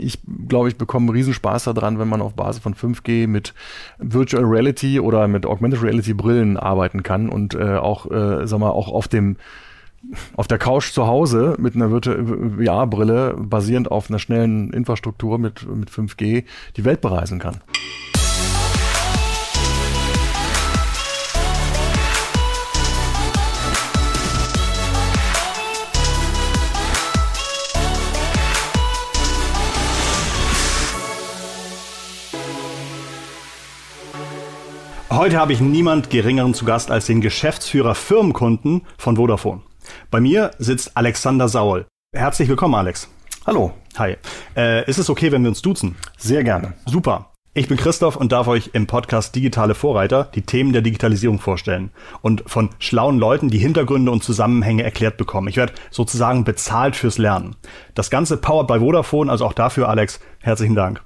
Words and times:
ich 0.00 0.18
glaube, 0.48 0.68
ich 0.68 0.76
bekomme 0.76 1.06
einen 1.06 1.16
Riesenspaß 1.16 1.64
daran, 1.64 1.98
wenn 1.98 2.08
man 2.08 2.22
auf 2.22 2.34
Basis 2.34 2.62
von 2.62 2.74
5G 2.74 3.26
mit 3.26 3.54
Virtual 3.98 4.44
Reality 4.44 5.00
oder 5.00 5.28
mit 5.28 5.46
Augmented 5.46 5.82
Reality 5.82 6.14
Brillen 6.14 6.56
arbeiten 6.56 7.02
kann 7.02 7.28
und 7.28 7.54
äh, 7.54 7.76
auch, 7.76 8.10
äh, 8.10 8.46
sag 8.46 8.58
mal, 8.58 8.70
auch 8.70 8.88
auf 8.88 9.08
dem 9.08 9.36
auf 10.34 10.48
der 10.48 10.56
Couch 10.56 10.92
zu 10.92 11.06
Hause 11.06 11.56
mit 11.58 11.74
einer 11.74 11.90
VR-Brille 11.90 13.36
basierend 13.38 13.90
auf 13.90 14.08
einer 14.08 14.18
schnellen 14.18 14.72
Infrastruktur 14.72 15.38
mit, 15.38 15.68
mit 15.68 15.90
5G 15.90 16.44
die 16.76 16.84
Welt 16.86 17.02
bereisen 17.02 17.38
kann. 17.38 17.60
Heute 35.20 35.36
habe 35.36 35.52
ich 35.52 35.60
niemand 35.60 36.08
geringeren 36.08 36.54
zu 36.54 36.64
Gast 36.64 36.90
als 36.90 37.04
den 37.04 37.20
Geschäftsführer 37.20 37.94
Firmenkunden 37.94 38.86
von 38.96 39.16
Vodafone. 39.16 39.60
Bei 40.10 40.18
mir 40.18 40.52
sitzt 40.58 40.96
Alexander 40.96 41.46
Saul. 41.46 41.84
Herzlich 42.16 42.48
willkommen, 42.48 42.74
Alex. 42.74 43.06
Hallo. 43.46 43.72
Hi. 43.98 44.16
Äh, 44.56 44.88
ist 44.88 44.96
es 44.96 45.10
okay, 45.10 45.30
wenn 45.30 45.42
wir 45.42 45.50
uns 45.50 45.60
duzen? 45.60 45.94
Sehr 46.16 46.42
gerne. 46.42 46.72
Super. 46.86 47.32
Ich 47.52 47.68
bin 47.68 47.76
Christoph 47.76 48.16
und 48.16 48.32
darf 48.32 48.48
euch 48.48 48.70
im 48.72 48.86
Podcast 48.86 49.34
Digitale 49.34 49.74
Vorreiter 49.74 50.24
die 50.34 50.40
Themen 50.40 50.72
der 50.72 50.80
Digitalisierung 50.80 51.38
vorstellen 51.38 51.90
und 52.22 52.42
von 52.46 52.70
schlauen 52.78 53.18
Leuten 53.18 53.50
die 53.50 53.58
Hintergründe 53.58 54.10
und 54.10 54.24
Zusammenhänge 54.24 54.84
erklärt 54.84 55.18
bekommen. 55.18 55.48
Ich 55.48 55.58
werde 55.58 55.74
sozusagen 55.90 56.44
bezahlt 56.44 56.96
fürs 56.96 57.18
Lernen. 57.18 57.56
Das 57.94 58.08
Ganze 58.08 58.38
powered 58.38 58.68
by 58.68 58.78
Vodafone, 58.78 59.30
also 59.30 59.44
auch 59.44 59.52
dafür, 59.52 59.90
Alex, 59.90 60.18
herzlichen 60.38 60.76
Dank. 60.76 61.02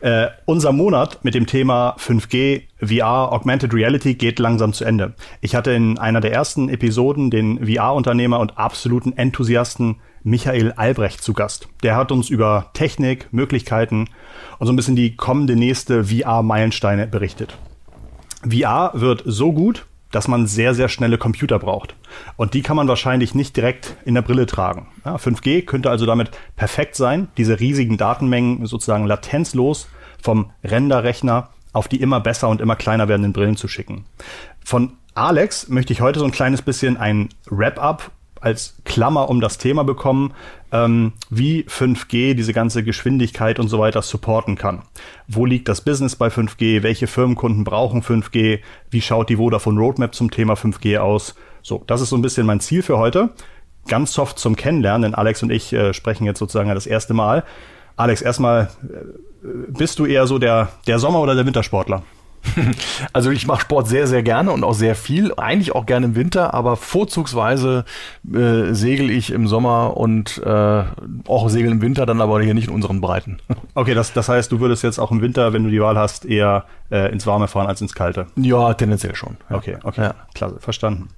Äh, 0.00 0.28
unser 0.46 0.72
Monat 0.72 1.24
mit 1.24 1.34
dem 1.34 1.46
Thema 1.46 1.96
5G, 1.98 2.62
VR, 2.80 3.32
Augmented 3.32 3.72
Reality 3.72 4.14
geht 4.14 4.38
langsam 4.38 4.72
zu 4.72 4.84
Ende. 4.84 5.14
Ich 5.40 5.54
hatte 5.54 5.70
in 5.72 5.98
einer 5.98 6.20
der 6.20 6.32
ersten 6.32 6.68
Episoden 6.68 7.30
den 7.30 7.66
VR-Unternehmer 7.66 8.40
und 8.40 8.58
absoluten 8.58 9.16
Enthusiasten 9.16 9.96
Michael 10.24 10.72
Albrecht 10.72 11.22
zu 11.22 11.32
Gast. 11.32 11.68
Der 11.82 11.96
hat 11.96 12.12
uns 12.12 12.30
über 12.30 12.70
Technik, 12.74 13.32
Möglichkeiten 13.32 14.08
und 14.58 14.66
so 14.66 14.72
ein 14.72 14.76
bisschen 14.76 14.96
die 14.96 15.16
kommende 15.16 15.56
nächste 15.56 16.04
VR-Meilensteine 16.04 17.06
berichtet. 17.06 17.56
VR 18.48 18.90
wird 18.94 19.22
so 19.24 19.52
gut, 19.52 19.86
dass 20.12 20.28
man 20.28 20.46
sehr, 20.46 20.74
sehr 20.74 20.88
schnelle 20.88 21.18
Computer 21.18 21.58
braucht. 21.58 21.96
Und 22.36 22.54
die 22.54 22.62
kann 22.62 22.76
man 22.76 22.86
wahrscheinlich 22.86 23.34
nicht 23.34 23.56
direkt 23.56 23.96
in 24.04 24.14
der 24.14 24.22
Brille 24.22 24.46
tragen. 24.46 24.88
Ja, 25.04 25.16
5G 25.16 25.64
könnte 25.64 25.90
also 25.90 26.06
damit 26.06 26.30
perfekt 26.54 26.94
sein, 26.94 27.28
diese 27.36 27.58
riesigen 27.58 27.96
Datenmengen 27.96 28.64
sozusagen 28.66 29.06
latenzlos 29.06 29.88
vom 30.22 30.50
Renderrechner 30.62 31.50
auf 31.72 31.88
die 31.88 32.00
immer 32.00 32.20
besser 32.20 32.48
und 32.48 32.60
immer 32.60 32.76
kleiner 32.76 33.08
werdenden 33.08 33.32
Brillen 33.32 33.56
zu 33.56 33.66
schicken. 33.66 34.04
Von 34.64 34.92
Alex 35.14 35.68
möchte 35.68 35.92
ich 35.92 36.00
heute 36.00 36.20
so 36.20 36.24
ein 36.24 36.30
kleines 36.30 36.62
bisschen 36.62 36.96
ein 36.96 37.30
Wrap-up 37.50 38.10
als 38.42 38.76
Klammer 38.84 39.30
um 39.30 39.40
das 39.40 39.58
Thema 39.58 39.84
bekommen, 39.84 40.34
ähm, 40.72 41.12
wie 41.30 41.64
5G 41.64 42.34
diese 42.34 42.52
ganze 42.52 42.82
Geschwindigkeit 42.82 43.58
und 43.58 43.68
so 43.68 43.78
weiter 43.78 44.02
supporten 44.02 44.56
kann. 44.56 44.82
Wo 45.28 45.46
liegt 45.46 45.68
das 45.68 45.80
Business 45.80 46.16
bei 46.16 46.28
5G? 46.28 46.82
Welche 46.82 47.06
Firmenkunden 47.06 47.64
brauchen 47.64 48.02
5G? 48.02 48.60
Wie 48.90 49.00
schaut 49.00 49.28
die 49.28 49.36
Vodafone 49.36 49.78
Roadmap 49.78 50.14
zum 50.14 50.30
Thema 50.30 50.54
5G 50.54 50.98
aus? 50.98 51.34
So, 51.62 51.84
das 51.86 52.00
ist 52.00 52.08
so 52.08 52.16
ein 52.16 52.22
bisschen 52.22 52.46
mein 52.46 52.60
Ziel 52.60 52.82
für 52.82 52.98
heute. 52.98 53.30
Ganz 53.86 54.12
soft 54.12 54.38
zum 54.38 54.56
Kennenlernen, 54.56 55.02
denn 55.02 55.14
Alex 55.14 55.42
und 55.42 55.50
ich 55.50 55.72
äh, 55.72 55.92
sprechen 55.92 56.24
jetzt 56.24 56.38
sozusagen 56.38 56.68
das 56.68 56.86
erste 56.86 57.14
Mal. 57.14 57.44
Alex, 57.96 58.22
erstmal, 58.22 58.70
äh, 58.82 59.46
bist 59.68 59.98
du 59.98 60.06
eher 60.06 60.26
so 60.26 60.38
der, 60.38 60.70
der 60.86 60.98
Sommer- 60.98 61.20
oder 61.20 61.34
der 61.34 61.46
Wintersportler? 61.46 62.02
Also 63.12 63.30
ich 63.30 63.46
mache 63.46 63.62
Sport 63.62 63.88
sehr, 63.88 64.06
sehr 64.06 64.22
gerne 64.22 64.52
und 64.52 64.64
auch 64.64 64.74
sehr 64.74 64.94
viel. 64.94 65.32
Eigentlich 65.36 65.74
auch 65.74 65.86
gerne 65.86 66.06
im 66.06 66.14
Winter, 66.14 66.54
aber 66.54 66.76
vorzugsweise 66.76 67.84
äh, 68.32 68.72
segel 68.72 69.10
ich 69.10 69.30
im 69.30 69.46
Sommer 69.46 69.96
und 69.96 70.38
äh, 70.44 70.84
auch 71.26 71.48
segel 71.48 71.72
im 71.72 71.82
Winter, 71.82 72.06
dann 72.06 72.20
aber 72.20 72.40
hier 72.42 72.54
nicht 72.54 72.68
in 72.68 72.74
unseren 72.74 73.00
Breiten. 73.00 73.38
Okay, 73.74 73.94
das, 73.94 74.12
das 74.12 74.28
heißt, 74.28 74.52
du 74.52 74.60
würdest 74.60 74.82
jetzt 74.82 74.98
auch 74.98 75.10
im 75.10 75.22
Winter, 75.22 75.54
wenn 75.54 75.64
du 75.64 75.70
die 75.70 75.80
Wahl 75.80 75.96
hast, 75.96 76.26
eher 76.26 76.66
äh, 76.90 77.10
ins 77.10 77.26
Warme 77.26 77.48
fahren 77.48 77.66
als 77.68 77.80
ins 77.80 77.94
Kalte? 77.94 78.26
Ja, 78.36 78.74
tendenziell 78.74 79.14
schon. 79.14 79.38
Ja. 79.48 79.56
Okay, 79.56 79.78
okay, 79.82 80.02
ja. 80.02 80.14
klasse, 80.34 80.60
verstanden. 80.60 81.08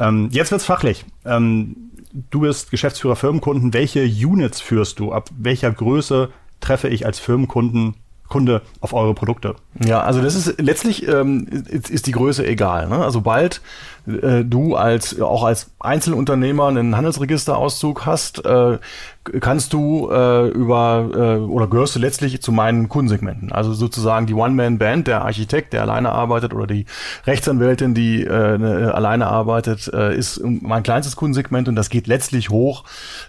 Ähm, 0.00 0.28
jetzt 0.32 0.50
wird's 0.50 0.64
fachlich. 0.64 1.04
Ähm, 1.24 1.76
du 2.30 2.40
bist 2.40 2.72
Geschäftsführer 2.72 3.14
Firmenkunden. 3.14 3.72
Welche 3.72 4.02
Units 4.02 4.60
führst 4.60 4.98
du? 4.98 5.12
Ab 5.12 5.30
welcher 5.38 5.70
Größe 5.70 6.30
treffe 6.60 6.88
ich 6.88 7.06
als 7.06 7.20
Firmenkunden 7.20 7.94
Kunde 8.30 8.62
auf 8.80 8.94
eure 8.94 9.12
Produkte? 9.12 9.56
Ja, 9.84 10.00
also 10.00 10.22
das 10.22 10.34
ist 10.34 10.60
letztlich 10.60 11.06
ähm, 11.06 11.46
ist, 11.68 11.90
ist 11.90 12.06
die 12.06 12.12
Größe 12.12 12.46
egal. 12.46 12.88
Ne? 12.88 12.96
Also 12.96 13.20
bald 13.20 13.60
äh, 14.06 14.44
du 14.44 14.76
als 14.76 15.20
auch 15.20 15.44
als 15.44 15.70
Einzelunternehmer 15.80 16.68
einen 16.68 16.96
Handelsregisterauszug 16.96 18.06
hast, 18.06 18.44
äh, 18.44 18.78
kannst 19.40 19.72
du 19.72 20.10
äh, 20.10 20.48
über 20.48 21.10
äh, 21.14 21.36
oder 21.40 21.66
gehörst 21.66 21.94
du 21.94 21.98
letztlich 21.98 22.40
zu 22.40 22.52
meinen 22.52 22.88
Kundensegmenten. 22.88 23.52
Also 23.52 23.74
sozusagen 23.74 24.26
die 24.26 24.34
One-Man-Band, 24.34 25.06
der 25.06 25.22
Architekt, 25.22 25.72
der 25.72 25.82
alleine 25.82 26.10
arbeitet, 26.10 26.54
oder 26.54 26.66
die 26.66 26.86
Rechtsanwältin, 27.26 27.94
die 27.94 28.24
äh, 28.24 28.58
ne, 28.58 28.92
alleine 28.94 29.26
arbeitet, 29.26 29.90
äh, 29.92 30.16
ist 30.16 30.40
mein 30.44 30.82
kleinstes 30.82 31.16
Kundensegment 31.16 31.68
und 31.68 31.76
das 31.76 31.90
geht 31.90 32.06
letztlich 32.06 32.50
hoch 32.50 32.84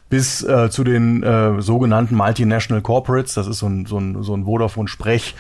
bis 0.09 0.43
äh, 0.43 0.69
zu 0.69 0.83
den 0.83 1.23
äh, 1.23 1.61
sogenannten 1.61 2.15
Multinational 2.15 2.81
Corporates. 2.81 3.33
Das 3.33 3.47
ist 3.47 3.59
so 3.59 3.67
ein, 3.67 3.85
so 3.85 3.97
ein, 3.97 4.23
so 4.23 4.35
ein 4.35 4.45
Vodafone-Sprech, 4.45 5.35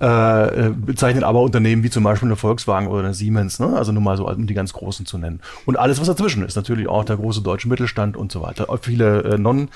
äh, 0.00 0.66
äh, 0.66 0.70
bezeichnet 0.70 1.24
aber 1.24 1.40
Unternehmen 1.40 1.82
wie 1.82 1.90
zum 1.90 2.04
Beispiel 2.04 2.28
eine 2.28 2.36
Volkswagen 2.36 2.86
oder 2.86 3.00
eine 3.00 3.14
Siemens. 3.14 3.58
Ne? 3.58 3.74
Also 3.76 3.92
nur 3.92 4.02
mal 4.02 4.16
so, 4.16 4.28
um 4.28 4.46
die 4.46 4.54
ganz 4.70 4.72
großen 4.72 5.06
zu 5.06 5.18
nennen. 5.18 5.40
Und 5.66 5.78
alles, 5.78 6.00
was 6.00 6.06
dazwischen 6.06 6.44
ist, 6.44 6.56
natürlich 6.56 6.88
auch 6.88 7.04
der 7.04 7.16
große 7.16 7.42
deutsche 7.42 7.68
Mittelstand 7.68 8.16
und 8.16 8.32
so 8.32 8.42
weiter. 8.42 8.66
Viele 8.80 9.22
äh, 9.22 9.38
non 9.38 9.68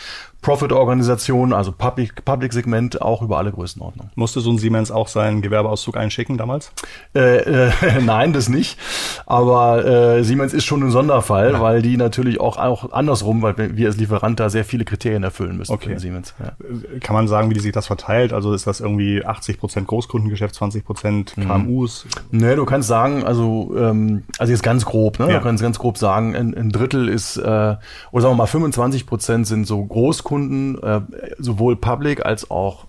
Profit-Organisationen, 0.45 1.55
also 1.55 1.73
Public, 1.73 2.23
Public 2.25 2.53
auch 3.01 3.23
über 3.23 3.39
alle 3.39 3.51
Größenordnungen. 3.51 4.13
Musste 4.15 4.41
so 4.41 4.51
ein 4.51 4.59
Siemens 4.59 4.91
auch 4.91 5.09
seinen 5.09 5.41
Gewerbeauszug 5.41 5.97
einschicken 5.97 6.37
damals? 6.37 6.71
Äh, 7.15 7.69
äh, 7.69 7.73
nein, 8.05 8.35
das 8.35 8.51
nicht. 8.51 8.79
Aber 9.25 9.85
äh, 9.87 10.23
Siemens 10.23 10.53
ist 10.53 10.67
schon 10.67 10.83
ein 10.83 10.91
Sonderfall, 10.91 11.53
ja. 11.53 11.61
weil 11.63 11.81
die 11.81 11.97
natürlich 11.97 12.41
auch, 12.41 12.59
auch 12.59 12.93
andersrum, 12.93 13.41
weil 13.41 13.57
wir 13.75 13.87
als 13.87 13.97
Lieferant 13.97 14.39
da 14.39 14.51
sehr 14.51 14.67
viele 14.67 14.85
Kriterien 14.85 15.23
erfüllen 15.23 15.57
müssen 15.57 15.73
okay. 15.73 15.99
Siemens. 15.99 16.35
Ja. 16.39 16.53
Kann 17.01 17.15
man 17.15 17.27
sagen, 17.27 17.49
wie 17.49 17.55
die 17.55 17.61
sich 17.61 17.73
das 17.73 17.87
verteilt? 17.87 18.35
Also 18.35 18.53
ist 18.53 18.67
das 18.67 18.81
irgendwie 18.81 19.25
80 19.25 19.59
Prozent 19.59 19.87
Großkundengeschäft, 19.87 20.55
20 20.55 20.85
Prozent 20.85 21.35
KMUs? 21.41 22.05
Mhm. 22.31 22.39
Nee, 22.39 22.57
du 22.57 22.67
kannst 22.67 22.89
sagen, 22.89 23.25
also, 23.25 23.75
ähm, 23.79 24.25
also 24.39 24.53
jetzt 24.53 24.63
ganz 24.63 24.84
grob, 24.85 25.19
ne? 25.19 25.31
Ja. 25.31 25.41
Kannst 25.41 25.63
ganz 25.63 25.79
grob 25.79 25.99
sagen, 25.99 26.35
ein, 26.35 26.55
ein 26.55 26.71
Drittel 26.71 27.09
ist, 27.09 27.37
äh, 27.37 27.41
oder 27.43 27.79
sagen 28.13 28.33
wir 28.33 28.35
mal 28.35 28.47
25 28.47 29.07
Prozent 29.07 29.47
sind 29.47 29.67
so 29.67 29.85
Großkunden 29.85 30.83
äh, 30.83 31.01
sowohl 31.39 31.77
Public 31.77 32.25
als 32.25 32.51
auch 32.51 32.87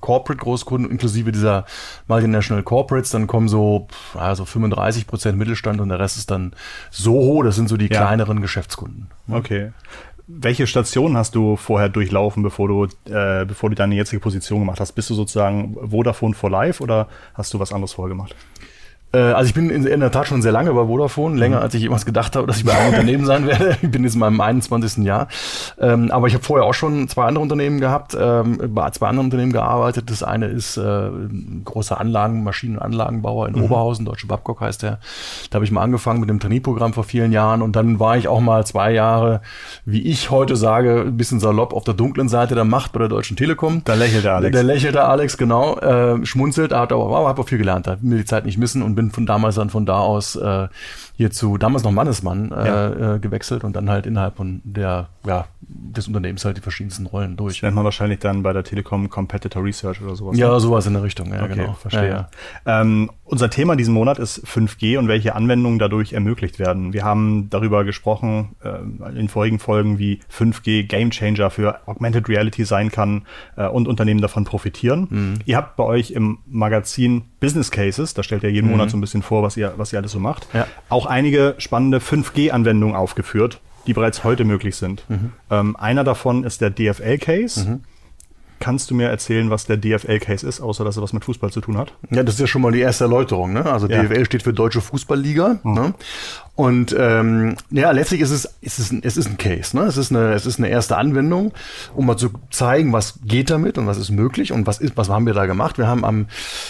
Corporate 0.00 0.42
Großkunden 0.42 0.90
inklusive 0.90 1.32
dieser 1.32 1.64
Multinational 2.06 2.62
Corporates, 2.62 3.10
dann 3.10 3.26
kommen 3.26 3.48
so 3.48 3.88
also 4.14 4.44
35 4.44 5.06
Prozent 5.06 5.38
Mittelstand 5.38 5.80
und 5.80 5.88
der 5.88 5.98
Rest 5.98 6.16
ist 6.16 6.30
dann 6.30 6.52
Soho, 6.90 7.42
das 7.42 7.56
sind 7.56 7.68
so 7.68 7.76
die 7.76 7.88
ja. 7.88 8.00
kleineren 8.00 8.40
Geschäftskunden. 8.40 9.08
Okay. 9.28 9.72
Welche 10.28 10.66
Stationen 10.66 11.16
hast 11.16 11.34
du 11.34 11.56
vorher 11.56 11.88
durchlaufen, 11.88 12.42
bevor 12.42 12.68
du, 12.68 12.84
äh, 13.10 13.44
bevor 13.44 13.70
du 13.70 13.74
deine 13.74 13.96
jetzige 13.96 14.20
Position 14.20 14.60
gemacht 14.60 14.78
hast? 14.78 14.92
Bist 14.92 15.10
du 15.10 15.14
sozusagen 15.14 15.76
Vodafone 15.90 16.34
for 16.34 16.48
Life 16.48 16.82
oder 16.82 17.08
hast 17.34 17.52
du 17.52 17.58
was 17.58 17.72
anderes 17.72 17.94
vorher 17.94 18.14
gemacht? 18.14 18.34
Äh, 19.12 19.18
also 19.18 19.48
ich 19.48 19.54
bin 19.54 19.70
in, 19.70 20.00
der 20.00 20.10
Tat 20.10 20.26
schon 20.26 20.42
sehr 20.42 20.52
lange 20.52 20.72
bei 20.72 20.86
Vodafone, 20.86 21.36
länger 21.36 21.58
mhm. 21.58 21.62
als 21.62 21.74
ich 21.74 21.82
jemals 21.82 22.06
gedacht 22.06 22.36
habe, 22.36 22.46
dass 22.46 22.58
ich 22.58 22.64
bei 22.64 22.72
einem 22.72 22.90
Unternehmen 22.90 23.24
sein 23.26 23.46
werde. 23.46 23.76
Ich 23.82 23.90
bin 23.90 24.04
jetzt 24.04 24.14
in 24.14 24.20
meinem 24.20 24.40
21. 24.40 25.04
Jahr. 25.04 25.28
Ähm, 25.78 26.10
aber 26.10 26.26
ich 26.26 26.34
habe 26.34 26.44
vorher 26.44 26.66
auch 26.66 26.74
schon 26.74 27.08
zwei 27.08 27.26
andere 27.26 27.42
Unternehmen 27.42 27.80
gehabt, 27.80 28.16
ähm, 28.18 28.58
bei 28.68 28.90
zwei 28.90 29.08
anderen 29.08 29.26
Unternehmen 29.26 29.52
gearbeitet. 29.52 30.10
Das 30.10 30.22
eine 30.22 30.46
ist 30.46 30.76
äh, 30.76 30.80
ein 30.80 31.62
großer 31.64 32.00
Anlagen, 32.00 32.42
Maschinen- 32.42 32.76
und 32.76 32.82
Anlagenbauer 32.82 33.48
in 33.48 33.56
mhm. 33.56 33.64
Oberhausen, 33.64 34.04
Deutsche 34.04 34.26
Babcock 34.26 34.60
heißt 34.60 34.82
der. 34.82 34.98
Da 35.50 35.56
habe 35.56 35.64
ich 35.64 35.70
mal 35.70 35.82
angefangen 35.82 36.20
mit 36.20 36.28
dem 36.28 36.40
Trainee-Programm 36.40 36.92
vor 36.92 37.04
vielen 37.04 37.32
Jahren 37.32 37.62
und 37.62 37.76
dann 37.76 38.00
war 38.00 38.16
ich 38.16 38.28
auch 38.28 38.40
mal 38.40 38.64
zwei 38.66 38.92
Jahre, 38.92 39.42
wie 39.84 40.02
ich 40.02 40.30
heute 40.30 40.56
sage, 40.56 41.04
ein 41.06 41.16
bisschen 41.16 41.40
salopp 41.40 41.72
auf 41.72 41.84
der 41.84 41.94
dunklen 41.94 42.28
Seite 42.28 42.54
der 42.54 42.64
Macht 42.64 42.92
bei 42.92 43.00
der 43.00 43.08
Deutschen 43.08 43.36
Telekom. 43.36 43.82
Da 43.84 43.94
lächelt 43.94 44.24
der 44.24 44.36
Alex. 44.36 44.52
Der 44.52 44.62
lächelt 44.62 44.94
der 44.94 45.08
Alex, 45.08 45.36
genau. 45.36 45.76
Äh, 45.78 46.24
schmunzelt, 46.24 46.72
hat 46.72 46.92
aber, 46.92 47.04
aber 47.16 47.28
hat 47.28 47.38
auch 47.38 47.48
viel 47.48 47.58
gelernt, 47.58 47.86
hat 47.86 48.02
mir 48.02 48.16
die 48.16 48.24
Zeit 48.24 48.46
nicht 48.46 48.58
missen 48.58 48.82
und 48.82 48.94
bin 48.94 49.01
von 49.10 49.26
damals 49.26 49.56
dann 49.56 49.70
von 49.70 49.86
da 49.86 49.98
aus 50.00 50.36
äh, 50.36 50.68
hier 51.14 51.30
zu, 51.30 51.58
damals 51.58 51.84
noch 51.84 51.92
Mannesmann, 51.92 52.52
äh, 52.52 52.66
ja. 52.66 53.14
äh, 53.14 53.18
gewechselt 53.18 53.64
und 53.64 53.76
dann 53.76 53.90
halt 53.90 54.06
innerhalb 54.06 54.36
von 54.36 54.60
der, 54.64 55.08
ja, 55.26 55.46
des 55.60 56.08
Unternehmens 56.08 56.44
halt 56.44 56.56
die 56.56 56.60
verschiedensten 56.60 57.06
Rollen 57.06 57.36
durch. 57.36 57.56
Das 57.56 57.62
nennt 57.62 57.76
man 57.76 57.84
wahrscheinlich 57.84 58.18
dann 58.18 58.42
bei 58.42 58.52
der 58.52 58.64
Telekom 58.64 59.08
Competitor 59.10 59.62
Research 59.62 60.02
oder 60.02 60.16
sowas. 60.16 60.36
Ja, 60.36 60.52
ne? 60.52 60.60
sowas 60.60 60.86
in 60.86 60.94
der 60.94 61.02
Richtung, 61.02 61.32
ja, 61.32 61.44
okay, 61.44 61.54
genau. 61.54 61.72
Verstehe. 61.74 62.08
Ja, 62.08 62.28
ja. 62.66 62.80
Ähm, 62.80 63.10
Unser 63.24 63.50
Thema 63.50 63.76
diesen 63.76 63.94
Monat 63.94 64.18
ist 64.18 64.44
5G 64.46 64.98
und 64.98 65.08
welche 65.08 65.34
Anwendungen 65.34 65.78
dadurch 65.78 66.12
ermöglicht 66.12 66.58
werden. 66.58 66.92
Wir 66.92 67.04
haben 67.04 67.48
darüber 67.50 67.84
gesprochen 67.84 68.56
äh, 68.62 69.18
in 69.18 69.28
vorigen 69.28 69.58
Folgen, 69.58 69.98
wie 69.98 70.20
5G 70.34 70.86
Gamechanger 70.86 71.50
für 71.50 71.80
Augmented 71.86 72.28
Reality 72.28 72.64
sein 72.64 72.90
kann 72.90 73.22
äh, 73.56 73.66
und 73.66 73.88
Unternehmen 73.88 74.20
davon 74.20 74.44
profitieren. 74.44 75.06
Mhm. 75.10 75.38
Ihr 75.44 75.56
habt 75.56 75.76
bei 75.76 75.84
euch 75.84 76.10
im 76.10 76.38
Magazin 76.46 77.24
Business 77.40 77.70
Cases, 77.70 78.14
da 78.14 78.22
stellt 78.22 78.42
ihr 78.42 78.50
jeden 78.50 78.66
mhm. 78.66 78.72
Monat 78.72 78.90
so 78.90 78.96
ein 78.96 79.00
bisschen 79.00 79.22
vor, 79.22 79.42
was 79.42 79.56
ihr, 79.56 79.74
was 79.76 79.92
ihr 79.92 79.98
alles 79.98 80.12
so 80.12 80.20
macht, 80.20 80.46
ja. 80.52 80.66
Auch 81.02 81.06
einige 81.06 81.54
spannende 81.58 81.98
5G-Anwendungen 81.98 82.96
aufgeführt, 82.96 83.60
die 83.86 83.92
bereits 83.92 84.24
heute 84.24 84.44
möglich 84.44 84.76
sind. 84.76 85.04
Mhm. 85.08 85.32
Ähm, 85.50 85.76
einer 85.76 86.04
davon 86.04 86.44
ist 86.44 86.60
der 86.60 86.70
DFL-Case. 86.70 87.68
Mhm. 87.68 87.80
Kannst 88.60 88.92
du 88.92 88.94
mir 88.94 89.08
erzählen, 89.08 89.50
was 89.50 89.66
der 89.66 89.76
DFL-Case 89.76 90.46
ist, 90.46 90.60
außer 90.60 90.84
dass 90.84 90.96
er 90.96 91.02
was 91.02 91.12
mit 91.12 91.24
Fußball 91.24 91.50
zu 91.50 91.60
tun 91.60 91.76
hat? 91.76 91.94
Ja, 92.10 92.22
das 92.22 92.34
ist 92.34 92.40
ja 92.40 92.46
schon 92.46 92.62
mal 92.62 92.70
die 92.70 92.78
erste 92.78 93.04
Erläuterung. 93.04 93.52
Ne? 93.52 93.66
Also 93.66 93.88
ja. 93.88 94.04
DFL 94.04 94.24
steht 94.24 94.44
für 94.44 94.52
Deutsche 94.52 94.80
Fußballliga. 94.80 95.58
Mhm. 95.64 95.74
Ne? 95.74 95.94
Und 96.54 96.94
ähm, 96.98 97.56
ja, 97.70 97.92
letztlich 97.92 98.20
ist 98.20 98.30
es, 98.30 98.44
ist 98.60 98.78
es, 98.78 98.92
es 98.92 99.16
ist 99.16 99.26
ein 99.26 99.38
Case. 99.38 99.74
Ne? 99.74 99.84
Es, 99.84 99.96
ist 99.96 100.10
eine, 100.10 100.34
es 100.34 100.44
ist 100.44 100.58
eine 100.58 100.68
erste 100.68 100.98
Anwendung, 100.98 101.52
um 101.94 102.04
mal 102.04 102.18
zu 102.18 102.28
zeigen, 102.50 102.92
was 102.92 103.20
geht 103.24 103.48
damit 103.48 103.78
und 103.78 103.86
was 103.86 103.96
ist 103.96 104.10
möglich 104.10 104.52
und 104.52 104.66
was 104.66 104.78
ist, 104.78 104.94
was 104.98 105.08
haben 105.08 105.24
wir 105.24 105.32
da 105.32 105.46
gemacht. 105.46 105.78
Wir 105.78 105.86
haben 105.86 106.04
am, 106.04 106.26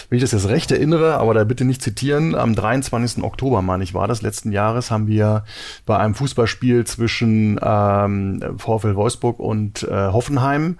wenn 0.07 0.15
ich 0.15 0.23
das 0.23 0.31
jetzt 0.31 0.47
recht 0.47 0.71
erinnere, 0.71 1.15
aber 1.15 1.33
da 1.33 1.43
bitte 1.43 1.65
nicht 1.65 1.81
zitieren, 1.81 2.33
am 2.33 2.55
23. 2.55 3.23
Oktober, 3.25 3.61
meine 3.61 3.83
ich, 3.83 3.93
war 3.93 4.07
das 4.07 4.21
letzten 4.21 4.53
Jahres, 4.53 4.89
haben 4.89 5.07
wir 5.07 5.43
bei 5.85 5.97
einem 5.97 6.15
Fußballspiel 6.15 6.85
zwischen 6.85 7.59
ähm, 7.61 8.41
VfL 8.57 8.95
Wolfsburg 8.95 9.39
und 9.39 9.83
äh, 9.83 9.91
Hoffenheim 9.91 10.77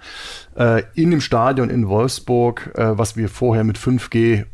äh, 0.56 0.82
in 0.94 1.10
dem 1.10 1.20
Stadion 1.20 1.68
in 1.68 1.88
Wolfsburg, 1.88 2.72
äh, 2.74 2.96
was 2.96 3.18
wir 3.18 3.28
vorher 3.28 3.64
mit 3.64 3.76
5G 3.76 4.46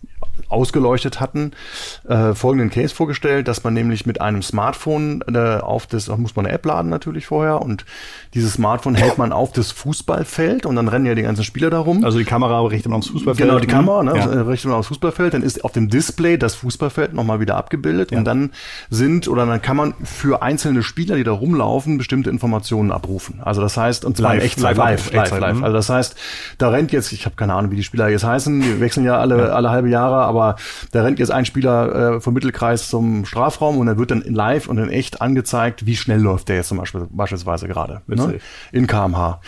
ausgeleuchtet 0.48 1.20
hatten, 1.20 1.52
äh, 2.08 2.34
folgenden 2.34 2.70
Case 2.70 2.94
vorgestellt, 2.94 3.48
dass 3.48 3.62
man 3.64 3.74
nämlich 3.74 4.06
mit 4.06 4.20
einem 4.20 4.42
Smartphone 4.42 5.22
äh, 5.32 5.58
auf 5.58 5.86
das, 5.86 6.08
muss 6.08 6.36
man 6.36 6.46
eine 6.46 6.54
App 6.54 6.66
laden 6.66 6.90
natürlich 6.90 7.26
vorher 7.26 7.62
und 7.62 7.84
dieses 8.34 8.54
Smartphone 8.54 8.94
hält 8.94 9.18
man 9.18 9.32
auf 9.32 9.52
das 9.52 9.70
Fußballfeld 9.70 10.66
und 10.66 10.76
dann 10.76 10.88
rennen 10.88 11.06
ja 11.06 11.14
die 11.14 11.22
ganzen 11.22 11.44
Spieler 11.44 11.70
darum. 11.70 12.04
Also 12.04 12.18
die 12.18 12.24
Kamera 12.24 12.60
richtet 12.62 12.90
man 12.90 12.98
aufs 12.98 13.08
Fußballfeld. 13.08 13.48
Genau, 13.48 13.60
die 13.60 13.66
Kamera 13.66 14.02
ne, 14.02 14.16
ja. 14.16 14.42
richtet 14.42 14.70
man 14.70 14.78
aufs 14.78 14.88
Fußballfeld, 14.88 15.34
dann 15.34 15.42
ist 15.42 15.64
auf 15.64 15.72
dem 15.72 15.88
Display 15.88 16.36
das 16.36 16.56
Fußballfeld 16.56 17.14
nochmal 17.14 17.40
wieder 17.40 17.56
abgebildet 17.56 18.10
ja. 18.10 18.18
und 18.18 18.24
dann 18.24 18.50
sind 18.88 19.28
oder 19.28 19.46
dann 19.46 19.62
kann 19.62 19.76
man 19.76 19.94
für 20.02 20.42
einzelne 20.42 20.82
Spieler, 20.82 21.16
die 21.16 21.24
da 21.24 21.32
rumlaufen, 21.32 21.98
bestimmte 21.98 22.30
Informationen 22.30 22.90
abrufen. 22.90 23.40
Also 23.42 23.60
das 23.60 23.76
heißt, 23.76 24.04
und 24.04 24.16
zwar 24.16 24.34
live, 24.34 24.44
echt 24.44 24.60
live, 24.60 24.76
live, 24.76 25.12
live, 25.12 25.30
live, 25.30 25.40
live. 25.40 25.56
Mhm. 25.56 25.64
Also 25.64 25.76
das 25.76 25.88
heißt, 25.88 26.16
da 26.58 26.70
rennt 26.70 26.92
jetzt, 26.92 27.12
ich 27.12 27.24
habe 27.24 27.36
keine 27.36 27.54
Ahnung, 27.54 27.70
wie 27.70 27.76
die 27.76 27.84
Spieler 27.84 28.08
jetzt 28.08 28.24
heißen, 28.24 28.60
die 28.60 28.80
wechseln 28.80 29.04
ja 29.04 29.18
alle, 29.18 29.38
ja. 29.38 29.44
alle 29.50 29.70
halbe 29.70 29.88
Jahre, 29.88 30.09
aber 30.18 30.56
da 30.92 31.02
rennt 31.02 31.18
jetzt 31.18 31.30
ein 31.30 31.44
Spieler 31.44 32.16
äh, 32.16 32.20
vom 32.20 32.34
Mittelkreis 32.34 32.88
zum 32.88 33.24
Strafraum 33.24 33.78
und 33.78 33.86
dann 33.86 33.98
wird 33.98 34.10
dann 34.10 34.22
in 34.22 34.34
live 34.34 34.68
und 34.68 34.78
in 34.78 34.88
echt 34.90 35.20
angezeigt, 35.20 35.86
wie 35.86 35.96
schnell 35.96 36.20
läuft 36.20 36.48
der 36.48 36.56
jetzt 36.56 36.68
zum 36.68 36.78
Beispiel 36.78 37.06
beispielsweise 37.10 37.68
gerade 37.68 38.02
ne? 38.06 38.38
in 38.72 38.86
kmh. 38.86 39.40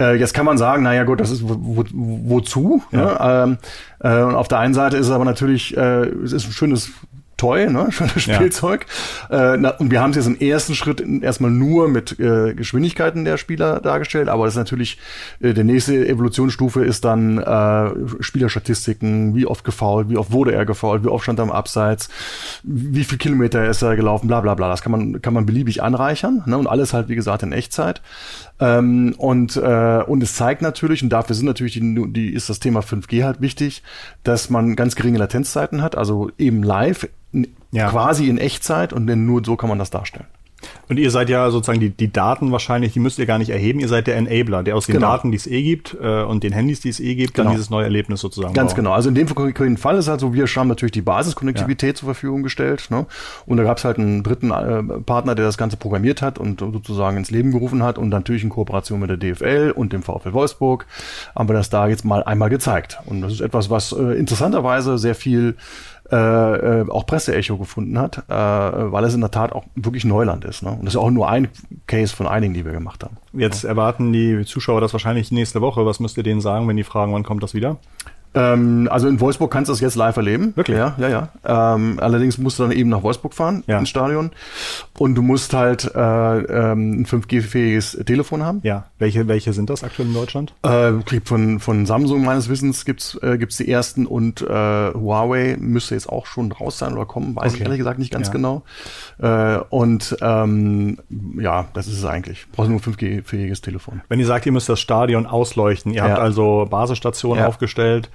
Äh, 0.00 0.16
jetzt 0.16 0.34
kann 0.34 0.46
man 0.46 0.58
sagen, 0.58 0.82
naja 0.82 1.04
gut, 1.04 1.20
das 1.20 1.30
ist 1.30 1.42
wo, 1.42 1.56
wo, 1.58 1.84
wozu? 1.92 2.82
Ja. 2.92 2.98
Ne? 2.98 3.16
Ähm, 3.20 3.58
äh, 4.00 4.22
und 4.22 4.34
auf 4.34 4.48
der 4.48 4.58
einen 4.58 4.74
Seite 4.74 4.96
ist 4.96 5.06
es 5.06 5.12
aber 5.12 5.24
natürlich, 5.24 5.76
äh, 5.76 6.06
es 6.06 6.32
ist 6.32 6.46
ein 6.46 6.52
schönes 6.52 6.90
Toy, 7.36 7.70
ne? 7.70 7.88
schönes 7.90 8.22
Spielzeug. 8.22 8.86
Ja. 9.30 9.54
Äh, 9.54 9.56
na, 9.58 9.70
und 9.70 9.90
wir 9.90 10.00
haben 10.00 10.10
es 10.10 10.16
jetzt 10.16 10.26
im 10.26 10.38
ersten 10.38 10.74
Schritt 10.74 11.00
erstmal 11.22 11.50
nur 11.50 11.88
mit 11.88 12.18
äh, 12.18 12.54
Geschwindigkeiten 12.54 13.24
der 13.24 13.36
Spieler 13.36 13.80
dargestellt, 13.80 14.28
aber 14.28 14.44
das 14.44 14.54
ist 14.54 14.58
natürlich, 14.58 14.98
äh, 15.40 15.52
die 15.52 15.64
nächste 15.64 16.06
Evolutionsstufe 16.08 16.82
ist 16.84 17.04
dann 17.04 17.38
äh, 17.38 17.90
Spielerstatistiken, 18.20 19.34
wie 19.34 19.46
oft 19.46 19.64
gefault, 19.64 20.08
wie 20.08 20.16
oft 20.16 20.32
wurde 20.32 20.52
er 20.52 20.64
gefault, 20.64 21.04
wie 21.04 21.08
oft 21.08 21.24
stand 21.24 21.38
er 21.38 21.42
am 21.42 21.52
Abseits, 21.52 22.08
wie 22.62 23.04
viel 23.04 23.18
Kilometer 23.18 23.68
ist 23.68 23.82
er 23.82 23.96
gelaufen, 23.96 24.28
bla 24.28 24.40
bla 24.40 24.54
bla. 24.54 24.70
Das 24.70 24.80
kann 24.80 24.92
man, 24.92 25.20
kann 25.20 25.34
man 25.34 25.44
beliebig 25.44 25.82
anreichern 25.82 26.42
ne? 26.46 26.56
und 26.56 26.66
alles 26.66 26.94
halt, 26.94 27.08
wie 27.08 27.16
gesagt, 27.16 27.42
in 27.42 27.52
Echtzeit. 27.52 28.00
Ähm, 28.58 29.14
und, 29.18 29.56
äh, 29.56 30.02
und 30.06 30.22
es 30.22 30.34
zeigt 30.34 30.62
natürlich, 30.62 31.02
und 31.02 31.10
dafür 31.10 31.36
sind 31.36 31.46
natürlich 31.46 31.74
die, 31.74 32.12
die, 32.12 32.32
ist 32.32 32.48
das 32.48 32.58
Thema 32.58 32.80
5G 32.80 33.24
halt 33.24 33.40
wichtig, 33.40 33.82
dass 34.24 34.48
man 34.50 34.76
ganz 34.76 34.96
geringe 34.96 35.18
Latenzzeiten 35.18 35.82
hat, 35.82 35.96
also 35.96 36.30
eben 36.38 36.62
live 36.62 37.08
ja. 37.72 37.90
quasi 37.90 38.28
in 38.28 38.38
Echtzeit 38.38 38.92
und 38.92 39.06
denn 39.06 39.26
nur 39.26 39.42
so 39.44 39.56
kann 39.56 39.68
man 39.68 39.78
das 39.78 39.90
darstellen. 39.90 40.26
Und 40.88 40.98
ihr 40.98 41.10
seid 41.10 41.28
ja 41.28 41.50
sozusagen 41.50 41.80
die, 41.80 41.90
die 41.90 42.12
Daten 42.12 42.52
wahrscheinlich, 42.52 42.92
die 42.92 43.00
müsst 43.00 43.18
ihr 43.18 43.26
gar 43.26 43.38
nicht 43.38 43.50
erheben. 43.50 43.80
Ihr 43.80 43.88
seid 43.88 44.06
der 44.06 44.16
Enabler, 44.16 44.62
der 44.62 44.76
aus 44.76 44.86
den 44.86 44.94
genau. 44.94 45.08
Daten, 45.08 45.30
die 45.30 45.36
es 45.36 45.46
eh 45.46 45.62
gibt 45.62 45.96
äh, 46.00 46.22
und 46.22 46.44
den 46.44 46.52
Handys, 46.52 46.80
die 46.80 46.88
es 46.88 47.00
eh 47.00 47.14
gibt, 47.14 47.34
genau. 47.34 47.48
dann 47.48 47.56
dieses 47.56 47.70
neue 47.70 47.84
Erlebnis 47.84 48.20
sozusagen. 48.20 48.54
Ganz 48.54 48.72
bauen. 48.72 48.84
genau. 48.84 48.92
Also 48.92 49.08
in 49.08 49.14
dem 49.14 49.26
Fall 49.76 49.96
ist 49.96 50.08
halt 50.08 50.20
so, 50.20 50.32
wir 50.32 50.46
haben 50.46 50.68
natürlich 50.68 50.92
die 50.92 51.02
Basiskonnektivität 51.02 51.90
ja. 51.90 51.94
zur 51.94 52.06
Verfügung 52.06 52.42
gestellt. 52.42 52.86
Ne? 52.90 53.06
Und 53.46 53.56
da 53.56 53.64
gab 53.64 53.78
es 53.78 53.84
halt 53.84 53.98
einen 53.98 54.22
dritten 54.22 54.50
äh, 54.50 54.82
Partner, 55.00 55.34
der 55.34 55.44
das 55.44 55.58
Ganze 55.58 55.76
programmiert 55.76 56.22
hat 56.22 56.38
und 56.38 56.60
sozusagen 56.60 57.16
ins 57.16 57.30
Leben 57.30 57.52
gerufen 57.52 57.82
hat. 57.82 57.98
Und 57.98 58.10
natürlich 58.10 58.44
in 58.44 58.50
Kooperation 58.50 59.00
mit 59.00 59.10
der 59.10 59.16
DFL 59.16 59.72
und 59.74 59.92
dem 59.92 60.02
VfL 60.02 60.32
Wolfsburg 60.32 60.86
haben 61.34 61.48
wir 61.48 61.54
das 61.54 61.70
da 61.70 61.88
jetzt 61.88 62.04
mal 62.04 62.22
einmal 62.22 62.50
gezeigt. 62.50 62.98
Und 63.06 63.22
das 63.22 63.32
ist 63.32 63.40
etwas, 63.40 63.70
was 63.70 63.92
äh, 63.92 64.18
interessanterweise 64.18 64.98
sehr 64.98 65.14
viel 65.14 65.56
äh, 66.10 66.80
äh, 66.82 66.90
auch 66.90 67.04
Presseecho 67.04 67.56
gefunden 67.56 67.98
hat, 67.98 68.18
äh, 68.28 68.32
weil 68.32 69.04
es 69.04 69.14
in 69.14 69.20
der 69.20 69.30
Tat 69.30 69.52
auch 69.52 69.64
wirklich 69.74 70.04
Neuland 70.04 70.44
ist. 70.44 70.62
Ne? 70.62 70.70
Und 70.70 70.84
das 70.84 70.94
ist 70.94 71.00
auch 71.00 71.10
nur 71.10 71.28
ein 71.28 71.48
Case 71.86 72.14
von 72.14 72.28
einigen, 72.28 72.54
die 72.54 72.64
wir 72.64 72.72
gemacht 72.72 73.02
haben. 73.02 73.16
Jetzt 73.32 73.64
erwarten 73.64 74.12
die 74.12 74.44
Zuschauer 74.44 74.80
das 74.80 74.92
wahrscheinlich 74.92 75.32
nächste 75.32 75.60
Woche. 75.60 75.84
Was 75.84 75.98
müsst 75.98 76.16
ihr 76.16 76.22
denen 76.22 76.40
sagen, 76.40 76.68
wenn 76.68 76.76
die 76.76 76.84
fragen, 76.84 77.12
wann 77.12 77.24
kommt 77.24 77.42
das 77.42 77.54
wieder? 77.54 77.78
Ähm, 78.36 78.88
also 78.90 79.08
in 79.08 79.20
Wolfsburg 79.20 79.50
kannst 79.50 79.68
du 79.68 79.72
das 79.72 79.80
jetzt 79.80 79.96
live 79.96 80.16
erleben. 80.16 80.52
Wirklich? 80.54 80.76
Ja, 80.76 80.94
ja, 80.98 81.08
ja. 81.08 81.74
Ähm, 81.74 81.98
allerdings 82.00 82.38
musst 82.38 82.58
du 82.58 82.64
dann 82.64 82.72
eben 82.72 82.90
nach 82.90 83.02
Wolfsburg 83.02 83.34
fahren, 83.34 83.64
ja. 83.66 83.78
ins 83.78 83.88
Stadion. 83.88 84.30
Und 84.98 85.14
du 85.14 85.22
musst 85.22 85.54
halt 85.54 85.90
äh, 85.94 85.98
ähm, 85.98 87.00
ein 87.00 87.06
5G-fähiges 87.06 88.02
Telefon 88.04 88.44
haben. 88.44 88.60
Ja. 88.62 88.86
Welche, 88.98 89.26
welche 89.26 89.52
sind 89.52 89.70
das 89.70 89.82
aktuell 89.82 90.08
in 90.08 90.14
Deutschland? 90.14 90.54
Äh, 90.62 90.92
von, 91.24 91.60
von 91.60 91.86
Samsung 91.86 92.24
meines 92.24 92.48
Wissens 92.48 92.84
gibt's 92.84 93.18
äh, 93.22 93.38
gibt's 93.38 93.56
die 93.56 93.70
ersten 93.70 94.06
und 94.06 94.42
äh, 94.42 94.46
Huawei 94.46 95.56
müsste 95.58 95.94
jetzt 95.94 96.08
auch 96.08 96.26
schon 96.26 96.52
raus 96.52 96.78
sein 96.78 96.92
oder 96.92 97.06
kommen, 97.06 97.34
weiß 97.34 97.52
okay. 97.52 97.54
ich 97.56 97.60
ehrlich 97.62 97.78
gesagt 97.78 97.98
nicht 97.98 98.12
ganz 98.12 98.28
ja. 98.28 98.32
genau. 98.32 98.62
Äh, 99.18 99.58
und 99.70 100.16
ähm, 100.20 100.98
ja, 101.38 101.66
das 101.72 101.86
ist 101.86 101.98
es 101.98 102.04
eigentlich. 102.04 102.46
Brauchst 102.52 102.70
nur 102.70 102.80
ein 102.80 102.82
5G-fähiges 102.82 103.62
Telefon. 103.62 104.02
Wenn 104.08 104.20
ihr 104.20 104.26
sagt, 104.26 104.46
ihr 104.46 104.52
müsst 104.52 104.68
das 104.68 104.80
Stadion 104.80 105.26
ausleuchten, 105.26 105.92
ihr 105.92 105.98
ja. 105.98 106.08
habt 106.08 106.18
also 106.18 106.66
Basisstationen 106.68 107.44
aufgestellt, 107.44 108.10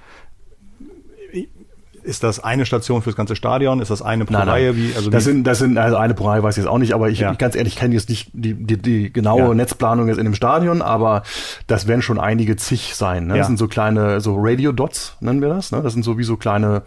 ist 2.04 2.22
das 2.22 2.42
eine 2.42 2.66
Station 2.66 3.02
fürs 3.02 3.16
ganze 3.16 3.36
Stadion? 3.36 3.80
Ist 3.80 3.90
das 3.90 4.02
eine 4.02 4.24
pro 4.24 4.34
nein, 4.34 4.48
Reihe? 4.48 4.76
Wie, 4.76 4.94
also 4.94 5.10
das, 5.10 5.24
wie? 5.24 5.30
sind, 5.30 5.44
das 5.44 5.58
sind, 5.58 5.78
also 5.78 5.96
eine 5.96 6.14
pro 6.14 6.28
Reihe 6.28 6.42
weiß 6.42 6.56
ich 6.56 6.64
jetzt 6.64 6.70
auch 6.70 6.78
nicht, 6.78 6.94
aber 6.94 7.10
ich, 7.10 7.20
ja. 7.20 7.34
ganz 7.34 7.54
ehrlich, 7.54 7.76
kenne 7.76 7.94
jetzt 7.94 8.08
nicht 8.08 8.30
die, 8.32 8.54
die, 8.54 8.76
die 8.76 9.12
genaue 9.12 9.40
ja. 9.40 9.54
Netzplanung 9.54 10.08
jetzt 10.08 10.18
in 10.18 10.24
dem 10.24 10.34
Stadion, 10.34 10.82
aber 10.82 11.22
das 11.66 11.86
werden 11.86 12.02
schon 12.02 12.18
einige 12.18 12.56
zig 12.56 12.94
sein. 12.94 13.26
Ne? 13.26 13.36
Das 13.38 13.46
sind 13.46 13.58
so 13.58 13.68
kleine, 13.68 14.20
so 14.20 14.36
Radio-Dots, 14.38 15.16
nennen 15.20 15.40
wir 15.40 15.48
das. 15.48 15.72
Ne? 15.72 15.82
Das 15.82 15.92
sind 15.92 16.04
so 16.04 16.18
wie 16.18 16.24
so 16.24 16.36
kleine 16.36 16.82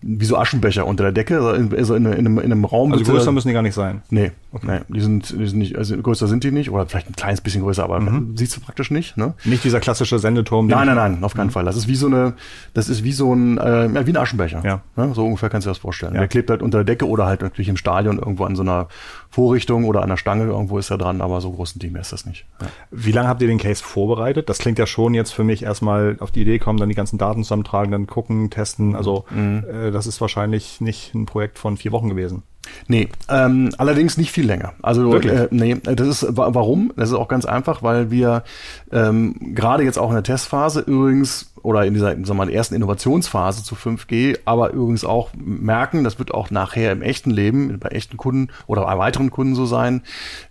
wie 0.00 0.24
so 0.24 0.36
Aschenbecher 0.36 0.86
unter 0.86 1.02
der 1.04 1.12
Decke, 1.12 1.36
also 1.36 1.52
in, 1.52 1.74
also 1.76 1.94
in, 1.94 2.06
in, 2.06 2.14
einem, 2.14 2.38
in 2.38 2.44
einem 2.52 2.64
Raum. 2.64 2.92
Also 2.92 3.04
größer 3.04 3.32
müssen 3.32 3.48
die 3.48 3.54
gar 3.54 3.62
nicht 3.62 3.74
sein. 3.74 4.02
Nee, 4.10 4.30
okay. 4.52 4.66
nee 4.66 4.94
die, 4.94 5.00
sind, 5.00 5.30
die 5.36 5.46
sind 5.46 5.58
nicht, 5.58 5.76
also 5.76 5.96
größer 5.96 6.28
sind 6.28 6.44
die 6.44 6.52
nicht, 6.52 6.70
oder 6.70 6.86
vielleicht 6.86 7.08
ein 7.08 7.16
kleines 7.16 7.40
bisschen 7.40 7.62
größer, 7.62 7.82
aber 7.82 7.98
mhm. 7.98 8.36
siehst 8.36 8.56
du 8.56 8.60
praktisch 8.60 8.90
nicht. 8.90 9.16
Ne? 9.16 9.34
Nicht 9.44 9.64
dieser 9.64 9.80
klassische 9.80 10.18
Sendeturm. 10.20 10.68
Nein, 10.68 10.86
nein, 10.86 10.96
nein, 10.96 11.24
auf 11.24 11.34
keinen 11.34 11.46
mhm. 11.46 11.52
Fall. 11.52 11.64
Das 11.64 11.76
ist 11.76 11.88
wie 11.88 11.96
so 11.96 12.06
eine, 12.06 12.34
das 12.74 12.88
ist 12.88 13.02
wie 13.02 13.12
so 13.12 13.34
ein, 13.34 13.58
äh, 13.58 14.06
wie 14.06 14.12
ein 14.12 14.16
Aschenbecher. 14.16 14.62
Ja. 14.64 14.82
Ne? 14.94 15.12
So 15.14 15.24
ungefähr 15.24 15.48
kannst 15.48 15.66
du 15.66 15.70
dir 15.70 15.72
das 15.72 15.78
vorstellen. 15.78 16.14
Ja. 16.14 16.20
Der 16.20 16.28
klebt 16.28 16.50
halt 16.50 16.62
unter 16.62 16.78
der 16.78 16.84
Decke 16.84 17.08
oder 17.08 17.26
halt 17.26 17.42
natürlich 17.42 17.68
im 17.68 17.76
Stadion 17.76 18.18
irgendwo 18.18 18.44
an 18.44 18.54
so 18.54 18.62
einer 18.62 18.86
Vorrichtung 19.30 19.84
oder 19.84 20.02
an 20.02 20.08
der 20.08 20.16
Stange, 20.16 20.44
irgendwo 20.44 20.78
ist 20.78 20.90
er 20.90 20.98
dran, 20.98 21.20
aber 21.20 21.40
so 21.40 21.52
groß 21.52 21.76
ein 21.76 21.80
Team 21.80 21.96
ist 21.96 22.12
das 22.12 22.24
nicht. 22.24 22.46
Ja. 22.60 22.68
Wie 22.90 23.12
lange 23.12 23.28
habt 23.28 23.42
ihr 23.42 23.48
den 23.48 23.58
Case 23.58 23.82
vorbereitet? 23.82 24.48
Das 24.48 24.58
klingt 24.58 24.78
ja 24.78 24.86
schon 24.86 25.14
jetzt 25.14 25.32
für 25.32 25.44
mich 25.44 25.62
erstmal 25.62 26.16
auf 26.20 26.30
die 26.30 26.42
Idee 26.42 26.58
kommen, 26.58 26.78
dann 26.78 26.88
die 26.88 26.94
ganzen 26.94 27.18
Daten 27.18 27.44
zusammentragen, 27.44 27.92
dann 27.92 28.06
gucken, 28.06 28.50
testen. 28.50 28.96
Also 28.96 29.26
mhm. 29.30 29.64
äh, 29.70 29.90
das 29.90 30.06
ist 30.06 30.20
wahrscheinlich 30.20 30.80
nicht 30.80 31.14
ein 31.14 31.26
Projekt 31.26 31.58
von 31.58 31.76
vier 31.76 31.92
Wochen 31.92 32.08
gewesen. 32.08 32.42
Nee, 32.86 33.08
ähm, 33.28 33.70
allerdings 33.78 34.16
nicht 34.16 34.32
viel 34.32 34.46
länger. 34.46 34.72
Also 34.82 35.14
äh, 35.14 35.48
nee, 35.50 35.76
das 35.82 36.06
ist 36.06 36.26
warum? 36.30 36.92
Das 36.96 37.10
ist 37.10 37.14
auch 37.14 37.28
ganz 37.28 37.44
einfach, 37.44 37.82
weil 37.82 38.10
wir 38.10 38.44
ähm, 38.92 39.54
gerade 39.54 39.82
jetzt 39.82 39.98
auch 39.98 40.08
in 40.08 40.14
der 40.14 40.22
Testphase 40.22 40.80
übrigens 40.80 41.52
oder 41.62 41.84
in 41.84 41.94
dieser 41.94 42.10
sagen 42.10 42.26
wir 42.26 42.34
mal, 42.34 42.50
ersten 42.50 42.74
Innovationsphase 42.74 43.62
zu 43.62 43.74
5G, 43.74 44.38
aber 44.44 44.72
übrigens 44.72 45.04
auch 45.04 45.30
merken, 45.34 46.04
das 46.04 46.18
wird 46.18 46.32
auch 46.32 46.50
nachher 46.50 46.92
im 46.92 47.02
echten 47.02 47.30
Leben, 47.30 47.78
bei 47.78 47.90
echten 47.90 48.16
Kunden 48.16 48.48
oder 48.66 48.84
bei 48.84 48.98
weiteren 48.98 49.30
Kunden 49.30 49.54
so 49.54 49.66
sein, 49.66 50.02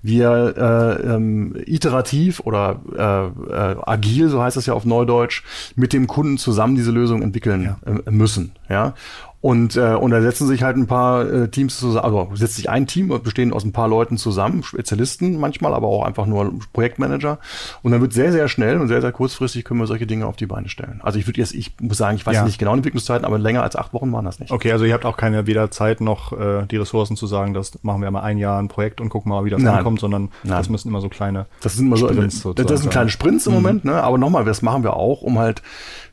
wir 0.02 0.54
äh, 0.58 1.14
ähm, 1.14 1.56
iterativ 1.66 2.42
oder 2.42 2.82
äh, 2.96 3.52
äh, 3.52 3.76
agil, 3.86 4.30
so 4.30 4.42
heißt 4.42 4.58
das 4.58 4.66
ja 4.66 4.74
auf 4.74 4.86
Neudeutsch, 4.86 5.44
mit 5.76 5.94
dem 5.94 6.08
Kunden 6.08 6.38
zusammen 6.38 6.76
diese 6.76 6.92
Lösung 6.92 7.22
entwickeln 7.22 7.64
ja. 7.64 7.80
äh, 7.86 8.12
müssen. 8.12 8.54
Ja? 8.70 8.94
Und, 9.40 9.76
äh, 9.76 9.94
und 9.94 10.10
da 10.12 10.20
setzen 10.22 10.48
sich 10.48 10.64
halt 10.64 10.78
ein 10.78 10.88
paar 10.88 11.30
äh, 11.30 11.48
Teams 11.50 11.78
zusammen, 11.80 12.04
also 12.04 12.28
setzt 12.36 12.56
sich 12.56 12.72
ein 12.72 12.88
Team, 12.88 13.10
bestehend 13.24 13.54
aus 13.54 13.64
ein 13.64 13.72
paar 13.72 13.88
Leuten 13.88 14.18
zusammen, 14.18 14.64
Spezialisten 14.64 15.40
manchmal, 15.40 15.76
aber 15.76 15.88
auch 15.88 16.04
einfach 16.06 16.26
nur 16.26 16.52
Projektmanager. 16.74 17.38
Und 17.84 17.92
dann 17.92 18.02
wird 18.02 18.14
sehr, 18.14 18.32
sehr 18.32 18.48
schnell 18.48 18.80
und 18.80 18.88
sehr, 18.88 19.00
sehr 19.00 19.12
kurzfristig 19.12 19.64
können 19.64 19.80
wir 19.80 19.86
solche 19.86 20.08
Dinge 20.08 20.26
auf 20.26 20.38
die 20.38 20.48
Beine 20.48 20.70
stellen. 20.70 21.02
Also 21.04 21.20
ich 21.20 21.28
würde 21.28 21.40
jetzt, 21.40 21.54
ich 21.54 21.74
muss 21.80 21.98
sagen, 21.98 22.16
ich 22.18 22.26
weiß 22.26 22.36
Ja. 22.36 22.46
nicht 22.46 22.58
genau 22.58 22.72
die 22.74 22.78
Entwicklungszeiten, 22.80 23.26
aber 23.26 23.38
länger 23.38 23.62
als 23.62 23.76
acht 23.76 23.94
Wochen 23.94 24.12
waren 24.12 24.26
das 24.26 24.40
nicht. 24.40 24.52
Okay, 24.52 24.72
also 24.72 24.86
ihr 24.86 24.94
habt 24.94 25.06
auch 25.06 25.18
keine 25.18 25.46
weder 25.46 25.70
Zeit 25.70 26.02
noch 26.02 26.34
äh, 26.34 26.66
die 26.66 26.78
Ressourcen 26.78 27.16
zu 27.16 27.28
sagen, 27.28 27.54
das 27.54 27.78
machen 27.84 28.02
wir 28.02 28.10
mal 28.10 28.22
ein 28.22 28.40
Jahr 28.40 28.60
ein 28.60 28.70
Projekt 28.70 29.02
und 29.02 29.10
gucken 29.10 29.30
mal, 29.30 29.46
wie 29.46 29.52
das 29.52 29.62
Nein. 29.62 29.76
ankommt, 29.76 30.00
sondern 30.00 30.30
Nein. 30.44 30.58
das 30.58 30.70
müssen 30.70 30.90
immer 30.90 31.02
so 31.02 31.10
kleine. 31.10 31.46
Das 31.62 31.76
sind 31.76 31.86
immer 31.86 31.98
so, 31.98 32.08
Sprints 32.08 32.36
das, 32.36 32.44
sozusagen. 32.44 32.70
das 32.74 32.82
sind 32.82 32.90
kleine 32.90 33.10
Sprints 33.12 33.46
im 33.46 33.54
Moment, 33.54 33.86
ne? 33.86 34.02
Aber 34.02 34.18
nochmal, 34.18 34.46
das 34.46 34.64
machen 34.64 34.82
wir 34.84 34.96
auch, 34.96 35.22
um 35.22 35.38
halt 35.38 35.62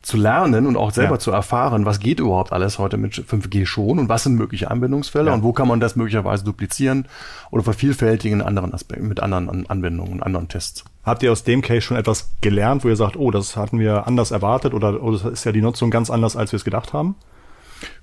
zu 0.05 0.17
lernen 0.17 0.67
und 0.67 0.77
auch 0.77 0.91
selber 0.91 1.15
Ja. 1.15 1.19
zu 1.19 1.31
erfahren, 1.31 1.87
was 1.87 1.99
geht 1.99 2.21
überhaupt 2.21 2.53
alles 2.53 2.79
heute 2.79 2.97
mit 2.99 3.15
5G 3.15 3.67
schon 3.67 3.99
und 3.99 4.09
was 4.09 4.23
sind 4.25 4.35
mögliche 4.37 4.71
Anwendungsfälle 4.71 5.29
Ja. 5.29 5.35
und 5.35 5.43
wo 5.43 5.53
kann 5.53 5.67
man 5.67 5.81
das 5.81 5.97
möglicherweise 5.97 6.45
duplizieren 6.45 7.07
oder 7.51 7.63
vervielfältigen 7.65 8.41
in 8.41 8.47
anderen 8.47 8.75
Aspekten, 8.75 9.09
mit 9.09 9.21
anderen 9.21 9.49
An- 9.49 9.67
Anwendungen 9.67 10.13
und 10.13 10.23
anderen 10.23 10.49
Tests. 10.49 10.85
Habt 11.05 11.23
ihr 11.23 11.33
aus 11.33 11.45
dem 11.45 11.63
Case 11.63 11.81
schon 11.81 11.97
etwas 11.97 12.31
gelernt, 12.41 12.85
wo 12.85 12.89
ihr 12.89 12.97
sagt, 12.97 13.17
oh, 13.17 13.31
das 13.31 13.57
hatten 13.57 13.79
wir 13.79 14.07
anders 14.07 14.31
erwartet 14.31 14.75
oder 14.75 15.03
oh, 15.03 15.13
das 15.13 15.25
ist 15.25 15.45
ja 15.45 15.53
die 15.53 15.63
Nutzung 15.63 15.91
ganz 15.91 16.11
anders, 16.11 16.37
als 16.37 16.53
wir 16.53 16.57
es 16.59 16.65
gedacht 16.65 16.93
haben? 16.93 17.15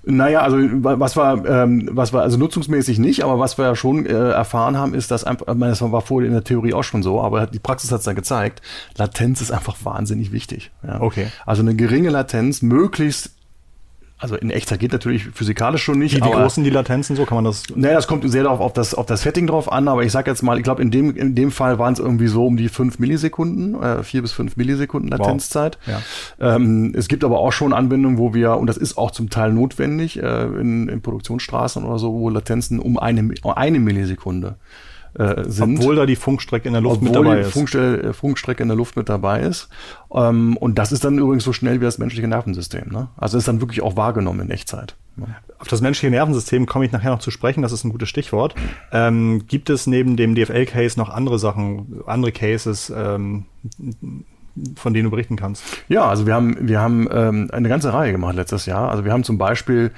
Naja, 0.04 0.40
also 0.40 0.56
wa- 0.58 0.98
was 0.98 1.16
war, 1.16 1.44
ähm, 1.46 1.88
was 1.92 2.12
war, 2.12 2.22
also 2.22 2.36
nutzungsmäßig 2.38 2.98
nicht, 2.98 3.22
aber 3.24 3.38
was 3.38 3.58
wir 3.58 3.64
ja 3.66 3.76
schon 3.76 4.06
äh, 4.06 4.10
erfahren 4.30 4.76
haben, 4.76 4.94
ist, 4.94 5.10
dass 5.10 5.24
einfach, 5.24 5.46
das 5.46 5.82
war 5.82 6.00
vorher 6.00 6.26
in 6.28 6.34
der 6.34 6.44
Theorie 6.44 6.74
auch 6.74 6.84
schon 6.84 7.02
so, 7.02 7.20
aber 7.20 7.46
die 7.46 7.58
Praxis 7.58 7.92
hat 7.92 8.00
es 8.00 8.04
dann 8.04 8.16
gezeigt, 8.16 8.62
Latenz 8.96 9.40
ist 9.40 9.52
einfach 9.52 9.76
wahnsinnig 9.84 10.32
wichtig. 10.32 10.70
Ja. 10.86 11.00
Okay. 11.00 11.26
Also 11.46 11.62
eine 11.62 11.74
geringe 11.74 12.10
Latenz, 12.10 12.62
möglichst, 12.62 13.30
also 14.22 14.36
in 14.36 14.50
Echtzeit 14.50 14.78
geht 14.78 14.92
natürlich 14.92 15.24
physikalisch 15.24 15.82
schon 15.82 15.98
nicht, 15.98 16.16
Wie, 16.16 16.24
wie 16.24 16.30
groß 16.30 16.54
sind 16.54 16.64
die 16.64 16.70
Latenzen 16.70 17.16
so? 17.16 17.26
Kann 17.26 17.36
man 17.36 17.44
das? 17.44 17.64
naja, 17.74 17.94
das 17.96 18.06
kommt 18.06 18.30
sehr 18.30 18.44
darauf 18.44 18.60
auf 18.60 18.72
das, 18.72 18.94
auf 18.94 19.04
das 19.06 19.22
Setting 19.22 19.46
drauf 19.46 19.70
an, 19.70 19.88
aber 19.88 20.04
ich 20.04 20.12
sag 20.12 20.26
jetzt 20.28 20.42
mal, 20.42 20.56
ich 20.56 20.62
glaube, 20.64 20.80
in 20.80 20.90
dem, 20.90 21.16
in 21.16 21.34
dem 21.34 21.50
Fall 21.50 21.78
waren 21.78 21.92
es 21.92 21.98
irgendwie 21.98 22.28
so 22.28 22.46
um 22.46 22.56
die 22.56 22.68
fünf 22.68 22.98
Millisekunden, 23.00 23.74
äh, 23.82 24.02
vier 24.04 24.22
bis 24.22 24.32
fünf 24.32 24.56
Millisekunden 24.56 25.10
Latenzzeit. 25.10 25.76
Ja. 25.86 26.00
Ähm, 26.54 26.94
es 26.96 27.08
gibt 27.08 27.24
aber 27.24 27.40
auch 27.40 27.52
schon 27.52 27.72
Anwendungen, 27.72 28.16
wo 28.16 28.32
wir, 28.32 28.56
und 28.56 28.68
das 28.68 28.76
ist 28.76 28.96
auch 28.96 29.10
zum 29.10 29.28
Teil 29.28 29.52
notwendig, 29.52 30.22
äh, 30.22 30.44
in, 30.44 30.88
in 30.88 31.02
Produktionsstraßen 31.02 31.84
oder 31.84 31.98
so, 31.98 32.12
wo 32.12 32.30
Latenzen 32.30 32.78
um 32.78 32.98
eine, 32.98 33.22
Mi- 33.22 33.40
eine 33.44 33.80
Millisekunde 33.80 34.54
äh, 35.14 35.44
sind. 35.46 35.78
Obwohl 35.78 35.96
da 35.96 36.06
die 36.06 36.16
Funkstrecke 36.16 36.68
in 36.68 36.72
der 36.72 36.82
Luft 36.82 37.02
mit 37.02 37.14
dabei 37.14 37.36
die 37.36 37.40
ist. 37.42 37.74
Äh, 37.74 38.12
Funkstrecke 38.12 38.62
in 38.62 38.68
der 38.68 38.76
Luft 38.76 38.96
mit 38.96 39.08
dabei 39.08 39.40
ist. 39.42 39.68
Ähm, 40.12 40.56
und 40.56 40.78
das 40.78 40.92
ist 40.92 41.04
dann 41.04 41.18
übrigens 41.18 41.44
so 41.44 41.52
schnell 41.52 41.80
wie 41.80 41.84
das 41.84 41.98
menschliche 41.98 42.26
Nervensystem. 42.26 42.88
Ne? 42.90 43.08
Also 43.16 43.36
ist 43.36 43.48
dann 43.48 43.60
wirklich 43.60 43.82
auch 43.82 43.96
wahrgenommen 43.96 44.40
in 44.40 44.50
Echtzeit. 44.50 44.96
Ne? 45.16 45.26
Auf 45.58 45.68
das 45.68 45.80
menschliche 45.80 46.10
Nervensystem 46.10 46.66
komme 46.66 46.86
ich 46.86 46.92
nachher 46.92 47.10
noch 47.10 47.18
zu 47.18 47.30
sprechen, 47.30 47.62
das 47.62 47.72
ist 47.72 47.84
ein 47.84 47.90
gutes 47.90 48.08
Stichwort. 48.08 48.54
Ähm, 48.90 49.46
gibt 49.46 49.70
es 49.70 49.86
neben 49.86 50.16
dem 50.16 50.34
DFL-Case 50.34 50.98
noch 50.98 51.10
andere 51.10 51.38
Sachen, 51.38 52.00
andere 52.06 52.32
Cases, 52.32 52.92
ähm, 52.94 53.44
von 54.76 54.94
denen 54.94 55.04
du 55.04 55.10
berichten 55.10 55.36
kannst? 55.36 55.64
Ja, 55.88 56.08
also 56.08 56.26
wir 56.26 56.34
haben, 56.34 56.56
wir 56.60 56.80
haben 56.80 57.08
ähm, 57.10 57.48
eine 57.52 57.68
ganze 57.68 57.92
Reihe 57.92 58.12
gemacht 58.12 58.36
letztes 58.36 58.66
Jahr. 58.66 58.90
Also 58.90 59.04
wir 59.04 59.12
haben 59.12 59.24
zum 59.24 59.38
Beispiel, 59.38 59.92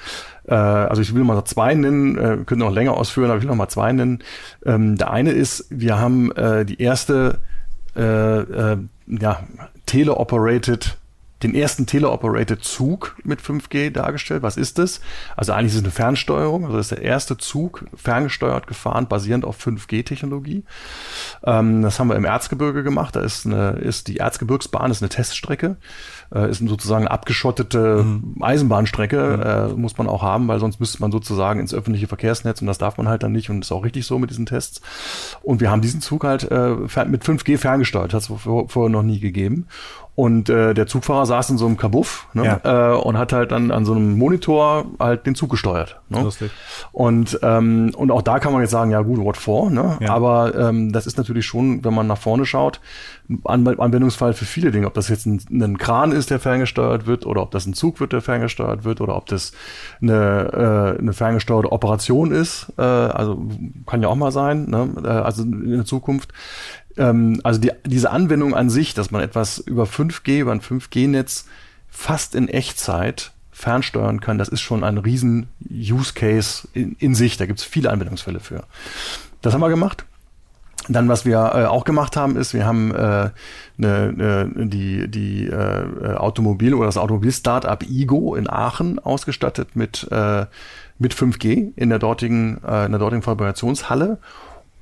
äh, 0.47 0.55
also 0.55 1.03
ich 1.03 1.15
will 1.15 1.25
mal 1.25 1.45
zwei 1.45 1.75
nennen, 1.75 2.17
äh, 2.19 2.39
können 2.45 2.61
noch 2.61 2.73
länger 2.73 2.95
ausführen, 2.95 3.31
aber 3.31 3.39
ich 3.39 3.43
will 3.43 3.51
noch 3.51 3.57
mal 3.57 3.69
zwei 3.69 3.93
nennen. 3.93 4.23
Ähm, 4.65 4.97
der 4.97 5.11
eine 5.11 5.33
ist, 5.33 5.67
wir 5.71 5.99
haben 5.99 6.31
äh, 6.33 6.65
die 6.65 6.81
erste 6.81 7.41
äh, 7.97 8.03
äh, 8.03 8.77
ja, 9.07 9.41
teleoperated 9.87 10.99
den 11.45 11.55
ersten 11.55 11.87
teleoperated 11.87 12.65
Zug 12.65 13.17
mit 13.23 13.41
5G 13.41 13.91
dargestellt. 13.91 14.43
Was 14.43 14.57
ist 14.57 14.79
das? 14.79 15.01
Also 15.37 15.53
eigentlich 15.53 15.73
ist 15.73 15.79
es 15.79 15.83
eine 15.83 15.93
Fernsteuerung. 15.93 16.65
Also 16.65 16.79
das 16.79 16.91
ist 16.91 16.99
der 16.99 17.03
erste 17.03 17.37
Zug 17.37 17.85
ferngesteuert 17.95 18.67
gefahren, 18.67 19.07
basierend 19.07 19.45
auf 19.45 19.65
5G-Technologie. 19.65 20.65
Ähm, 21.45 21.83
das 21.83 22.01
haben 22.01 22.09
wir 22.09 22.17
im 22.17 22.25
Erzgebirge 22.25 22.83
gemacht. 22.83 23.15
Da 23.15 23.21
ist, 23.21 23.47
eine, 23.47 23.73
ist 23.73 24.09
die 24.09 24.17
Erzgebirgsbahn, 24.17 24.91
ist 24.91 25.03
eine 25.03 25.11
Teststrecke, 25.11 25.77
äh, 26.35 26.51
ist 26.51 26.67
sozusagen 26.67 27.05
eine 27.05 27.11
abgeschottete 27.11 28.05
Eisenbahnstrecke, 28.41 29.71
äh, 29.71 29.79
muss 29.79 29.99
man 29.99 30.09
auch 30.09 30.23
haben, 30.23 30.49
weil 30.49 30.61
sonst 30.61 30.81
müsste 30.81 31.01
man 31.01 31.13
sozusagen 31.13 31.61
ins 31.61 31.75
öffentliche 31.75 32.07
Verkehrsnetz 32.07 32.63
und 32.63 32.67
das 32.67 32.79
darf 32.79 32.97
man 32.97 33.07
halt 33.07 33.23
dann 33.23 33.33
nicht 33.33 33.51
und 33.51 33.63
ist 33.63 33.73
auch 33.73 33.85
richtig 33.85 34.07
so 34.07 34.19
mit 34.19 34.31
diesen 34.31 34.47
Tests. 34.47 34.81
Und 35.43 35.61
wir 35.61 35.71
haben 35.71 35.83
diesen 35.83 36.01
Zug 36.01 36.25
halt 36.25 36.51
äh, 36.51 36.75
mit 37.07 37.23
5G 37.23 37.59
ferngesteuert, 37.59 38.15
hat 38.15 38.23
es 38.23 38.29
vor, 38.29 38.69
vorher 38.69 38.91
noch 38.91 39.03
nie 39.03 39.21
gegeben. 39.21 39.67
Und 40.17 40.49
äh, 40.49 40.75
der 40.75 40.87
Zugfahrer 40.87 41.27
saß 41.27 41.51
in 41.51 41.59
so 41.59 41.67
einem 41.67 41.77
Kabuff 41.77 42.29
ne, 42.35 42.61
äh, 42.63 42.97
und 42.97 43.19
hat 43.19 43.33
halt 43.33 43.51
dann 43.51 43.73
an 43.73 43.85
so 43.85 43.95
einem 43.95 44.17
Monitor 44.17 44.87
halt 45.01 45.27
den 45.27 45.35
Zug 45.35 45.51
gesteuert. 45.51 46.01
Ne? 46.09 46.23
Lustig. 46.23 46.53
Und, 46.93 47.41
ähm, 47.43 47.91
und 47.97 48.13
auch 48.13 48.23
da 48.23 48.39
kann 48.39 48.53
man 48.53 48.63
jetzt 48.63 48.71
sagen, 48.71 48.93
ja 48.93 49.01
gut, 49.01 49.19
what 49.19 49.37
for, 49.37 49.71
ne? 49.71 49.97
Ja. 50.01 50.15
Aber 50.15 50.55
ähm, 50.55 50.93
das 50.93 51.09
ist 51.09 51.19
natürlich 51.19 51.47
schon, 51.47 51.85
wenn 51.85 51.95
man 51.95 52.07
nach 52.07 52.19
vorne 52.19 52.47
schaut, 52.47 52.81
ein 53.29 53.41
An 53.45 53.67
Anwendungsfall 53.67 54.35
für 54.35 54.45
viele 54.45 54.71
Dinge. 54.71 54.87
Ob 54.87 54.95
das 54.95 55.09
jetzt 55.09 55.27
ein, 55.27 55.41
ein 55.51 55.79
Kran 55.79 56.13
ist, 56.13 56.31
der 56.31 56.39
ferngesteuert 56.39 57.07
wird, 57.07 57.27
oder 57.27 57.43
ob 57.43 57.51
das 57.51 57.67
ein 57.67 57.75
Zug 57.75 57.99
wird, 57.99 58.13
der 58.13 58.21
ferngesteuert 58.21 58.85
wird, 58.85 59.01
oder 59.01 59.17
ob 59.17 59.27
das 59.27 59.53
eine, 60.01 60.95
äh, 60.97 61.01
eine 61.01 61.13
ferngesteuerte 61.13 61.73
Operation 61.73 62.31
ist. 62.31 62.73
Äh, 62.79 62.83
also 62.83 63.43
kann 63.87 64.03
ja 64.03 64.09
auch 64.09 64.15
mal 64.15 64.31
sein, 64.31 64.67
ne? 64.69 64.91
äh, 65.03 65.09
also 65.09 65.43
in 65.43 65.71
der 65.71 65.85
Zukunft. 65.85 66.33
Ähm, 66.97 67.41
also 67.43 67.61
die, 67.61 67.73
diese 67.85 68.11
Anwendung 68.11 68.55
an 68.55 68.71
sich, 68.71 68.95
dass 68.95 69.11
man 69.11 69.23
etwas 69.23 69.59
über 69.59 69.85
5G, 69.85 70.41
über 70.41 70.53
ein 70.53 70.61
5G-Netz 70.61 71.47
fast 71.89 72.35
in 72.35 72.49
Echtzeit 72.49 73.33
fernsteuern 73.53 74.21
kann, 74.21 74.39
das 74.39 74.49
ist 74.49 74.61
schon 74.61 74.83
ein 74.83 74.99
riesen 74.99 75.49
Use 75.71 76.13
Case 76.15 76.69
in, 76.73 76.97
in 76.99 77.15
sich. 77.15 77.37
Da 77.37 77.47
gibt 77.47 77.61
es 77.61 77.65
viele 77.65 77.91
Anwendungsfälle 77.91 78.41
für. 78.41 78.65
Das 79.43 79.55
haben 79.55 79.61
wir 79.61 79.69
gemacht. 79.69 80.05
Dann, 80.89 81.09
was 81.09 81.25
wir 81.25 81.37
äh, 81.55 81.65
auch 81.65 81.85
gemacht 81.85 82.17
haben, 82.17 82.37
ist, 82.37 82.53
wir 82.53 82.67
haben 82.67 82.95
äh, 82.95 83.31
ne, 83.79 84.13
ne, 84.13 84.67
die, 84.67 85.09
die 85.09 85.47
äh, 85.47 86.15
Automobil- 86.17 86.75
oder 86.75 86.87
das 86.87 86.99
Automobil-Startup 86.99 87.83
Igo 87.89 88.35
in 88.35 88.51
Aachen 88.51 88.99
ausgestattet 88.99 89.77
mit, 89.77 90.07
äh, 90.11 90.45
mit 90.99 91.15
5G 91.15 91.73
in 91.77 91.89
der 91.89 91.99
dortigen, 91.99 92.63
äh, 92.65 92.85
in 92.85 92.93
der 92.93 92.99
dortigen 92.99 93.23
Fabrikationshalle. 93.23 94.19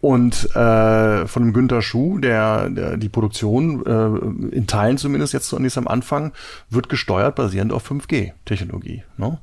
Und 0.03 0.55
äh, 0.57 1.29
von 1.29 1.45
dem 1.45 1.53
Günter 1.53 1.81
Schuh, 1.81 2.19
der, 2.19 2.69
der 2.71 2.97
die 2.97 3.09
Produktion 3.09 3.87
äh, 3.87 4.57
in 4.57 4.67
Teilen 4.67 4.99
zumindest 4.99 5.33
jetzt 5.33 5.47
zunächst 5.47 5.79
am 5.79 5.87
Anfang 5.87 6.33
wird 6.69 6.89
gesteuert 6.89 7.37
basierend 7.37 7.73
auf 7.73 7.89
5G-Technologie. 7.89 9.05
Ne? 9.17 9.39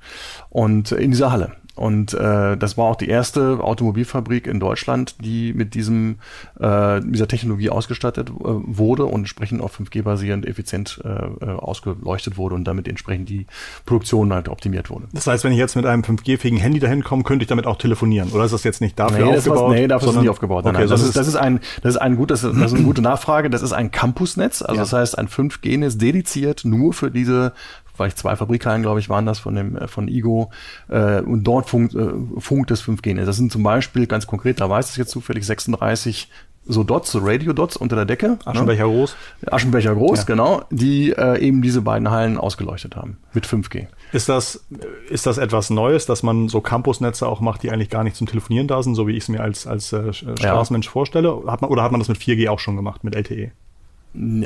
Und 0.50 0.92
in 0.92 1.12
dieser 1.12 1.32
Halle. 1.32 1.54
Und 1.80 2.14
äh, 2.14 2.58
das 2.58 2.78
war 2.78 2.86
auch 2.88 2.98
die 2.98 3.08
erste 3.08 3.60
Automobilfabrik 3.64 4.48
in 4.48 4.60
Deutschland, 4.60 5.16
die 5.24 5.54
mit 5.54 5.76
diesem 5.76 6.18
äh, 6.60 7.00
dieser 7.00 7.30
Technologie 7.30 7.70
ausgestattet 7.70 8.30
äh, 8.30 8.34
wurde 8.44 9.06
und 9.06 9.22
entsprechend 9.22 9.62
auf 9.62 9.80
5G 9.80 10.04
basierend 10.04 10.46
effizient 10.46 11.00
äh, 11.06 11.08
äh, 11.08 11.50
ausgeleuchtet 11.52 12.36
wurde 12.38 12.56
und 12.56 12.66
damit 12.66 12.90
entsprechend 12.90 13.30
die 13.30 13.46
Produktion 13.86 14.34
halt 14.34 14.50
optimiert 14.50 14.90
wurde. 14.90 15.06
Das 15.14 15.26
heißt, 15.28 15.46
wenn 15.46 15.54
ich 15.54 15.58
jetzt 15.58 15.78
mit 15.78 15.86
einem 15.86 16.02
5G-fähigen 16.02 16.58
Handy 16.60 16.80
dahin 16.82 17.02
komme, 17.02 17.24
könnte 17.24 17.44
ich 17.44 17.48
damit 17.50 17.66
auch 17.66 17.78
telefonieren. 17.78 18.30
Oder 18.32 18.44
ist 18.44 18.52
das 18.52 18.66
jetzt 18.66 18.82
nicht 18.82 19.00
dafür 19.00 19.26
Nee, 19.28 19.32
das 19.32 19.48
aufgebaut? 19.48 19.70
was, 19.70 19.76
nee, 19.80 19.88
dafür 19.88 19.98
ist 20.00 20.04
sondern- 20.08 20.24
nicht 20.24 20.32
aufgebaut. 20.32 20.66
Nein, 20.66 20.76
Okay, 20.76 20.82
nein, 20.84 20.90
das, 20.90 21.02
ist, 21.02 21.16
das 21.16 21.28
ist 21.30 21.36
ein, 21.38 21.62
das 21.82 21.96
ist 21.96 22.02
ein 22.02 22.18
gut, 22.18 22.30
das 22.30 22.44
ist, 22.44 22.60
das 22.60 22.72
ist 22.74 22.78
eine 22.78 22.86
gute 22.86 23.02
Nachfrage. 23.02 23.50
Das 23.50 23.62
ist 23.62 23.72
ein 23.72 23.90
Campusnetz, 23.92 24.62
also 24.62 24.76
Ja. 24.76 24.82
das 24.82 24.92
heißt 24.92 25.18
ein 25.18 25.30
5G-Netz 25.30 25.98
dediziert 25.98 26.66
nur 26.66 26.92
für 26.92 27.10
diese 27.10 27.54
vielleicht 28.00 28.18
zwei 28.18 28.36
Fabrikhallen, 28.36 28.82
glaube 28.82 29.00
ich, 29.00 29.10
waren 29.10 29.26
das 29.26 29.40
von 29.40 29.56
dem 29.56 29.76
äh, 29.76 29.88
von 29.88 30.08
Igo 30.08 30.52
äh, 30.88 31.20
und 31.22 31.44
dort 31.44 31.70
funkt, 31.70 31.94
äh, 31.96 32.08
funkt 32.40 32.72
das 32.72 32.82
5G-Netz. 32.84 33.26
Das 33.26 33.36
sind 33.38 33.52
zum 33.52 33.64
Beispiel 33.64 34.08
ganz 34.08 34.26
konkret, 34.26 34.62
da 34.62 34.70
weiß 34.70 34.92
ich 34.92 34.98
jetzt 34.98 35.12
zufällig 35.12 35.46
36 35.46 36.30
so 36.72 36.84
Dots, 36.84 37.12
so 37.12 37.20
Radio-Dots 37.24 37.78
unter 37.78 37.96
der 37.96 38.06
Decke. 38.06 38.38
Aschenbecher 38.46 38.84
groß. 38.84 39.16
Ne? 39.42 39.54
Aschenbecher 39.54 39.96
groß, 39.96 40.20
Ja. 40.20 40.26
genau, 40.26 40.62
die 40.70 41.12
äh, 41.12 41.40
eben 41.40 41.62
diese 41.64 41.82
beiden 41.82 42.12
Hallen 42.12 42.38
ausgeleuchtet 42.38 42.96
haben 42.96 43.18
mit 43.34 43.48
5G. 43.48 43.88
Ist 44.12 44.30
das, 44.30 44.66
ist 45.10 45.26
das 45.26 45.40
etwas 45.40 45.72
Neues, 45.72 46.06
dass 46.06 46.22
man 46.22 46.48
so 46.48 46.62
Campusnetze 46.62 47.28
auch 47.28 47.40
macht, 47.42 47.64
die 47.64 47.72
eigentlich 47.72 47.90
gar 47.90 48.04
nicht 48.04 48.16
zum 48.16 48.28
Telefonieren 48.28 48.68
da 48.68 48.84
sind, 48.84 48.94
so 48.96 49.08
wie 49.08 49.14
ich 49.14 49.24
es 49.24 49.30
mir 49.30 49.42
als, 49.42 49.66
als 49.66 49.92
äh, 49.94 50.14
Straßenmensch 50.14 50.88
vorstelle? 50.88 51.42
Hat 51.48 51.62
man, 51.62 51.72
oder 51.72 51.82
hat 51.82 51.92
man 51.92 52.02
das 52.02 52.08
mit 52.08 52.20
4G 52.20 52.48
auch 52.50 52.60
schon 52.60 52.76
gemacht, 52.76 53.04
mit? 53.04 53.16
LTE? 53.16 53.52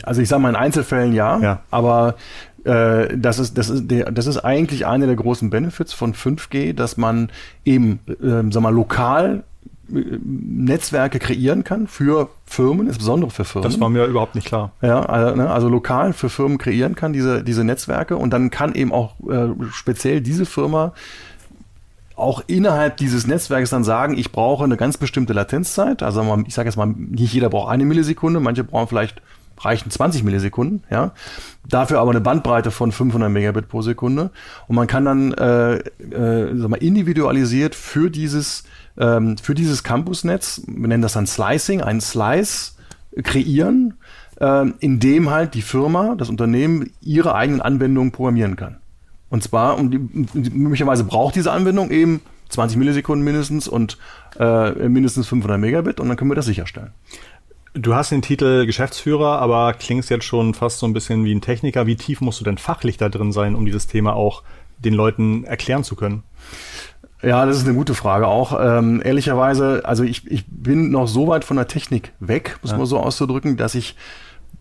Also 0.04 0.22
ich 0.22 0.28
sage 0.28 0.42
mal 0.42 0.50
in 0.50 0.56
Einzelfällen 0.58 1.14
ja, 1.14 1.40
Ja. 1.40 1.62
aber 1.72 2.16
äh, 2.66 3.18
das 3.18 3.40
ist 3.40 3.58
das 3.58 3.70
ist 3.70 3.90
der 3.90 4.12
das 4.12 4.28
ist 4.28 4.38
eigentlich 4.38 4.86
einer 4.86 5.08
der 5.08 5.16
großen 5.16 5.50
Benefits 5.50 5.94
von 5.94 6.14
5G, 6.14 6.74
dass 6.74 6.98
man 6.98 7.30
eben 7.66 8.00
ähm, 8.22 8.52
sag 8.52 8.64
mal 8.64 8.74
lokal 8.74 9.44
äh, 9.92 10.18
Netzwerke 10.24 11.20
kreieren 11.20 11.64
kann 11.64 11.88
für 11.88 12.30
Firmen, 12.46 12.88
insbesondere 12.88 13.32
für 13.32 13.44
Firmen. 13.44 13.70
Das 13.70 13.80
war 13.80 13.90
mir 13.90 14.06
überhaupt 14.06 14.36
nicht 14.36 14.48
klar. 14.48 14.72
Ja, 14.82 15.02
also, 15.02 15.36
ne, 15.36 15.50
also 15.50 15.68
lokal 15.70 16.14
für 16.14 16.30
Firmen 16.30 16.58
kreieren 16.58 16.96
kann, 16.96 17.14
diese, 17.14 17.44
diese 17.44 17.64
Netzwerke. 17.64 18.16
Und 18.16 18.32
dann 18.32 18.50
kann 18.50 18.76
eben 18.76 18.94
auch 18.94 19.16
äh, 19.30 19.50
speziell 19.72 20.22
diese 20.22 20.46
Firma 20.46 20.94
auch 22.16 22.44
innerhalb 22.48 22.98
dieses 22.98 23.28
Netzwerkes 23.28 23.72
dann 23.72 23.84
sagen, 23.84 24.18
ich 24.18 24.32
brauche 24.32 24.64
eine 24.64 24.78
ganz 24.78 24.98
bestimmte 24.98 25.34
Latenzzeit. 25.34 26.04
Also 26.04 26.44
ich 26.48 26.54
sage 26.54 26.70
jetzt 26.70 26.76
mal, 26.76 26.86
nicht 26.86 27.34
jeder 27.34 27.50
braucht 27.50 27.72
eine 27.72 27.86
Millisekunde, 27.86 28.40
manche 28.40 28.64
brauchen 28.64 28.88
vielleicht 28.88 29.22
reichen 29.60 29.90
20 29.90 30.24
Millisekunden, 30.24 30.84
ja. 30.90 31.12
Dafür 31.68 32.00
aber 32.00 32.12
eine 32.12 32.22
Bandbreite 32.22 32.72
von 32.72 32.92
500 32.92 33.32
Megabit 33.32 33.70
pro 33.70 33.82
Sekunde. 33.82 34.32
Und 34.68 34.76
man 34.76 34.88
kann 34.88 35.06
dann 35.06 35.34
äh, 35.34 35.76
äh, 35.76 36.56
sag 36.56 36.70
mal, 36.70 36.78
individualisiert 36.78 37.74
für 37.76 38.10
dieses, 38.10 38.64
ähm, 38.98 39.38
für 39.38 39.56
dieses 39.56 39.84
Campusnetz, 39.84 40.62
wir 40.68 40.88
nennen 40.88 41.04
das 41.04 41.14
dann 41.14 41.28
Slicing, 41.28 41.82
einen 41.82 42.02
Slice 42.02 42.74
kreieren, 43.24 43.96
äh, 44.40 44.70
in 44.80 45.00
dem 45.00 45.30
halt 45.30 45.54
die 45.54 45.62
Firma, 45.62 46.16
das 46.16 46.30
Unternehmen, 46.30 46.92
ihre 47.02 47.36
eigenen 47.36 47.62
Anwendungen 47.62 48.12
programmieren 48.12 48.56
kann. 48.56 48.78
Und 49.30 49.44
zwar, 49.44 49.78
und 49.78 49.92
die, 49.92 50.00
möglicherweise 50.52 51.04
braucht 51.06 51.36
diese 51.36 51.52
Anwendung 51.52 51.90
eben 51.92 52.22
20 52.50 52.78
Millisekunden 52.78 53.24
mindestens 53.26 53.68
und 53.68 53.98
äh, 54.40 54.88
mindestens 54.88 55.28
500 55.28 55.60
Megabit 55.60 56.00
und 56.00 56.08
dann 56.08 56.18
können 56.18 56.32
wir 56.32 56.36
das 56.36 56.46
sicherstellen. 56.46 56.92
Du 57.74 57.96
hast 57.96 58.12
den 58.12 58.22
Titel 58.22 58.66
Geschäftsführer, 58.66 59.40
aber 59.40 59.74
klingst 59.74 60.12
jetzt 60.12 60.26
schon 60.26 60.54
fast 60.54 60.80
so 60.80 60.86
ein 60.86 60.94
bisschen 60.94 61.26
wie 61.26 61.34
ein 61.34 61.42
Techniker. 61.42 61.88
Wie 61.88 61.96
tief 61.96 62.22
musst 62.22 62.40
du 62.40 62.44
denn 62.44 62.60
fachlich 62.60 62.98
da 62.98 63.10
drin 63.10 63.32
sein, 63.32 63.56
um 63.56 63.66
dieses 63.66 63.88
Thema 63.88 64.14
auch 64.16 64.44
den 64.78 64.94
Leuten 64.94 65.44
erklären 65.44 65.84
zu 65.84 65.96
können? 65.96 66.24
Ja, 67.24 67.46
das 67.46 67.58
ist 67.58 67.66
eine 67.66 67.76
gute 67.76 67.96
Frage 67.96 68.28
auch. 68.28 68.60
Ähm, 68.60 69.02
ehrlicherweise, 69.04 69.84
also 69.86 70.04
ich, 70.04 70.30
ich 70.30 70.46
bin 70.48 70.92
noch 70.92 71.08
so 71.08 71.28
weit 71.28 71.46
von 71.46 71.58
der 71.58 71.68
Technik 71.68 72.12
weg, 72.20 72.60
muss 72.62 72.72
ja. 72.72 72.78
man 72.78 72.86
so 72.86 73.00
auszudrücken, 73.00 73.58
dass 73.58 73.76
ich 73.76 73.96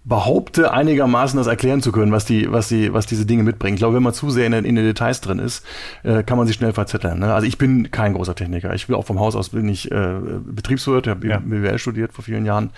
behaupte, 0.05 0.73
einigermaßen 0.73 1.37
das 1.37 1.47
erklären 1.47 1.81
zu 1.81 1.93
können, 1.93 2.11
was 2.11 2.25
die, 2.25 2.51
was 2.51 2.69
die, 2.69 2.93
was 2.93 3.07
diese 3.07 3.25
Dinge 3.25 3.45
mitbringen. 3.45 3.75
Ich 3.75 3.81
glaube, 3.81 3.95
wenn 3.95 4.03
man 4.03 4.13
zu 4.13 4.31
sehr 4.31 4.47
in, 4.47 4.53
in 4.53 4.75
den 4.75 4.85
Details 4.85 5.21
drin 5.21 5.39
ist, 5.39 5.65
äh, 6.03 6.25
kann 6.25 6.39
man 6.39 6.47
sich 6.49 6.57
schnell 6.57 6.73
verzetteln. 6.73 7.21
Ne? 7.21 7.33
Also 7.33 7.47
ich 7.47 7.57
bin 7.57 7.91
kein 7.93 8.15
großer 8.15 8.35
Techniker. 8.35 8.75
Ich 8.75 8.89
will 8.89 8.97
auch 8.97 9.07
vom 9.07 9.21
Haus 9.21 9.37
aus 9.37 9.51
bin 9.51 9.69
ich 9.69 9.93
äh, 9.93 10.15
Betriebswirt, 10.45 11.07
habe 11.07 11.27
ja. 11.29 11.39
BWL 11.39 11.79
studiert 11.79 12.13
vor 12.13 12.25
vielen 12.25 12.45
Jahren. 12.45 12.71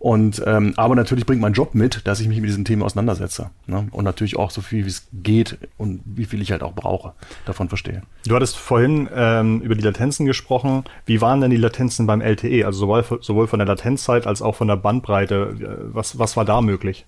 Und 0.00 0.42
ähm, 0.46 0.74
aber 0.76 0.96
natürlich 0.96 1.26
bringt 1.26 1.40
mein 1.40 1.52
Job 1.52 1.74
mit, 1.74 2.06
dass 2.06 2.20
ich 2.20 2.28
mich 2.28 2.40
mit 2.40 2.48
diesen 2.48 2.64
Themen 2.64 2.82
auseinandersetze. 2.82 3.50
Ne? 3.66 3.86
Und 3.92 4.04
natürlich 4.04 4.36
auch 4.36 4.50
so 4.50 4.60
viel 4.60 4.84
wie 4.84 4.88
es 4.88 5.06
geht 5.12 5.58
und 5.78 6.02
wie 6.04 6.24
viel 6.24 6.42
ich 6.42 6.50
halt 6.50 6.62
auch 6.62 6.74
brauche, 6.74 7.12
davon 7.46 7.68
verstehe. 7.68 8.02
Du 8.26 8.34
hattest 8.34 8.56
vorhin 8.56 9.08
ähm, 9.14 9.60
über 9.60 9.76
die 9.76 9.82
Latenzen 9.82 10.26
gesprochen. 10.26 10.84
Wie 11.06 11.20
waren 11.20 11.40
denn 11.40 11.50
die 11.50 11.56
Latenzen 11.56 12.06
beim 12.06 12.20
LTE? 12.20 12.66
Also 12.66 12.80
sowohl, 12.80 13.04
sowohl 13.20 13.46
von 13.46 13.60
der 13.60 13.66
Latenzzeit 13.66 14.26
als 14.26 14.42
auch 14.42 14.56
von 14.56 14.68
der 14.68 14.76
Bandbreite. 14.76 15.90
Was, 15.92 16.18
was 16.18 16.36
war 16.36 16.44
da 16.44 16.60
möglich? 16.64 17.04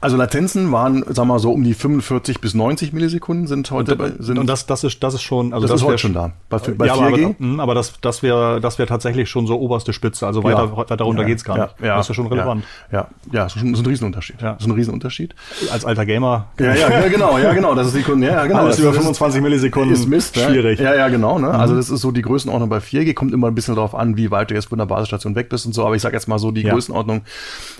Also 0.00 0.16
Latenzen 0.16 0.70
waren, 0.72 1.04
wir 1.06 1.24
mal 1.24 1.38
so, 1.38 1.52
um 1.52 1.64
die 1.64 1.74
45 1.74 2.40
bis 2.40 2.54
90 2.54 2.92
Millisekunden 2.92 3.46
sind 3.46 3.70
heute. 3.70 3.92
Und, 3.92 3.98
bei, 3.98 4.12
sind, 4.18 4.38
und 4.38 4.46
das, 4.46 4.66
das 4.66 4.84
ist, 4.84 5.02
das 5.02 5.14
ist 5.14 5.22
schon, 5.22 5.52
also 5.52 5.66
das, 5.66 5.72
das 5.72 5.80
ist 5.80 5.86
heute 5.86 5.98
schon 5.98 6.14
da. 6.14 6.32
Bei, 6.48 6.58
bei 6.58 6.86
ja, 6.86 6.94
4G? 6.94 7.24
Aber, 7.24 7.38
hm, 7.38 7.60
aber, 7.60 7.74
das, 7.74 7.94
das 8.00 8.22
wäre, 8.22 8.60
das 8.60 8.78
wäre 8.78 8.88
tatsächlich 8.88 9.28
schon 9.28 9.46
so 9.46 9.58
oberste 9.58 9.92
Spitze. 9.92 10.26
Also 10.26 10.44
weiter, 10.44 10.64
ja. 10.64 10.76
weiter 10.76 11.04
runter 11.04 11.22
ja, 11.22 11.28
geht's 11.28 11.44
gar 11.44 11.58
nicht. 11.58 11.74
Ja, 11.80 11.96
das 11.96 12.06
ist 12.06 12.08
ja 12.10 12.14
schon 12.14 12.26
relevant. 12.28 12.64
Ja, 12.92 13.08
ja, 13.32 13.44
das 13.44 13.56
ist 13.56 13.62
ein, 13.62 13.86
Riesenunterschied. 13.86 14.40
Ja. 14.40 14.52
Das 14.52 14.62
ist 14.62 14.68
ein 14.68 14.72
Riesenunterschied. 14.72 15.34
Als 15.72 15.84
alter 15.84 16.06
Gamer. 16.06 16.46
Ja, 16.58 16.74
ja, 16.74 17.08
genau, 17.08 17.38
ja, 17.38 17.52
genau. 17.52 17.74
Das 17.74 17.88
ist 17.88 17.96
die 17.96 18.22
ja, 18.22 18.46
genau. 18.46 18.60
Alles 18.60 18.78
über 18.78 18.92
25 18.92 19.42
Millisekunden 19.42 19.92
ist 19.92 20.08
Mist. 20.08 20.36
Schwierig. 20.38 20.78
Ja, 20.78 20.94
ja, 20.94 21.08
genau. 21.08 21.38
Ne? 21.38 21.48
Also 21.48 21.56
mhm. 21.56 21.68
Also 21.68 21.76
das 21.76 21.90
ist 21.90 22.00
so 22.00 22.12
die 22.12 22.22
Größenordnung 22.22 22.70
bei 22.70 22.78
4G. 22.78 23.12
Kommt 23.14 23.34
immer 23.34 23.48
ein 23.48 23.54
bisschen 23.54 23.74
darauf 23.74 23.94
an, 23.94 24.16
wie 24.16 24.30
weit 24.30 24.50
du 24.50 24.54
jetzt 24.54 24.68
von 24.68 24.78
der 24.78 24.86
Basisstation 24.86 25.34
weg 25.34 25.48
bist 25.48 25.66
und 25.66 25.74
so. 25.74 25.84
Aber 25.84 25.96
ich 25.96 26.02
sage 26.02 26.14
jetzt 26.14 26.28
mal 26.28 26.38
so 26.38 26.50
die 26.50 26.62
Größenordnung 26.62 27.22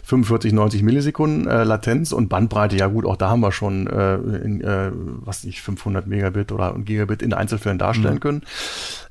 45, 0.05 0.53
90 0.53 0.83
Millisekunden 0.83 1.47
äh, 1.47 1.65
Latenz 1.65 2.08
und 2.13 2.29
Bandbreite. 2.29 2.77
Ja 2.77 2.87
gut, 2.87 3.05
auch 3.05 3.17
da 3.17 3.31
haben 3.31 3.41
wir 3.41 3.53
schon, 3.53 3.87
äh, 3.87 4.15
in, 4.17 4.61
äh, 4.61 4.91
was 4.93 5.45
nicht, 5.45 5.61
500 5.61 6.07
Megabit 6.07 6.53
oder 6.53 6.75
Gigabit 6.79 7.23
in 7.23 7.33
Einzelfällen 7.33 7.79
darstellen 7.79 8.15
mhm. 8.15 8.21
können. 8.21 8.43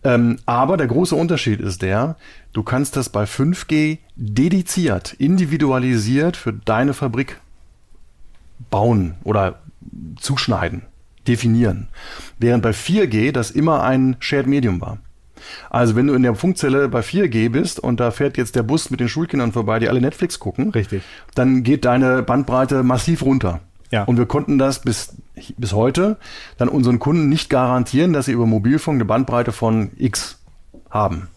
Ähm, 0.03 0.37
aber 0.45 0.77
der 0.77 0.87
große 0.87 1.15
Unterschied 1.15 1.59
ist 1.59 1.81
der, 1.81 2.17
du 2.53 2.63
kannst 2.63 2.95
das 2.95 3.09
bei 3.09 3.23
5G 3.23 3.99
dediziert, 4.15 5.13
individualisiert 5.13 6.37
für 6.37 6.53
deine 6.53 6.93
Fabrik 6.93 7.39
bauen 8.69 9.15
oder 9.23 9.59
zuschneiden, 10.19 10.83
definieren. 11.27 11.87
Während 12.39 12.63
bei 12.63 12.71
4G 12.71 13.31
das 13.31 13.51
immer 13.51 13.83
ein 13.83 14.15
Shared 14.19 14.47
Medium 14.47 14.81
war. 14.81 14.99
Also 15.69 15.95
wenn 15.95 16.07
du 16.07 16.13
in 16.13 16.23
der 16.23 16.35
Funkzelle 16.35 16.87
bei 16.89 17.01
4G 17.01 17.49
bist 17.49 17.79
und 17.79 17.99
da 17.99 18.11
fährt 18.11 18.37
jetzt 18.37 18.55
der 18.55 18.63
Bus 18.63 18.89
mit 18.89 18.99
den 18.99 19.09
Schulkindern 19.09 19.51
vorbei, 19.51 19.79
die 19.79 19.89
alle 19.89 20.01
Netflix 20.01 20.39
gucken, 20.39 20.71
Richtig. 20.71 21.03
dann 21.35 21.63
geht 21.63 21.85
deine 21.85 22.23
Bandbreite 22.23 22.83
massiv 22.83 23.23
runter. 23.23 23.61
Ja. 23.91 24.03
Und 24.03 24.17
wir 24.17 24.25
konnten 24.25 24.57
das 24.57 24.81
bis, 24.81 25.15
bis 25.57 25.73
heute 25.73 26.17
dann 26.57 26.67
unseren 26.67 26.99
Kunden 26.99 27.29
nicht 27.29 27.49
garantieren, 27.49 28.13
dass 28.13 28.25
sie 28.25 28.33
über 28.33 28.45
Mobilfunk 28.45 28.97
eine 28.97 29.05
Bandbreite 29.05 29.51
von 29.51 29.91
X 29.97 30.39
haben. 30.89 31.29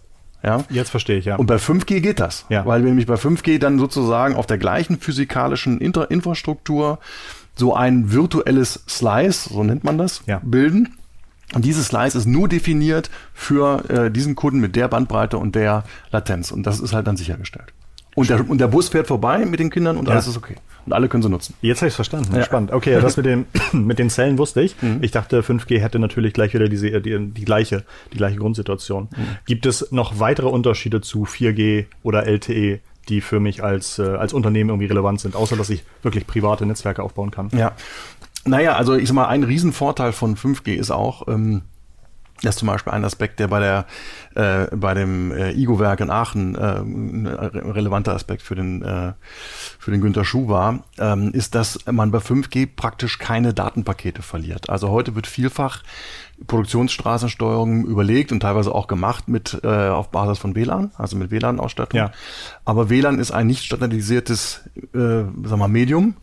Ja? 0.42 0.64
Jetzt 0.70 0.90
verstehe 0.90 1.18
ich, 1.18 1.26
ja. 1.26 1.36
Und 1.36 1.46
bei 1.46 1.56
5G 1.56 2.00
geht 2.00 2.18
das. 2.18 2.46
Ja. 2.48 2.66
Weil 2.66 2.82
wir 2.82 2.88
nämlich 2.88 3.06
bei 3.06 3.14
5G 3.14 3.58
dann 3.58 3.78
sozusagen 3.78 4.34
auf 4.34 4.46
der 4.46 4.58
gleichen 4.58 4.98
physikalischen 4.98 5.80
Inter 5.80 6.10
Infrastruktur 6.10 6.98
so 7.56 7.74
ein 7.74 8.12
virtuelles 8.12 8.84
Slice, 8.88 9.50
so 9.50 9.62
nennt 9.62 9.84
man 9.84 9.98
das, 9.98 10.22
ja. 10.26 10.40
bilden. 10.42 10.96
Und 11.54 11.64
dieses 11.64 11.88
Slice 11.88 12.16
ist 12.16 12.26
nur 12.26 12.48
definiert 12.48 13.10
für 13.34 13.88
äh, 13.88 14.10
diesen 14.10 14.34
Kunden 14.34 14.60
mit 14.60 14.76
der 14.76 14.88
Bandbreite 14.88 15.38
und 15.38 15.54
der 15.54 15.84
Latenz. 16.12 16.52
Und 16.52 16.64
das 16.64 16.80
ist 16.80 16.92
halt 16.92 17.06
dann 17.06 17.16
sichergestellt. 17.16 17.72
Und 18.14 18.28
der, 18.28 18.48
und 18.48 18.58
der 18.60 18.68
Bus 18.68 18.88
fährt 18.88 19.06
vorbei 19.06 19.44
mit 19.46 19.60
den 19.60 19.70
Kindern 19.70 19.96
und 19.96 20.06
ja. 20.06 20.12
alles 20.12 20.26
ist 20.26 20.36
okay. 20.36 20.56
Und 20.86 20.92
alle 20.92 21.08
können 21.08 21.22
sie 21.22 21.28
nutzen. 21.28 21.54
Jetzt 21.60 21.78
habe 21.78 21.88
ich 21.88 21.92
es 21.92 21.96
verstanden. 21.96 22.34
Ja. 22.34 22.44
Spannend. 22.44 22.72
Okay, 22.72 22.98
das 23.00 23.16
mit, 23.16 23.26
dem, 23.26 23.44
mit 23.72 23.98
den 23.98 24.10
Zellen 24.10 24.38
wusste 24.38 24.62
ich. 24.62 24.80
Mhm. 24.82 24.98
Ich 25.02 25.10
dachte, 25.10 25.42
5G 25.42 25.78
hätte 25.78 25.98
natürlich 25.98 26.32
gleich 26.32 26.54
wieder 26.54 26.68
diese, 26.68 27.00
die, 27.00 27.18
die, 27.18 27.44
gleiche, 27.44 27.84
die 28.12 28.16
gleiche 28.16 28.36
Grundsituation. 28.36 29.08
Mhm. 29.16 29.26
Gibt 29.46 29.66
es 29.66 29.92
noch 29.92 30.18
weitere 30.18 30.48
Unterschiede 30.48 31.00
zu 31.00 31.24
4G 31.24 31.86
oder 32.02 32.26
LTE, 32.26 32.80
die 33.08 33.20
für 33.20 33.40
mich 33.40 33.62
als, 33.62 33.98
äh, 33.98 34.02
als 34.02 34.32
Unternehmen 34.32 34.70
irgendwie 34.70 34.86
relevant 34.86 35.20
sind, 35.20 35.36
außer 35.36 35.56
dass 35.56 35.70
ich 35.70 35.84
wirklich 36.02 36.26
private 36.26 36.64
Netzwerke 36.66 37.02
aufbauen 37.02 37.30
kann? 37.30 37.50
Ja. 37.52 37.72
Naja, 38.44 38.74
also 38.74 38.94
ich 38.94 39.08
sag 39.08 39.14
mal, 39.14 39.26
ein 39.26 39.44
Riesenvorteil 39.44 40.12
von 40.12 40.36
5G 40.36 40.74
ist 40.74 40.90
auch, 40.90 41.28
ähm, 41.28 41.62
das 42.42 42.54
ist 42.54 42.60
zum 42.60 42.68
Beispiel 42.68 42.92
ein 42.92 43.04
Aspekt, 43.04 43.38
der 43.38 43.48
bei 43.48 43.60
der 43.60 43.86
äh, 44.34 44.74
bei 44.74 44.94
dem 44.94 45.30
äh, 45.30 45.52
IGO-Werk 45.52 46.00
in 46.00 46.10
Aachen 46.10 46.54
äh, 46.54 46.78
ein 46.78 47.26
relevanter 47.26 48.14
Aspekt 48.14 48.40
für 48.40 48.54
den 48.54 48.82
äh, 48.82 49.12
für 49.78 49.90
den 49.90 50.00
Günter 50.00 50.24
Schuh 50.24 50.48
war, 50.48 50.84
ähm, 50.98 51.32
ist, 51.32 51.54
dass 51.54 51.80
man 51.86 52.10
bei 52.10 52.18
5G 52.18 52.68
praktisch 52.74 53.18
keine 53.18 53.52
Datenpakete 53.52 54.22
verliert. 54.22 54.70
Also 54.70 54.88
heute 54.88 55.14
wird 55.14 55.26
vielfach 55.26 55.82
Produktionsstraßensteuerung 56.46 57.84
überlegt 57.84 58.32
und 58.32 58.40
teilweise 58.40 58.74
auch 58.74 58.86
gemacht 58.86 59.28
mit 59.28 59.60
äh, 59.62 59.88
auf 59.88 60.10
Basis 60.10 60.38
von 60.38 60.54
WLAN, 60.54 60.92
also 60.96 61.16
mit 61.16 61.30
WLAN-Ausstattung. 61.30 61.98
Ja. 61.98 62.12
Aber 62.64 62.88
WLAN 62.88 63.18
ist 63.18 63.32
ein 63.32 63.46
nicht 63.46 63.64
standardisiertes 63.64 64.70
äh, 64.94 65.24
sag 65.44 65.58
mal, 65.58 65.68
Medium 65.68 66.14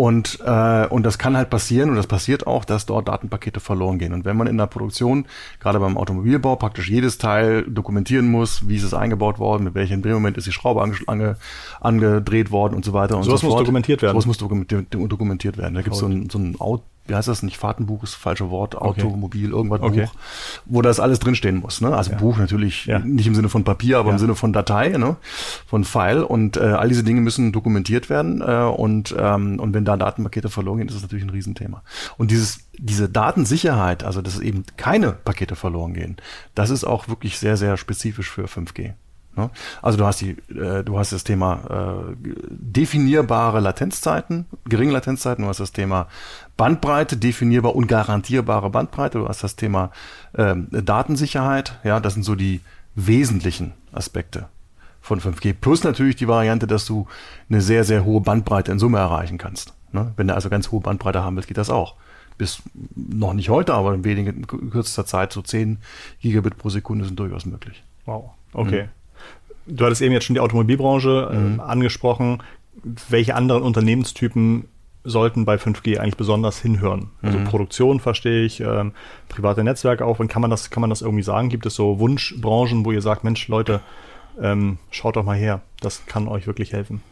und, 0.00 0.38
äh, 0.46 0.86
und 0.86 1.04
das 1.04 1.18
kann 1.18 1.36
halt 1.36 1.50
passieren 1.50 1.90
und 1.90 1.96
das 1.96 2.06
passiert 2.06 2.46
auch, 2.46 2.64
dass 2.64 2.86
dort 2.86 3.08
Datenpakete 3.08 3.60
verloren 3.60 3.98
gehen. 3.98 4.14
Und 4.14 4.24
wenn 4.24 4.34
man 4.34 4.46
in 4.46 4.56
der 4.56 4.66
Produktion, 4.66 5.26
gerade 5.58 5.78
beim 5.78 5.98
Automobilbau, 5.98 6.56
praktisch 6.56 6.88
jedes 6.88 7.18
Teil 7.18 7.64
dokumentieren 7.64 8.30
muss, 8.30 8.66
wie 8.66 8.76
ist 8.76 8.84
es 8.84 8.94
eingebaut 8.94 9.38
worden, 9.38 9.64
mit 9.64 9.74
welchem 9.74 10.00
Drehmoment 10.00 10.38
ist 10.38 10.46
die 10.46 10.52
Schraube 10.52 10.80
ange 10.80 10.96
ange 11.06 11.36
angedreht 11.82 12.50
worden 12.50 12.76
und 12.76 12.84
so 12.86 12.94
weiter 12.94 13.18
und 13.18 13.24
so, 13.24 13.32
so 13.32 13.36
fort. 13.36 13.50
muss 13.52 13.58
dokumentiert 13.58 14.00
werden. 14.00 14.18
So 14.18 14.26
muss 14.26 14.38
dokumentiert 14.38 15.58
werden. 15.58 15.74
Da 15.74 15.82
gibt 15.82 15.92
es 15.92 16.00
so 16.00 16.06
ein, 16.06 16.30
so 16.30 16.38
ein 16.38 16.56
wie 17.06 17.14
heißt 17.14 17.28
das 17.28 17.42
nicht, 17.42 17.56
Fahrtenbuch 17.56 18.04
ist 18.04 18.14
das 18.14 18.20
falsche 18.20 18.50
Wort, 18.50 18.76
Automobil, 18.76 19.46
okay. 19.46 19.56
irgendwas 19.56 19.80
okay. 19.80 20.04
Buch, 20.04 20.12
wo 20.66 20.82
das 20.82 21.00
alles 21.00 21.18
drinstehen 21.18 21.56
muss. 21.56 21.80
Ne? 21.80 21.94
Also 21.94 22.12
ja. 22.12 22.18
Buch 22.18 22.38
natürlich 22.38 22.86
ja. 22.86 23.00
nicht 23.00 23.26
im 23.26 23.34
Sinne 23.34 23.48
von 23.48 23.64
Papier, 23.64 23.98
aber 23.98 24.08
ja. 24.08 24.12
im 24.14 24.18
Sinne 24.18 24.34
von 24.34 24.52
Datei, 24.52 24.90
ne? 24.90 25.16
von 25.66 25.84
File. 25.84 26.24
Und 26.24 26.56
äh, 26.56 26.60
all 26.60 26.88
diese 26.88 27.02
Dinge 27.02 27.20
müssen 27.20 27.52
dokumentiert 27.52 28.10
werden. 28.10 28.42
Äh, 28.42 28.62
und, 28.64 29.14
ähm, 29.18 29.58
und 29.58 29.74
wenn 29.74 29.84
da 29.84 29.96
Datenpakete 29.96 30.50
verloren 30.50 30.78
gehen, 30.78 30.88
ist 30.88 30.94
das 30.94 31.02
natürlich 31.02 31.24
ein 31.24 31.30
Riesenthema. 31.30 31.82
Und 32.16 32.30
dieses, 32.30 32.60
diese 32.78 33.08
Datensicherheit, 33.08 34.04
also 34.04 34.22
dass 34.22 34.38
eben 34.38 34.64
keine 34.76 35.12
Pakete 35.12 35.56
verloren 35.56 35.94
gehen, 35.94 36.16
das 36.54 36.70
ist 36.70 36.84
auch 36.84 37.08
wirklich 37.08 37.38
sehr, 37.38 37.56
sehr 37.56 37.76
spezifisch 37.76 38.30
für 38.30 38.44
5G. 38.44 38.94
Ne? 39.36 39.50
Also 39.82 39.98
du 39.98 40.04
hast 40.04 40.20
die, 40.20 40.36
äh, 40.54 40.82
du 40.82 40.98
hast 40.98 41.12
das 41.12 41.24
Thema 41.24 42.10
äh, 42.10 42.16
definierbare 42.48 43.60
Latenzzeiten, 43.60 44.46
geringe 44.64 44.92
Latenzzeiten, 44.92 45.44
du 45.44 45.48
hast 45.48 45.60
das 45.60 45.72
Thema 45.72 46.08
Bandbreite, 46.56 47.16
definierbar 47.16 47.74
und 47.74 47.86
garantierbare 47.86 48.70
Bandbreite, 48.70 49.18
du 49.18 49.28
hast 49.28 49.44
das 49.44 49.56
Thema 49.56 49.90
äh, 50.32 50.54
Datensicherheit, 50.70 51.78
ja, 51.84 52.00
das 52.00 52.14
sind 52.14 52.24
so 52.24 52.34
die 52.34 52.60
wesentlichen 52.94 53.72
Aspekte 53.92 54.48
von 55.00 55.20
5G. 55.20 55.54
Plus 55.58 55.84
natürlich 55.84 56.16
die 56.16 56.28
Variante, 56.28 56.66
dass 56.66 56.84
du 56.84 57.06
eine 57.48 57.60
sehr, 57.60 57.84
sehr 57.84 58.04
hohe 58.04 58.20
Bandbreite 58.20 58.72
in 58.72 58.78
Summe 58.78 58.98
erreichen 58.98 59.38
kannst. 59.38 59.74
Ne? 59.92 60.12
Wenn 60.16 60.28
du 60.28 60.34
also 60.34 60.50
ganz 60.50 60.70
hohe 60.70 60.80
Bandbreite 60.80 61.22
haben 61.22 61.36
willst, 61.36 61.48
geht 61.48 61.56
das 61.56 61.70
auch. 61.70 61.96
Bis 62.36 62.62
noch 62.94 63.32
nicht 63.32 63.48
heute, 63.48 63.74
aber 63.74 63.94
in 63.94 64.04
wenigen 64.04 64.46
kürzester 64.46 65.06
Zeit, 65.06 65.32
so 65.32 65.42
10 65.42 65.78
Gigabit 66.20 66.58
pro 66.58 66.68
Sekunde 66.68 67.04
sind 67.04 67.18
durchaus 67.18 67.44
möglich. 67.44 67.82
Wow. 68.06 68.30
Okay. 68.52 68.84
Mhm. 68.84 68.88
Du 69.70 69.84
hattest 69.84 70.02
eben 70.02 70.12
jetzt 70.12 70.24
schon 70.24 70.34
die 70.34 70.40
Automobilbranche 70.40 71.30
äh, 71.32 71.36
mhm. 71.36 71.60
angesprochen. 71.60 72.42
Welche 73.08 73.34
anderen 73.34 73.62
Unternehmenstypen 73.62 74.64
sollten 75.04 75.44
bei 75.44 75.56
5G 75.56 75.98
eigentlich 75.98 76.16
besonders 76.16 76.60
hinhören? 76.60 77.10
Also 77.22 77.38
mhm. 77.38 77.44
Produktion 77.44 78.00
verstehe 78.00 78.44
ich, 78.44 78.60
ähm, 78.60 78.92
private 79.28 79.64
Netzwerke 79.64 80.04
auch. 80.04 80.18
Und 80.18 80.28
kann 80.28 80.42
man 80.42 80.50
das, 80.50 80.70
kann 80.70 80.80
man 80.80 80.90
das 80.90 81.02
irgendwie 81.02 81.22
sagen? 81.22 81.48
Gibt 81.48 81.66
es 81.66 81.74
so 81.74 81.98
Wunschbranchen, 81.98 82.84
wo 82.84 82.92
ihr 82.92 83.02
sagt, 83.02 83.24
Mensch, 83.24 83.48
Leute, 83.48 83.80
ähm, 84.40 84.78
schaut 84.90 85.16
doch 85.16 85.24
mal 85.24 85.36
her, 85.36 85.62
das 85.80 86.06
kann 86.06 86.28
euch 86.28 86.46
wirklich 86.46 86.72
helfen? 86.72 87.02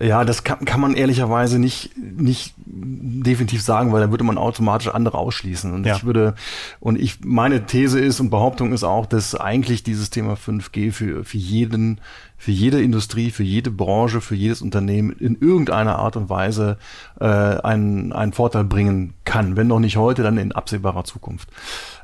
Ja, 0.00 0.24
das 0.24 0.44
kann, 0.44 0.64
kann 0.64 0.80
man 0.80 0.94
ehrlicherweise 0.94 1.58
nicht, 1.58 1.96
nicht 1.96 2.54
definitiv 2.78 3.62
sagen, 3.62 3.92
weil 3.92 4.00
dann 4.00 4.10
würde 4.10 4.24
man 4.24 4.38
automatisch 4.38 4.88
andere 4.88 5.18
ausschließen. 5.18 5.72
Und 5.72 5.86
Ja. 5.86 5.96
ich 5.96 6.04
würde, 6.04 6.34
und 6.80 6.98
ich, 6.98 7.20
meine 7.24 7.66
These 7.66 8.00
ist 8.00 8.20
und 8.20 8.30
Behauptung 8.30 8.72
ist 8.72 8.84
auch, 8.84 9.06
dass 9.06 9.34
eigentlich 9.34 9.82
dieses 9.82 10.10
Thema 10.10 10.34
5G 10.36 10.92
für, 10.92 11.24
für 11.24 11.38
jeden, 11.38 12.00
für 12.36 12.50
jede 12.52 12.82
Industrie, 12.82 13.30
für 13.30 13.42
jede 13.42 13.70
Branche, 13.70 14.20
für 14.20 14.34
jedes 14.34 14.62
Unternehmen 14.62 15.10
in 15.10 15.36
irgendeiner 15.40 15.98
Art 15.98 16.16
und 16.16 16.28
Weise 16.28 16.78
äh, 17.20 17.24
einen, 17.24 18.12
einen 18.12 18.32
Vorteil 18.32 18.64
bringen 18.64 19.14
kann. 19.24 19.56
Wenn 19.56 19.68
noch 19.68 19.80
nicht 19.80 19.96
heute, 19.96 20.22
dann 20.22 20.36
in 20.36 20.52
absehbarer 20.52 21.04
Zukunft. 21.04 21.48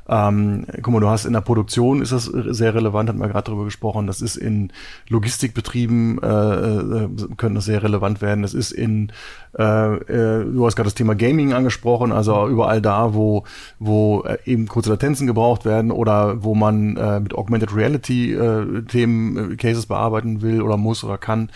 Ähm, 0.07 0.65
guck 0.81 0.93
mal, 0.93 0.99
du 0.99 1.07
hast 1.07 1.25
in 1.25 1.33
der 1.33 1.41
Produktion 1.41 2.01
ist 2.01 2.11
das 2.11 2.25
sehr 2.25 2.75
relevant, 2.75 3.07
hatten 3.07 3.19
wir 3.19 3.29
gerade 3.29 3.45
darüber 3.45 3.63
gesprochen. 3.63 4.05
Das 4.05 4.21
ist 4.21 4.35
in 4.35 4.71
Logistikbetrieben 5.07 6.21
äh, 6.21 6.27
äh, 6.27 7.09
können 7.37 7.55
das 7.55 7.65
sehr 7.65 7.83
relevant 7.83 8.21
werden. 8.21 8.41
Das 8.41 8.53
ist 8.53 8.71
in 8.71 9.11
äh, 9.57 9.63
äh, 9.63 10.45
du 10.45 10.65
hast 10.65 10.75
gerade 10.75 10.87
das 10.87 10.95
Thema 10.95 11.15
Gaming 11.15 11.53
angesprochen, 11.53 12.11
also 12.11 12.47
überall 12.47 12.81
da, 12.81 13.13
wo 13.13 13.45
wo 13.79 14.23
äh, 14.23 14.37
eben 14.45 14.67
kurze 14.67 14.89
Latenzen 14.89 15.25
gebraucht 15.25 15.63
werden 15.63 15.91
oder 15.91 16.43
wo 16.43 16.53
man 16.53 16.97
äh, 16.97 17.19
mit 17.21 17.33
Augmented 17.33 17.73
Reality 17.73 18.33
äh, 18.33 18.81
Themen 18.83 19.53
äh, 19.53 19.55
Cases 19.55 19.85
bearbeiten 19.85 20.41
will 20.41 20.61
oder 20.61 20.75
muss 20.75 21.03
oder 21.03 21.17
kann. 21.17 21.49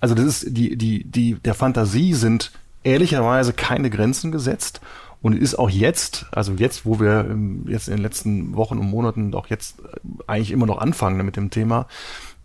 Also 0.00 0.14
das 0.14 0.24
ist 0.24 0.56
die 0.56 0.76
die 0.76 1.04
die 1.04 1.34
der 1.34 1.54
Fantasie 1.54 2.12
sind 2.12 2.52
ehrlicherweise 2.82 3.54
keine 3.54 3.88
Grenzen 3.88 4.30
gesetzt. 4.30 4.80
Und 5.24 5.34
ist 5.38 5.54
auch 5.54 5.70
jetzt, 5.70 6.26
also 6.32 6.52
jetzt, 6.52 6.84
wo 6.84 7.00
wir 7.00 7.26
ähm, 7.30 7.64
jetzt 7.66 7.88
in 7.88 7.94
den 7.94 8.02
letzten 8.02 8.56
Wochen 8.56 8.76
und 8.76 8.90
Monaten 8.90 9.32
auch 9.32 9.46
jetzt 9.46 9.80
äh, 9.80 9.84
eigentlich 10.26 10.50
immer 10.50 10.66
noch 10.66 10.76
anfangen 10.76 11.24
mit 11.24 11.36
dem 11.36 11.48
Thema, 11.48 11.86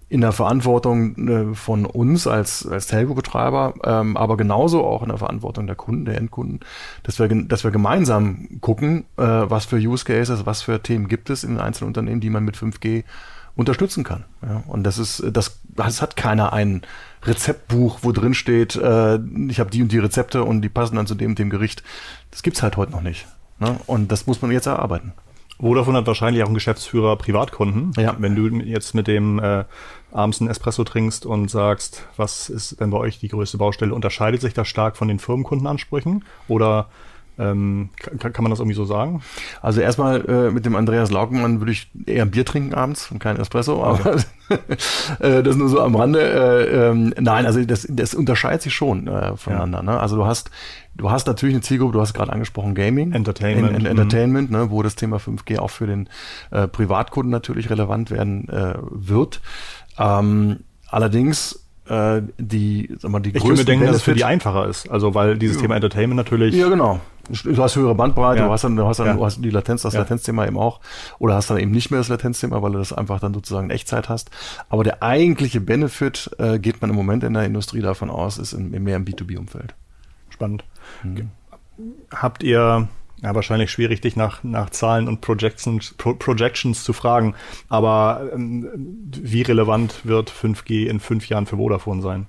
in 0.08 0.22
der 0.22 0.32
Verantwortung 0.32 1.28
äh, 1.28 1.56
von 1.56 1.86
uns 1.86 2.26
als, 2.26 2.66
als 2.66 2.88
Telco-Betreiber, 2.88 3.74
ähm, 3.84 4.16
aber 4.16 4.38
genauso 4.38 4.86
auch 4.86 5.04
in 5.04 5.10
der 5.10 5.18
Verantwortung 5.18 5.68
der 5.68 5.76
Kunden, 5.76 6.06
der 6.06 6.16
Endkunden, 6.16 6.62
dass 7.04 7.20
wir, 7.20 7.28
dass 7.28 7.66
wir 7.66 7.72
gemeinsam 7.72 8.48
gucken, 8.62 9.04
äh, 9.18 9.24
was 9.24 9.66
für 9.66 9.76
Use 9.76 10.06
Cases, 10.06 10.46
was 10.46 10.62
für 10.62 10.82
Themen 10.82 11.10
gibt 11.10 11.30
es 11.30 11.44
in 11.44 11.56
den 11.56 11.60
einzelnen 11.60 11.90
Unternehmen, 11.90 12.22
die 12.22 12.30
man 12.30 12.46
mit 12.46 12.56
5G 12.56 13.04
unterstützen 13.60 14.06
kann. 14.06 14.24
Ja, 14.42 14.64
und 14.68 14.84
das 14.84 14.98
ist, 14.98 15.22
das, 15.32 15.60
das 15.66 16.02
hat 16.02 16.16
keiner 16.16 16.54
ein 16.54 16.82
Rezeptbuch, 17.24 18.00
wo 18.02 18.14
drin 18.14 18.34
steht, 18.34 18.78
äh, 18.78 19.20
ich 19.50 19.60
habe 19.60 19.70
die 19.70 19.82
und 19.82 19.92
die 19.92 20.00
Rezepte 20.00 20.46
und 20.46 20.62
die 20.62 20.70
passen 20.70 20.96
dann 20.96 21.08
zu 21.08 21.16
dem 21.16 21.32
und 21.32 21.40
dem 21.40 21.50
Gericht. 21.50 21.84
Das 22.32 22.42
gibt's 22.42 22.64
halt 22.64 22.78
heute 22.78 22.94
noch 22.94 23.02
nicht. 23.02 23.28
Ne? 23.60 23.78
Und 23.86 24.14
das 24.14 24.28
muss 24.28 24.42
man 24.42 24.52
jetzt 24.52 24.66
erarbeiten. 24.66 25.12
Vodafone 25.60 25.98
hat 25.98 26.08
wahrscheinlich 26.08 26.42
auch 26.42 26.48
einen 26.48 26.56
Geschäftsführer 26.56 27.18
Privatkunden. 27.18 27.92
Ja. 28.02 28.16
Wenn 28.18 28.34
du 28.34 28.48
jetzt 28.64 28.96
mit 28.96 29.08
dem 29.08 29.40
äh, 29.40 29.66
abends 30.14 30.40
einen 30.40 30.50
Espresso 30.50 30.86
trinkst 30.86 31.26
und 31.26 31.52
sagst, 31.52 32.08
was 32.16 32.50
ist 32.50 32.80
denn 32.80 32.92
bei 32.92 32.98
euch 32.98 33.20
die 33.20 33.28
größte 33.28 33.58
Baustelle, 33.58 33.94
unterscheidet 33.94 34.40
sich 34.40 34.54
das 34.54 34.70
stark 34.70 34.96
von 34.96 35.10
den 35.10 35.20
Firmenkundenansprüchen? 35.20 36.24
Oder 36.48 36.88
ähm, 37.40 37.90
kann, 37.98 38.34
kann 38.34 38.44
man 38.44 38.50
das 38.50 38.60
irgendwie 38.60 38.76
so 38.76 38.86
sagen? 38.86 39.22
Also 39.62 39.82
erstmal 39.82 40.26
äh, 40.30 40.52
mit 40.52 40.66
dem 40.66 40.76
Andreas 40.76 41.10
Laukenmann 41.10 41.62
würde 41.62 41.72
ich 41.72 41.90
eher 42.06 42.24
ein 42.24 42.32
Bier 42.32 42.46
trinken 42.46 42.74
abends 42.74 43.10
und 43.12 43.20
kein 43.20 43.38
Espresso, 43.38 43.84
aber 43.84 44.18
äh, 45.20 45.42
das 45.42 45.56
nur 45.56 45.70
so 45.70 45.82
am 45.82 45.96
Rande. 45.96 46.20
Äh, 46.22 46.90
ähm, 46.90 47.14
nein, 47.20 47.46
also 47.46 47.64
das, 47.64 47.88
das 47.90 48.14
unterscheidet 48.14 48.62
sich 48.62 48.74
schon 48.74 49.08
äh, 49.08 49.38
voneinander. 49.38 49.82
Ne? 49.82 50.00
Also 50.00 50.18
du 50.18 50.26
hast 50.26 50.52
du 50.96 51.10
hast 51.10 51.28
natürlich 51.28 51.56
eine 51.56 51.62
Zielgruppe, 51.62 51.94
du 51.94 52.02
hast 52.02 52.14
gerade 52.14 52.32
angesprochen 52.32 52.76
Gaming, 52.76 53.14
Entertainment, 53.14 53.70
en, 53.70 53.76
en, 53.76 53.82
mhm. 53.82 53.88
Entertainment, 53.88 54.52
ne, 54.52 54.70
wo 54.70 54.84
das 54.84 54.96
Thema 54.96 55.18
5G 55.18 55.58
auch 55.60 55.70
für 55.70 55.88
den 55.88 56.10
äh, 56.52 56.68
Privatkunden 56.68 57.32
natürlich 57.32 57.70
relevant 57.70 58.12
werden 58.12 58.50
äh, 58.50 58.76
wird. 58.92 59.42
Ähm, 59.98 60.60
allerdings 60.90 61.64
äh, 61.88 62.22
die, 62.38 62.96
sag 63.00 63.12
mal, 63.12 63.20
die 63.20 63.30
Ich 63.30 63.36
könnte 63.36 63.48
mir 63.48 63.50
größten 63.50 63.66
denken, 63.66 63.86
dass 63.88 63.98
es 63.98 64.02
für 64.04 64.12
Benefit- 64.12 64.20
die 64.20 64.26
einfacher 64.26 64.68
ist. 64.68 64.90
Also 64.90 65.16
weil 65.16 65.38
dieses 65.38 65.58
Thema 65.58 65.76
Entertainment 65.76 66.18
natürlich. 66.18 66.56
ja, 66.56 66.70
genau. 66.70 67.00
Du 67.30 67.64
hast 67.64 67.76
höhere 67.76 67.96
Bandbreite, 67.96 68.40
Ja. 68.42 68.48
du 68.48 68.52
hast 68.52 68.64
dann, 68.64 68.76
du 68.76 68.86
hast 68.86 68.98
dann 69.00 69.08
Ja. 69.08 69.14
du 69.14 69.26
hast 69.26 69.44
die 69.44 69.50
Latenz, 69.50 69.84
das 69.84 69.94
Ja. 69.94 70.00
Latenzthema 70.02 70.46
eben 70.48 70.58
auch. 70.58 70.80
Oder 71.20 71.36
hast 71.36 71.50
dann 71.50 71.58
eben 71.60 71.72
nicht 71.72 71.92
mehr 71.92 72.00
das 72.00 72.10
Latenzthema, 72.10 72.62
weil 72.62 72.72
du 72.72 72.78
das 72.80 72.92
einfach 72.94 73.20
dann 73.20 73.34
sozusagen 73.34 73.66
in 73.70 73.72
Echtzeit 73.72 74.10
hast. 74.10 74.32
Aber 74.70 74.84
der 74.84 75.04
eigentliche 75.04 75.62
Benefit, 75.62 76.32
äh, 76.40 76.60
geht 76.60 76.82
man 76.82 76.90
im 76.90 76.96
Moment 76.96 77.24
in 77.24 77.34
der 77.34 77.46
Industrie 77.46 77.82
davon 77.82 78.10
aus, 78.10 78.38
ist 78.38 78.54
in, 78.54 78.70
mehr 78.84 78.96
im 78.96 79.06
B2B-Umfeld. 79.06 79.76
Spannend. 80.30 80.64
Habt 82.12 82.44
ihr, 82.44 82.88
ja, 83.22 83.36
wahrscheinlich 83.36 83.72
schwierig, 83.72 84.02
dich 84.02 84.16
nach, 84.16 84.44
nach 84.44 84.70
Zahlen 84.70 85.08
und 85.08 85.22
Projections, 85.22 85.94
Pro, 85.98 86.14
Projections 86.14 86.84
zu 86.84 86.94
fragen, 86.94 87.36
aber 87.70 88.30
ähm, 88.34 88.68
wie 89.12 89.42
relevant 89.44 90.06
wird 90.06 90.30
5G 90.32 90.88
in 90.88 91.00
fünf 91.00 91.30
Jahren 91.30 91.46
für 91.46 91.58
Vodafone 91.58 92.02
sein? 92.02 92.26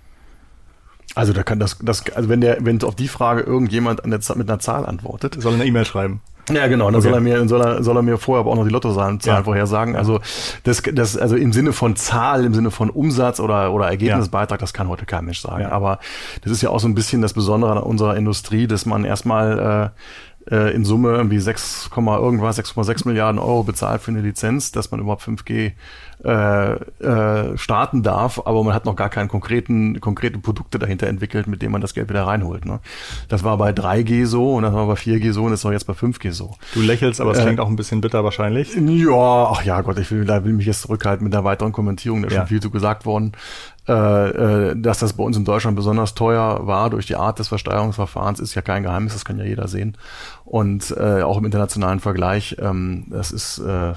Also 1.14 1.32
da 1.32 1.42
kann 1.42 1.58
das, 1.58 1.78
das, 1.82 2.04
also 2.14 2.28
wenn 2.28 2.40
der, 2.40 2.58
wenn 2.64 2.82
auf 2.82 2.94
die 2.94 3.08
Frage 3.08 3.40
irgendjemand 3.42 4.04
an 4.04 4.10
der, 4.10 4.20
mit 4.36 4.48
einer 4.48 4.58
Zahl 4.60 4.86
antwortet, 4.86 5.36
Soll 5.40 5.54
eine 5.54 5.64
E-Mail 5.64 5.84
schreiben. 5.84 6.20
Ja, 6.50 6.66
genau. 6.66 6.86
Dann 6.86 6.96
Okay. 6.96 7.04
soll 7.04 7.14
er 7.14 7.20
mir, 7.20 7.48
soll 7.48 7.60
er, 7.60 7.82
soll 7.84 7.96
er 7.96 8.02
mir 8.02 8.18
vorher 8.18 8.40
aber 8.40 8.50
auch 8.50 8.56
noch 8.56 8.64
die 8.64 8.70
Lottozahlen 8.72 9.20
Zahlen 9.20 9.38
Ja. 9.38 9.44
vorhersagen. 9.44 9.94
Also 9.94 10.20
das, 10.64 10.82
das, 10.92 11.16
also 11.16 11.36
im 11.36 11.52
Sinne 11.52 11.72
von 11.72 11.94
Zahl, 11.96 12.44
im 12.44 12.54
Sinne 12.54 12.70
von 12.70 12.90
Umsatz 12.90 13.38
oder 13.40 13.72
oder 13.72 13.88
Ergebnisbeitrag, 13.88 14.58
das 14.58 14.72
kann 14.72 14.88
heute 14.88 15.04
kein 15.06 15.24
Mensch 15.26 15.40
sagen. 15.40 15.62
Ja. 15.62 15.70
Aber 15.70 15.98
das 16.42 16.50
ist 16.52 16.62
ja 16.62 16.70
auch 16.70 16.80
so 16.80 16.88
ein 16.88 16.94
bisschen 16.94 17.22
das 17.22 17.34
Besondere 17.34 17.72
an 17.72 17.78
unserer 17.78 18.16
Industrie, 18.16 18.66
dass 18.66 18.84
man 18.86 19.04
erstmal 19.04 19.92
äh, 20.50 20.54
äh, 20.54 20.74
in 20.74 20.84
Summe 20.84 21.10
irgendwie 21.12 21.38
6, 21.38 21.90
Komma 21.90 22.16
irgendwas, 22.18 22.58
6,6 22.58 23.06
Milliarden 23.06 23.38
Euro 23.38 23.62
bezahlt 23.62 24.00
für 24.02 24.10
eine 24.10 24.20
Lizenz, 24.20 24.72
dass 24.72 24.90
man 24.90 24.98
überhaupt 25.00 25.22
5G 25.22 25.72
äh, 26.24 26.72
äh, 26.74 27.56
starten 27.56 28.02
darf, 28.02 28.40
aber 28.44 28.62
man 28.62 28.74
hat 28.74 28.84
noch 28.84 28.96
gar 28.96 29.08
keine 29.08 29.28
konkreten, 29.28 30.00
konkrete 30.00 30.38
Produkte 30.38 30.78
dahinter 30.78 31.06
entwickelt, 31.06 31.46
mit 31.46 31.62
denen 31.62 31.72
man 31.72 31.80
das 31.80 31.94
Geld 31.94 32.08
wieder 32.10 32.26
reinholt. 32.26 32.64
Ne? 32.66 32.80
Das 33.28 33.42
war 33.42 33.56
bei 33.56 33.70
3G 33.70 34.26
so 34.26 34.54
und 34.56 34.64
das 34.64 34.74
war 34.74 34.86
bei 34.86 34.94
4G 34.94 35.32
so 35.32 35.44
und 35.44 35.52
das 35.52 35.60
ist 35.60 35.66
auch 35.66 35.72
jetzt 35.72 35.86
bei 35.86 35.94
5G 35.94 36.32
so. 36.32 36.54
Du 36.74 36.82
lächelst, 36.82 37.20
aber 37.20 37.32
es 37.32 37.38
Äh, 37.38 37.44
klingt 37.44 37.60
auch 37.60 37.68
ein 37.68 37.76
bisschen 37.76 38.00
bitter 38.02 38.22
wahrscheinlich. 38.22 38.74
Ja, 38.76 39.50
ach 39.50 39.62
ja 39.64 39.80
Gott, 39.80 39.98
ich 39.98 40.10
will, 40.10 40.24
da 40.26 40.44
will 40.44 40.52
mich 40.52 40.66
jetzt 40.66 40.82
zurückhalten 40.82 41.24
mit 41.24 41.34
einer 41.34 41.44
weiteren 41.44 41.72
Kommentierung, 41.72 42.22
da 42.22 42.28
ist 42.28 42.34
Ja. 42.34 42.40
schon 42.40 42.48
viel 42.48 42.60
zu 42.60 42.70
gesagt 42.70 43.06
worden, 43.06 43.32
äh, 43.88 43.92
äh, 44.70 44.76
dass 44.76 44.98
das 44.98 45.14
bei 45.14 45.24
uns 45.24 45.36
in 45.38 45.44
Deutschland 45.46 45.74
besonders 45.74 46.14
teuer 46.14 46.66
war 46.66 46.90
durch 46.90 47.06
die 47.06 47.16
Art 47.16 47.38
des 47.38 47.48
Versteuerungsverfahrens, 47.48 48.40
ist 48.40 48.54
ja 48.54 48.62
kein 48.62 48.82
Geheimnis, 48.82 49.14
das 49.14 49.24
kann 49.24 49.38
ja 49.38 49.44
jeder 49.44 49.68
sehen. 49.68 49.96
Und 50.44 50.94
äh, 50.98 51.22
auch 51.22 51.38
im 51.38 51.44
internationalen 51.46 52.00
Vergleich, 52.00 52.56
ähm, 52.60 53.06
das 53.08 53.30
ist 53.30 53.58
äh, 53.58 53.94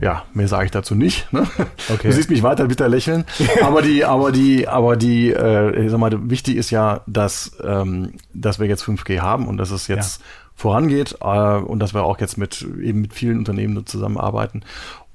ja, 0.00 0.24
mehr 0.34 0.48
sage 0.48 0.66
ich 0.66 0.70
dazu 0.70 0.94
nicht. 0.94 1.32
Ne? 1.32 1.46
Okay. 1.88 2.08
Du 2.08 2.12
siehst 2.12 2.30
mich 2.30 2.42
weiter 2.42 2.66
bitter 2.66 2.88
lächeln. 2.88 3.24
aber 3.62 3.80
die, 3.82 4.04
aber 4.04 4.32
die, 4.32 4.68
aber 4.68 4.96
die, 4.96 5.30
äh, 5.30 5.84
ich 5.84 5.90
sag 5.90 5.98
mal, 5.98 6.30
wichtig 6.30 6.56
ist 6.56 6.70
ja, 6.70 7.00
dass, 7.06 7.56
ähm, 7.64 8.12
dass 8.34 8.58
wir 8.58 8.66
jetzt 8.66 8.84
5G 8.84 9.20
haben 9.20 9.46
und 9.46 9.56
dass 9.56 9.70
es 9.70 9.88
jetzt 9.88 10.20
vorangeht 10.54 11.16
äh, 11.20 11.58
und 11.58 11.78
dass 11.78 11.94
wir 11.94 12.04
auch 12.04 12.18
jetzt 12.20 12.36
mit 12.38 12.62
eben 12.62 13.00
mit 13.02 13.14
vielen 13.14 13.38
Unternehmen 13.38 13.86
zusammenarbeiten. 13.86 14.62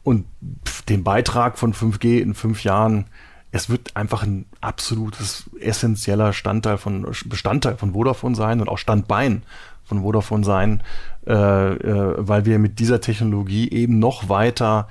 Und 0.04 0.26
den 0.90 1.04
Beitrag 1.04 1.60
von 1.60 1.74
5G 1.74 2.20
in 2.20 2.34
fünf 2.34 2.64
Jahren, 2.64 3.06
es 3.52 3.70
wird 3.70 3.96
einfach 3.96 4.24
ein 4.24 4.46
absolutes 4.62 5.50
essentieller 5.60 6.34
Standteil 6.34 6.78
von 6.78 7.06
Bestandteil 7.26 7.78
von 7.78 7.94
Vodafone 7.94 8.36
sein 8.36 8.62
und 8.62 8.70
auch 8.70 8.78
Standbein 8.78 9.44
von 9.84 10.02
Vodafone 10.02 10.44
sein, 10.44 10.82
äh, 11.28 11.34
äh, 11.34 12.16
weil 12.18 12.46
wir 12.46 12.60
mit 12.60 12.80
dieser 12.80 13.02
Technologie 13.02 13.70
eben 13.70 14.00
noch 14.00 14.30
weiter 14.30 14.88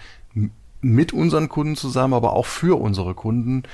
mit 0.80 1.12
unseren 1.12 1.48
Kunden 1.48 1.76
zusammen, 1.76 2.14
aber 2.14 2.32
auch 2.32 2.46
für 2.46 2.80
unsere 2.80 3.14
Kunden 3.14 3.64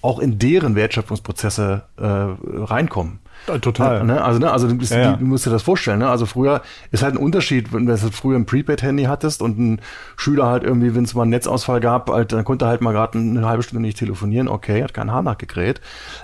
auch 0.00 0.18
in 0.18 0.38
deren 0.38 0.76
Wertschöpfungsprozesse 0.76 1.82
äh, 1.96 2.04
reinkommen. 2.04 3.20
Total. 3.60 4.04
Ne? 4.04 4.22
Also, 4.22 4.38
ne? 4.38 4.50
also 4.50 4.68
du, 4.68 4.76
bist, 4.76 4.92
Ja, 4.92 4.98
ja. 4.98 5.16
du 5.16 5.24
musst 5.24 5.44
dir 5.46 5.50
das 5.50 5.62
vorstellen. 5.62 5.98
Ne? 5.98 6.08
Also 6.08 6.26
früher 6.26 6.62
ist 6.92 7.02
halt 7.02 7.14
ein 7.14 7.18
Unterschied, 7.18 7.72
wenn 7.72 7.86
du 7.86 7.96
früher 7.96 8.38
ein 8.38 8.46
Prepaid-Handy 8.46 9.04
hattest 9.04 9.42
und 9.42 9.58
ein 9.58 9.80
Schüler 10.16 10.46
halt 10.46 10.62
irgendwie, 10.62 10.94
wenn 10.94 11.04
es 11.04 11.14
mal 11.14 11.22
einen 11.22 11.30
Netzausfall 11.30 11.80
gab, 11.80 12.10
halt, 12.10 12.32
dann 12.32 12.44
konnte 12.44 12.66
er 12.66 12.68
halt 12.68 12.80
mal 12.80 12.92
gerade 12.92 13.18
eine 13.18 13.46
halbe 13.46 13.62
Stunde 13.62 13.82
nicht 13.82 13.98
telefonieren. 13.98 14.48
Okay, 14.48 14.82
hat 14.82 14.94
kein 14.94 15.10
Haar 15.10 15.22
nachgekräht. 15.22 15.80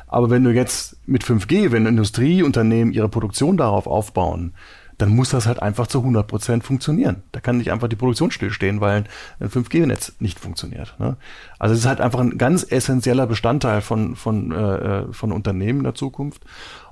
Aber 0.07 0.31
wenn 0.31 0.45
du 0.45 0.51
jetzt 0.51 0.97
mit 1.07 1.25
5G, 1.25 1.73
wenn 1.73 1.87
Industrieunternehmen 1.87 2.93
ihre 2.93 3.09
Produktion 3.09 3.57
darauf 3.57 3.87
aufbauen, 3.87 4.55
dann 5.01 5.15
muss 5.15 5.31
das 5.31 5.47
halt 5.47 5.63
einfach 5.63 5.87
zu 5.87 5.99
100 5.99 6.27
Prozent 6.27 6.65
funktionieren. 6.65 7.23
Da 7.33 7.41
kann 7.41 7.57
nicht 7.57 7.73
einfach 7.73 7.89
die 7.89 7.97
Produktion 7.97 8.31
stillstehen, 8.31 8.81
weil 8.81 9.05
ein 9.39 9.49
5G-Netz 9.49 10.15
nicht 10.21 10.39
funktioniert. 10.39 10.95
Ne? 10.99 11.17
Also 11.59 11.73
es 11.73 11.81
ist 11.81 11.87
halt 11.87 12.01
einfach 12.01 12.21
ein 12.21 12.37
ganz 12.37 12.67
essentieller 12.69 13.27
Bestandteil 13.27 13.81
von, 13.81 14.15
von, 14.15 14.53
äh, 14.53 15.13
von 15.13 15.33
Unternehmen 15.33 15.81
in 15.81 15.85
der 15.85 15.95
Zukunft. 15.95 16.43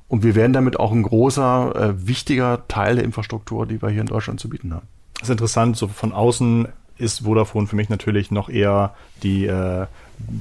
Und 0.09 0.23
wir 0.23 0.35
werden 0.35 0.55
damit 0.55 0.81
auch 0.81 0.93
ein 0.93 1.03
großer, 1.03 1.75
äh, 1.77 2.07
wichtiger 2.07 2.67
Teil 2.67 2.97
der 2.97 3.05
Infrastruktur, 3.05 3.67
die 3.67 3.83
wir 3.83 3.91
hier 3.91 4.01
in 4.01 4.07
Deutschland 4.07 4.41
zu 4.41 4.49
bieten 4.49 4.73
haben. 4.73 4.87
Das 5.15 5.25
ist 5.25 5.33
interessant, 5.33 5.77
so 5.77 5.89
von 5.89 6.13
außen 6.13 6.69
ist 6.97 7.25
Vodafone 7.25 7.67
für 7.67 7.77
mich 7.77 7.91
natürlich 7.91 8.31
noch 8.31 8.49
eher 8.49 8.95
die 9.23 9.47
äh, 9.47 9.87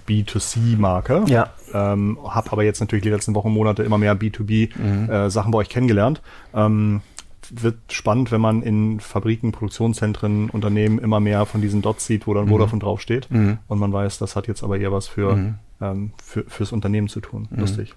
B2C-Marke. 0.08 1.26
Ja. 1.28 1.50
Ähm, 1.74 2.18
hab 2.24 2.52
aber 2.52 2.64
jetzt 2.64 2.80
natürlich 2.80 3.04
die 3.04 3.10
letzten 3.10 3.36
Wochen, 3.36 3.52
Monate 3.52 3.84
immer 3.84 3.98
mehr 3.98 4.18
B2B-Sachen 4.18 5.52
bei 5.52 5.58
euch 5.60 5.70
kennengelernt. 5.70 6.22
Ähm, 6.56 7.02
wird 7.54 7.78
spannend, 7.92 8.32
wenn 8.32 8.42
man 8.42 8.62
in 8.62 9.00
Fabriken, 9.00 9.52
Produktionszentren, 9.52 10.50
Unternehmen 10.50 11.00
immer 11.00 11.20
mehr 11.20 11.46
von 11.46 11.62
diesen 11.62 11.82
Dots 11.82 12.06
sieht, 12.06 12.28
wo 12.28 12.34
dann 12.34 12.48
Vodafone 12.48 12.82
draufsteht. 12.82 13.28
Und 13.68 13.80
man 13.80 13.94
weiß, 13.94 14.18
das 14.20 14.36
hat 14.36 14.48
jetzt 14.48 14.64
aber 14.64 14.78
eher 14.78 14.92
was 14.92 15.08
für, 15.08 15.56
ähm, 15.82 16.12
für 16.24 16.44
fürs 16.48 16.72
Unternehmen 16.72 17.08
zu 17.08 17.20
tun. 17.20 17.48
Lustig. 17.52 17.96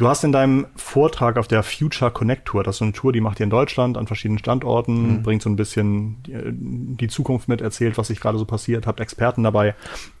Du 0.00 0.08
hast 0.08 0.24
in 0.24 0.32
deinem 0.32 0.66
Vortrag 0.76 1.36
auf 1.36 1.46
der 1.46 1.62
Future 1.62 2.10
Connect 2.10 2.46
Tour, 2.46 2.64
das 2.64 2.76
ist 2.76 2.78
so 2.78 2.86
eine 2.86 2.94
Tour, 2.94 3.12
die 3.12 3.20
macht 3.20 3.38
ihr 3.38 3.44
in 3.44 3.50
Deutschland 3.50 3.98
an 3.98 4.06
verschiedenen 4.06 4.38
Standorten, 4.38 5.18
mhm. 5.18 5.22
bringt 5.22 5.42
so 5.42 5.50
ein 5.50 5.56
bisschen 5.56 6.22
die, 6.22 6.96
die, 6.96 7.08
Zukunft 7.08 7.48
mit, 7.48 7.60
erzählt, 7.60 7.98
was 7.98 8.06
sich 8.06 8.18
gerade 8.18 8.38
so 8.38 8.46
passiert, 8.46 8.86
habt 8.86 8.98
Experten 8.98 9.42
dabei. 9.42 9.74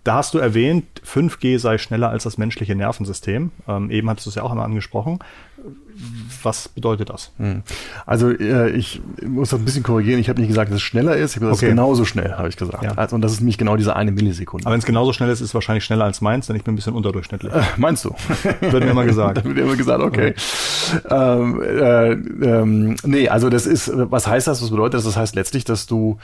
Da 0.04 0.16
hast 0.16 0.34
du 0.34 0.38
erwähnt, 0.38 0.84
5G 1.02 1.58
sei 1.58 1.78
schneller 1.78 2.10
als 2.10 2.24
das 2.24 2.36
menschliche 2.36 2.74
Nervensystem. 2.74 3.52
Ähm, 3.66 3.90
eben 3.90 4.10
hattest 4.10 4.26
du 4.26 4.28
es 4.28 4.34
ja 4.34 4.42
auch 4.42 4.50
einmal 4.50 4.66
angesprochen. 4.66 5.20
Was 6.42 6.68
bedeutet 6.68 7.10
das? 7.10 7.32
Hm. 7.36 7.62
Also 8.06 8.30
äh, 8.30 8.70
ich 8.70 9.02
muss 9.26 9.50
das 9.50 9.60
ein 9.60 9.64
bisschen 9.64 9.82
korrigieren. 9.82 10.20
Ich 10.20 10.28
habe 10.28 10.40
nicht 10.40 10.48
gesagt, 10.48 10.70
dass 10.70 10.76
es 10.76 10.82
schneller 10.82 11.16
ist. 11.16 11.32
Ich 11.32 11.36
habe 11.36 11.46
gesagt, 11.46 11.58
okay. 11.58 11.66
es 11.66 11.70
ist 11.70 11.76
genauso 11.76 12.04
schnell, 12.04 12.32
habe 12.32 12.48
ich 12.48 12.56
gesagt. 12.56 12.82
Ja. 12.82 12.92
Also, 12.96 13.16
und 13.16 13.22
das 13.22 13.32
ist 13.32 13.40
nämlich 13.40 13.58
genau 13.58 13.76
diese 13.76 13.94
eine 13.96 14.10
Millisekunde. 14.10 14.66
Aber 14.66 14.72
wenn 14.72 14.80
es 14.80 14.86
genauso 14.86 15.12
schnell 15.12 15.28
ist, 15.28 15.40
ist 15.40 15.48
es 15.48 15.54
wahrscheinlich 15.54 15.84
schneller 15.84 16.04
als 16.04 16.20
meins, 16.20 16.46
denn 16.46 16.56
ich 16.56 16.64
bin 16.64 16.72
ein 16.72 16.76
bisschen 16.76 16.94
unterdurchschnittlich. 16.94 17.52
Äh, 17.52 17.62
meinst 17.76 18.04
du? 18.04 18.14
wird 18.60 18.84
mir 18.84 18.90
immer 18.90 19.04
gesagt. 19.04 19.38
da 19.38 19.44
wird 19.44 19.56
mir 19.56 19.62
immer 19.62 19.76
gesagt, 19.76 20.02
okay. 20.02 20.34
Ähm, 21.10 21.62
äh, 21.62 22.12
ähm, 22.12 22.96
nee, 23.04 23.28
also 23.28 23.50
das 23.50 23.66
ist, 23.66 23.90
was 23.94 24.26
heißt 24.26 24.46
das? 24.46 24.62
Was 24.62 24.70
bedeutet 24.70 24.94
das? 24.94 25.04
Das 25.04 25.16
heißt 25.16 25.34
letztlich, 25.34 25.64
dass 25.64 25.86
du 25.86 26.18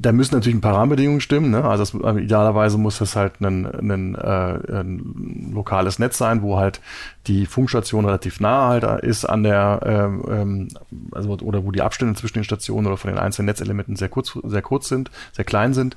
da 0.00 0.12
müssen 0.12 0.34
natürlich 0.34 0.56
ein 0.56 0.60
paar 0.60 0.74
Rahmenbedingungen 0.74 1.20
stimmen. 1.20 1.50
Ne? 1.50 1.64
Also 1.64 1.98
das, 1.98 2.16
äh, 2.16 2.22
idealerweise 2.22 2.78
muss 2.78 3.00
es 3.00 3.16
halt 3.16 3.40
ein, 3.40 3.66
ein, 3.66 4.14
äh, 4.14 4.80
ein 4.80 5.50
lokales 5.52 5.98
Netz 5.98 6.18
sein, 6.18 6.42
wo 6.42 6.56
halt 6.56 6.80
die 7.26 7.46
Funkstation 7.46 8.04
relativ 8.04 8.40
nah 8.40 8.68
halt 8.68 8.84
ist 9.02 9.24
an 9.24 9.42
der, 9.42 9.80
ähm, 9.84 10.22
ähm, 10.30 10.68
also 11.12 11.30
oder 11.42 11.64
wo 11.64 11.72
die 11.72 11.82
Abstände 11.82 12.14
zwischen 12.14 12.38
den 12.38 12.44
Stationen 12.44 12.86
oder 12.86 12.96
von 12.96 13.10
den 13.10 13.18
einzelnen 13.18 13.46
Netzelementen 13.46 13.96
sehr 13.96 14.08
kurz, 14.08 14.38
sehr 14.44 14.62
kurz 14.62 14.88
sind, 14.88 15.10
sehr 15.32 15.44
klein 15.44 15.74
sind. 15.74 15.96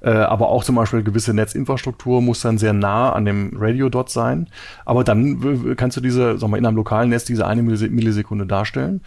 Äh, 0.00 0.10
aber 0.10 0.48
auch 0.48 0.64
zum 0.64 0.76
Beispiel 0.76 1.02
gewisse 1.02 1.34
Netzinfrastruktur 1.34 2.22
muss 2.22 2.40
dann 2.40 2.56
sehr 2.56 2.72
nah 2.72 3.12
an 3.12 3.26
dem 3.26 3.52
Radio 3.58 3.90
dort 3.90 4.08
sein. 4.08 4.48
Aber 4.86 5.04
dann 5.04 5.76
kannst 5.76 5.98
du 5.98 6.00
diese, 6.00 6.38
sag 6.38 6.48
mal, 6.48 6.56
in 6.56 6.64
einem 6.64 6.76
lokalen 6.76 7.10
Netz 7.10 7.24
diese 7.24 7.46
eine 7.46 7.62
Millisekunde 7.62 8.46
darstellen. 8.46 9.02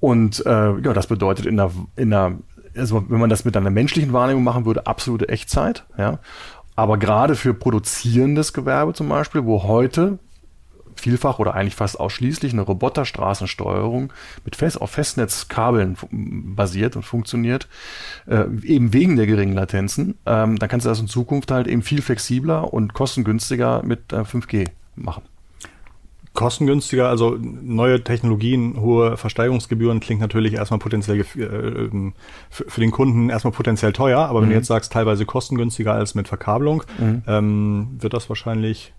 Und 0.00 0.46
äh, 0.46 0.78
ja, 0.78 0.92
das 0.92 1.08
bedeutet 1.08 1.46
in 1.46 1.56
der, 1.56 1.72
in 1.96 2.10
der 2.10 2.38
also 2.78 3.04
wenn 3.08 3.20
man 3.20 3.30
das 3.30 3.44
mit 3.44 3.56
einer 3.56 3.70
menschlichen 3.70 4.12
Wahrnehmung 4.12 4.44
machen 4.44 4.64
würde, 4.64 4.86
absolute 4.86 5.28
Echtzeit, 5.28 5.84
ja. 5.96 6.18
Aber 6.76 6.96
gerade 6.96 7.34
für 7.34 7.54
produzierendes 7.54 8.52
Gewerbe 8.52 8.92
zum 8.92 9.08
Beispiel, 9.08 9.44
wo 9.44 9.64
heute 9.64 10.18
vielfach 10.94 11.38
oder 11.38 11.54
eigentlich 11.54 11.74
fast 11.74 11.98
ausschließlich 11.98 12.52
eine 12.52 12.62
Roboterstraßensteuerung 12.62 14.12
mit 14.44 14.56
Fest 14.56 14.80
auf 14.80 14.90
Festnetzkabeln 14.90 15.96
basiert 16.10 16.96
und 16.96 17.02
funktioniert, 17.02 17.68
äh, 18.26 18.44
eben 18.62 18.92
wegen 18.92 19.16
der 19.16 19.26
geringen 19.26 19.54
Latenzen, 19.54 20.18
ähm, 20.26 20.58
dann 20.58 20.68
kannst 20.68 20.86
du 20.86 20.90
das 20.90 21.00
in 21.00 21.08
Zukunft 21.08 21.50
halt 21.50 21.66
eben 21.66 21.82
viel 21.82 22.02
flexibler 22.02 22.72
und 22.72 22.94
kostengünstiger 22.94 23.82
mit 23.82 24.12
äh, 24.12 24.20
5G 24.20 24.68
machen 24.96 25.22
kostengünstiger, 26.38 27.08
also 27.08 27.36
neue 27.40 28.04
Technologien, 28.04 28.80
hohe 28.80 29.16
Versteigerungsgebühren 29.16 29.98
klingt 29.98 30.20
natürlich 30.20 30.52
erstmal 30.52 30.78
potenziell 30.78 31.24
äh, 31.36 31.42
ähm, 31.42 32.12
für, 32.48 32.80
den 32.80 32.92
Kunden 32.92 33.28
erstmal 33.28 33.50
potenziell 33.50 33.92
teuer, 33.92 34.20
aber 34.20 34.38
mhm. 34.38 34.44
wenn 34.44 34.50
du 34.50 34.54
jetzt 34.54 34.68
sagst, 34.68 34.92
teilweise 34.92 35.26
kostengünstiger 35.26 35.94
als 35.94 36.14
mit 36.14 36.28
Verkabelung, 36.28 36.84
mhm. 36.96 37.22
ähm, 37.26 37.88
wird 37.98 38.14
das 38.14 38.28
wahrscheinlich 38.28 38.92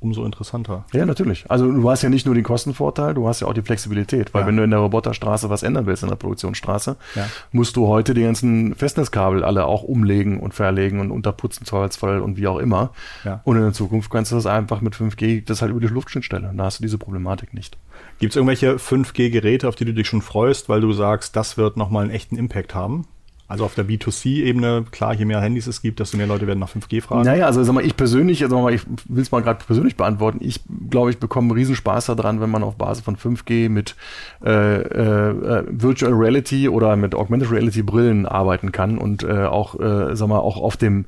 umso 0.00 0.24
interessanter. 0.24 0.84
Ja, 0.92 1.06
natürlich. 1.06 1.44
Also 1.48 1.70
du 1.70 1.88
hast 1.88 2.02
ja 2.02 2.08
nicht 2.08 2.26
nur 2.26 2.34
den 2.34 2.44
Kostenvorteil, 2.44 3.14
du 3.14 3.28
hast 3.28 3.40
ja 3.40 3.46
auch 3.46 3.52
die 3.52 3.62
Flexibilität, 3.62 4.34
weil 4.34 4.42
ja. 4.42 4.46
wenn 4.46 4.56
du 4.56 4.64
in 4.64 4.70
der 4.70 4.80
Roboterstraße 4.80 5.50
was 5.50 5.62
ändern 5.62 5.86
willst 5.86 6.02
in 6.02 6.08
der 6.08 6.16
Produktionsstraße, 6.16 6.96
ja. 7.14 7.26
musst 7.52 7.76
du 7.76 7.86
heute 7.86 8.14
die 8.14 8.22
ganzen 8.22 8.74
Festnetzkabel 8.74 9.44
alle 9.44 9.66
auch 9.66 9.82
umlegen 9.82 10.40
und 10.40 10.54
verlegen 10.54 11.00
und 11.00 11.10
unterputzen, 11.10 11.66
Zweifelsfall 11.66 12.20
und 12.20 12.36
wie 12.36 12.46
auch 12.46 12.58
immer. 12.58 12.90
Ja. 13.24 13.40
Und 13.44 13.56
in 13.56 13.62
der 13.62 13.72
Zukunft 13.72 14.10
kannst 14.10 14.32
du 14.32 14.36
das 14.36 14.46
einfach 14.46 14.80
mit 14.80 14.94
5G, 14.94 15.44
das 15.44 15.62
halt 15.62 15.70
über 15.70 15.80
die 15.80 15.86
Luftschnittstelle. 15.86 16.48
Und 16.48 16.56
da 16.56 16.64
hast 16.64 16.78
du 16.78 16.82
diese 16.82 16.98
Problematik 16.98 17.54
nicht. 17.54 17.76
Gibt 18.18 18.32
es 18.32 18.36
irgendwelche 18.36 18.76
5G-Geräte, 18.76 19.68
auf 19.68 19.76
die 19.76 19.84
du 19.84 19.94
dich 19.94 20.06
schon 20.06 20.22
freust, 20.22 20.68
weil 20.68 20.80
du 20.80 20.92
sagst, 20.92 21.36
das 21.36 21.56
wird 21.56 21.76
nochmal 21.76 22.04
einen 22.04 22.12
echten 22.12 22.36
Impact 22.36 22.74
haben? 22.74 23.06
Also 23.50 23.64
auf 23.64 23.74
der 23.74 23.84
B2C-Ebene, 23.84 24.84
klar, 24.92 25.12
je 25.12 25.24
mehr 25.24 25.40
Handys 25.40 25.66
es 25.66 25.82
gibt, 25.82 25.98
desto 25.98 26.16
mehr 26.16 26.28
Leute 26.28 26.46
werden 26.46 26.60
nach 26.60 26.70
5G 26.72 27.02
fragen. 27.02 27.22
Naja, 27.22 27.46
also 27.46 27.64
sag 27.64 27.72
mal, 27.72 27.84
ich 27.84 27.96
persönlich, 27.96 28.44
also 28.44 28.68
ich 28.68 28.82
will 29.08 29.22
es 29.22 29.32
mal 29.32 29.42
gerade 29.42 29.64
persönlich 29.64 29.96
beantworten. 29.96 30.38
Ich 30.40 30.60
glaube, 30.88 31.10
ich 31.10 31.18
bekomme 31.18 31.56
Riesenspaß 31.56 32.06
daran, 32.06 32.40
wenn 32.40 32.48
man 32.48 32.62
auf 32.62 32.76
Basis 32.76 33.02
von 33.02 33.16
5G 33.16 33.68
mit 33.68 33.96
äh, 34.44 34.76
äh, 34.76 35.64
Virtual 35.68 36.12
Reality 36.12 36.68
oder 36.68 36.94
mit 36.94 37.16
Augmented 37.16 37.50
Reality 37.50 37.82
Brillen 37.82 38.24
arbeiten 38.24 38.70
kann 38.70 38.98
und 38.98 39.24
äh, 39.24 39.46
auch, 39.46 39.80
äh, 39.80 40.14
sag 40.14 40.28
mal, 40.28 40.38
auch 40.38 40.56
auf 40.56 40.76
dem 40.76 41.06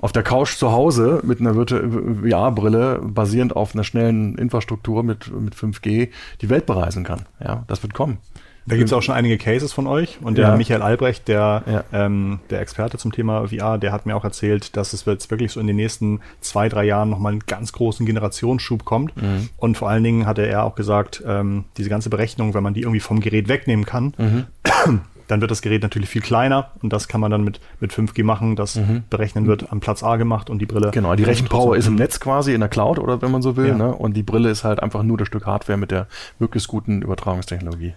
auf 0.00 0.10
der 0.10 0.24
Couch 0.24 0.56
zu 0.56 0.72
Hause 0.72 1.20
mit 1.24 1.40
einer 1.40 1.54
VR-Brille 1.54 3.02
basierend 3.04 3.54
auf 3.54 3.74
einer 3.74 3.84
schnellen 3.84 4.36
Infrastruktur 4.36 5.04
mit, 5.04 5.32
mit 5.32 5.54
5G 5.54 6.08
die 6.40 6.50
Welt 6.50 6.66
bereisen 6.66 7.04
kann. 7.04 7.26
Ja, 7.40 7.64
das 7.68 7.82
wird 7.82 7.94
kommen. 7.94 8.18
Da 8.66 8.76
gibt 8.76 8.88
es 8.88 8.92
auch 8.92 9.02
schon 9.02 9.14
einige 9.14 9.38
Cases 9.38 9.72
von 9.72 9.86
euch 9.86 10.18
und 10.20 10.38
der 10.38 10.48
ja. 10.48 10.56
Michael 10.56 10.82
Albrecht, 10.82 11.28
der, 11.28 11.62
ja. 11.66 11.84
ähm, 11.92 12.40
der 12.50 12.60
Experte 12.60 12.98
zum 12.98 13.12
Thema 13.12 13.48
VR, 13.48 13.78
der 13.78 13.92
hat 13.92 14.06
mir 14.06 14.16
auch 14.16 14.24
erzählt, 14.24 14.76
dass 14.76 14.92
es 14.92 15.04
jetzt 15.04 15.30
wirklich 15.30 15.52
so 15.52 15.60
in 15.60 15.68
den 15.68 15.76
nächsten 15.76 16.20
zwei, 16.40 16.68
drei 16.68 16.84
Jahren 16.84 17.08
nochmal 17.08 17.32
einen 17.32 17.46
ganz 17.46 17.72
großen 17.72 18.04
Generationsschub 18.06 18.84
kommt. 18.84 19.16
Mhm. 19.16 19.50
Und 19.56 19.76
vor 19.76 19.88
allen 19.88 20.02
Dingen 20.02 20.26
hatte 20.26 20.44
er 20.46 20.64
auch 20.64 20.74
gesagt, 20.74 21.22
ähm, 21.26 21.64
diese 21.76 21.88
ganze 21.88 22.10
Berechnung, 22.10 22.54
wenn 22.54 22.62
man 22.64 22.74
die 22.74 22.80
irgendwie 22.82 23.00
vom 23.00 23.20
Gerät 23.20 23.48
wegnehmen 23.48 23.86
kann, 23.86 24.14
mhm. 24.18 24.46
dann 25.28 25.40
wird 25.40 25.50
das 25.50 25.62
Gerät 25.62 25.82
natürlich 25.82 26.08
viel 26.08 26.22
kleiner 26.22 26.70
und 26.82 26.92
das 26.92 27.08
kann 27.08 27.20
man 27.20 27.30
dann 27.30 27.42
mit, 27.42 27.60
mit 27.80 27.92
5G 27.92 28.24
machen. 28.24 28.56
Das 28.56 28.76
mhm. 28.76 29.04
Berechnen 29.10 29.46
wird 29.46 29.72
am 29.72 29.80
Platz 29.80 30.02
A 30.02 30.16
gemacht 30.16 30.50
und 30.50 30.58
die 30.60 30.66
Brille. 30.66 30.90
Genau, 30.92 31.14
die 31.14 31.24
Rechenpower 31.24 31.76
ist 31.76 31.86
im 31.86 31.96
Netz 31.96 32.20
quasi 32.20 32.54
in 32.54 32.60
der 32.60 32.68
Cloud 32.68 32.98
oder 32.98 33.22
wenn 33.22 33.30
man 33.30 33.42
so 33.42 33.56
will. 33.56 33.68
Ja. 33.68 33.76
Ne? 33.76 33.94
Und 33.94 34.16
die 34.16 34.22
Brille 34.22 34.50
ist 34.50 34.64
halt 34.64 34.82
einfach 34.82 35.02
nur 35.02 35.18
das 35.18 35.28
Stück 35.28 35.46
Hardware 35.46 35.78
mit 35.78 35.90
der 35.90 36.06
möglichst 36.38 36.68
guten 36.68 37.02
Übertragungstechnologie. 37.02 37.94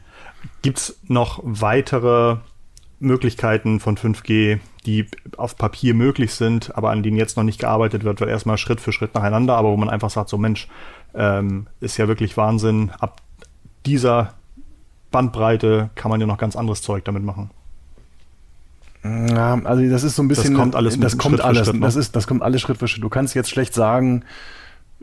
Gibt 0.62 0.78
es 0.78 0.99
noch 1.08 1.39
weitere 1.43 2.38
Möglichkeiten 2.99 3.80
von 3.80 3.97
5G, 3.97 4.60
die 4.86 5.08
auf 5.38 5.58
Papier 5.58 5.93
möglich 5.93 6.34
sind, 6.34 6.75
aber 6.75 6.91
an 6.91 7.04
denen 7.04 7.17
jetzt 7.17 7.38
noch 7.38 7.43
nicht 7.43 7.60
gearbeitet 7.60 8.04
wird, 8.04 8.19
wird 8.19 8.30
erstmal 8.30 8.58
Schritt 8.58 8.82
für 8.82 8.91
Schritt 8.91 9.13
nacheinander, 9.13 9.56
aber 9.56 9.71
wo 9.71 9.78
man 9.78 9.89
einfach 9.89 10.10
sagt, 10.10 10.30
so 10.30 10.38
Mensch, 10.38 10.67
ähm, 11.13 11.67
ist 11.80 11.97
ja 11.97 12.08
wirklich 12.08 12.38
Wahnsinn, 12.38 12.91
ab 12.99 13.21
dieser 13.86 14.34
Bandbreite 15.12 15.89
kann 15.95 16.12
man 16.12 16.19
ja 16.19 16.28
noch 16.28 16.38
ganz 16.38 16.56
anderes 16.56 16.82
Zeug 16.82 17.06
damit 17.06 17.23
machen. 17.23 17.49
Ja, 19.04 19.60
also 19.63 19.89
das 19.89 20.04
ist 20.04 20.15
so 20.15 20.23
ein 20.23 20.28
bisschen. 20.28 20.54
Das 20.54 20.60
kommt 20.60 20.75
alles. 20.75 20.99
Das 20.99 21.17
kommt 21.17 21.36
Schritt 21.36 21.45
alles. 21.45 21.67
Schritt, 21.67 21.75
ne? 21.75 21.82
das 21.82 21.95
ist, 21.95 22.15
das 22.15 22.28
kommt 22.28 22.41
alles 22.41 22.62
Schritt 22.62 22.78
für 22.78 22.88
Schritt. 22.88 23.04
Du 23.04 23.10
kannst 23.10 23.34
jetzt 23.34 23.49
schlecht 23.49 23.73
sagen, 23.73 24.25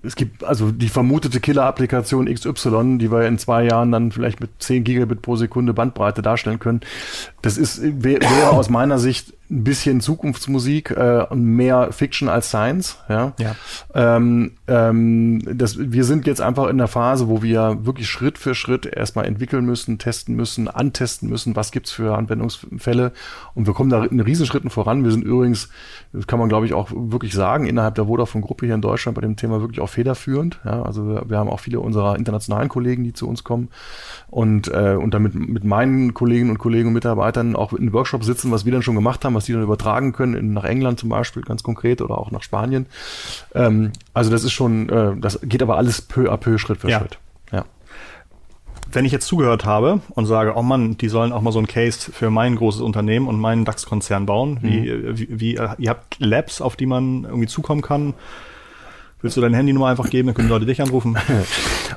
es 0.03 0.15
gibt 0.15 0.45
also 0.45 0.71
die 0.71 0.89
vermutete 0.89 1.41
Killer-Applikation 1.41 2.33
XY, 2.33 2.99
die 2.99 3.11
wir 3.11 3.27
in 3.27 3.39
zwei 3.39 3.65
Jahren 3.65 3.93
dann 3.93 4.13
vielleicht 4.13 4.41
mit 4.41 4.51
10 4.59 4.85
Gigabit 4.85 5.23
pro 5.23 5.37
Sekunde 5.37 5.73
Bandbreite 5.73 6.23
darstellen 6.23 6.59
können. 6.59 6.81
Das 7.43 7.57
ist, 7.57 7.81
wäre 7.83 8.51
aus 8.51 8.69
meiner 8.69 8.99
Sicht 8.99 9.33
ein 9.51 9.65
bisschen 9.65 10.01
Zukunftsmusik 10.01 10.91
äh, 10.91 11.25
und 11.29 11.45
mehr 11.45 11.93
Fiction 11.93 12.29
als 12.29 12.49
Science. 12.49 12.99
Ja. 13.09 13.33
ja. 13.39 13.55
Ähm, 13.95 14.53
ähm, 14.67 15.43
das, 15.57 15.79
wir 15.79 16.05
sind 16.05 16.27
jetzt 16.27 16.41
einfach 16.41 16.69
in 16.69 16.79
der 16.79 16.89
Phase, 16.89 17.29
wo 17.29 17.43
wir 17.43 17.87
wirklich 17.87 18.09
Schritt 18.09 18.39
für 18.39 18.55
Schritt 18.55 18.87
erstmal 18.87 19.27
entwickeln 19.27 19.65
müssen, 19.65 19.99
testen 19.99 20.35
müssen, 20.35 20.67
antesten 20.67 21.29
müssen, 21.29 21.55
was 21.55 21.71
gibt's 21.71 21.93
für 21.93 22.17
Anwendungsfälle. 22.17 23.13
Und 23.55 23.67
wir 23.67 23.75
kommen 23.75 23.91
da 23.91 24.05
in 24.05 24.21
Riesenschritten 24.21 24.71
voran. 24.71 25.05
Wir 25.05 25.13
sind 25.13 25.23
übrigens, 25.23 25.69
das 26.13 26.27
kann 26.27 26.41
man 26.41 26.49
glaube 26.49 26.67
ich 26.67 26.75
auch 26.75 26.91
wirklich 26.93 27.33
sagen, 27.33 27.67
innerhalb 27.67 27.95
der 27.95 28.07
Vodafone-Gruppe 28.07 28.67
hier 28.67 28.75
in 28.75 28.81
Deutschland 28.81 29.15
bei 29.15 29.21
dem 29.21 29.37
Thema 29.37 29.61
wirklich 29.61 29.81
auch 29.81 29.89
federführend. 29.89 30.59
Ja. 30.65 30.83
Also 30.83 31.07
wir, 31.07 31.25
wir 31.29 31.39
haben 31.39 31.49
auch 31.49 31.61
viele 31.61 31.79
unserer 31.79 32.17
internationalen 32.17 32.69
Kollegen, 32.69 33.05
die 33.05 33.13
zu 33.13 33.29
uns 33.29 33.45
kommen 33.45 33.69
und, 34.29 34.67
äh, 34.69 34.97
und 35.01 35.15
damit 35.15 35.35
mit 35.35 35.63
meinen 35.63 36.15
Kolleginnen 36.15 36.51
und 36.51 36.59
Kollegen 36.59 36.89
und 36.89 36.95
Mitarbeitern 36.95 37.55
auch 37.55 37.73
in 37.73 37.93
Workshops 37.93 38.27
sitzen, 38.27 38.51
was 38.51 38.65
wir 38.65 38.73
dann 38.73 38.83
schon 38.83 38.97
gemacht 38.97 39.25
haben, 39.25 39.36
was 39.37 39.45
die 39.45 39.53
dann 39.53 39.63
übertragen 39.63 40.13
können, 40.13 40.35
in, 40.35 40.53
nach 40.53 40.65
England 40.65 40.99
zum 40.99 41.09
Beispiel, 41.09 41.43
ganz 41.43 41.63
konkret, 41.63 42.03
oder 42.03 42.19
auch 42.19 42.31
nach 42.31 42.43
Spanien. 42.43 42.87
Ähm, 43.55 43.93
also 44.15 44.31
das 44.31 44.45
ist 44.45 44.53
schon, 44.53 44.89
äh, 44.89 45.17
das 45.17 45.41
geht 45.43 45.63
aber 45.63 45.77
alles 45.77 46.03
peu 46.03 46.33
à 46.33 46.37
peu, 46.37 46.59
Schritt 46.59 46.81
für 46.81 46.91
ja. 46.91 46.99
Schritt. 46.99 47.19
Ja. 47.53 47.65
Wenn 48.91 49.05
ich 49.05 49.13
jetzt 49.13 49.27
zugehört 49.27 49.65
habe 49.65 50.01
und 50.11 50.27
sage, 50.27 50.55
oh 50.57 50.63
Mann, 50.63 50.97
die 50.97 51.09
sollen 51.09 51.33
auch 51.33 51.43
mal 51.43 51.53
so 51.53 51.59
ein 51.59 51.67
Case 51.67 52.11
für 52.13 52.31
mein 52.31 52.57
großes 52.57 52.81
Unternehmen 52.81 53.29
und 53.29 53.39
meinen 53.39 53.65
DAX-Konzern 53.65 54.27
bauen, 54.27 54.59
mhm. 54.63 54.69
wie, 54.69 55.19
wie, 55.19 55.41
wie, 55.41 55.55
ihr 55.55 55.91
habt 55.91 56.19
Labs, 56.19 56.61
auf 56.61 56.77
die 56.77 56.87
man 56.87 57.25
irgendwie 57.25 57.47
zukommen 57.47 57.83
kann, 57.83 58.15
Willst 59.23 59.37
du 59.37 59.41
deine 59.41 59.57
Handynummer 59.57 59.87
einfach 59.87 60.11
geben, 60.11 60.27
dann 60.27 60.35
können 60.35 60.49
Leute 60.49 60.67
dich 60.67 60.83
anrufen? 60.83 61.17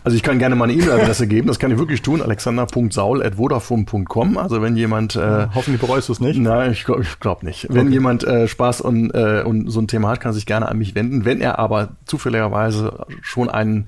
Also 0.03 0.15
ich 0.15 0.21
kann 0.23 0.39
gerne 0.39 0.55
mal 0.55 0.63
eine 0.65 0.73
E-Mail-Adresse 0.73 1.27
geben, 1.27 1.47
das 1.47 1.59
kann 1.59 1.71
ich 1.71 1.77
wirklich 1.77 2.01
tun, 2.01 2.21
alexander.saul.vodafone.com. 2.21 4.37
Also 4.37 4.61
wenn 4.61 4.77
jemand... 4.77 5.15
Äh, 5.15 5.47
Hoffentlich 5.53 5.79
bereust 5.81 6.09
du 6.09 6.13
es 6.13 6.19
nicht. 6.19 6.39
Nein, 6.39 6.71
ich 6.71 6.85
glaube 6.85 7.05
glaub 7.19 7.43
nicht. 7.43 7.67
Wenn 7.69 7.87
okay. 7.87 7.95
jemand 7.95 8.23
äh, 8.23 8.47
Spaß 8.47 8.81
und, 8.81 9.09
äh, 9.11 9.43
und 9.45 9.69
so 9.69 9.79
ein 9.81 9.87
Thema 9.87 10.09
hat, 10.09 10.19
kann 10.21 10.31
er 10.31 10.35
sich 10.35 10.45
gerne 10.45 10.69
an 10.69 10.77
mich 10.77 10.93
wenden. 10.95 11.25
Wenn 11.25 11.41
er 11.41 11.59
aber 11.59 11.89
zufälligerweise 12.05 13.05
schon 13.21 13.49
einen 13.49 13.87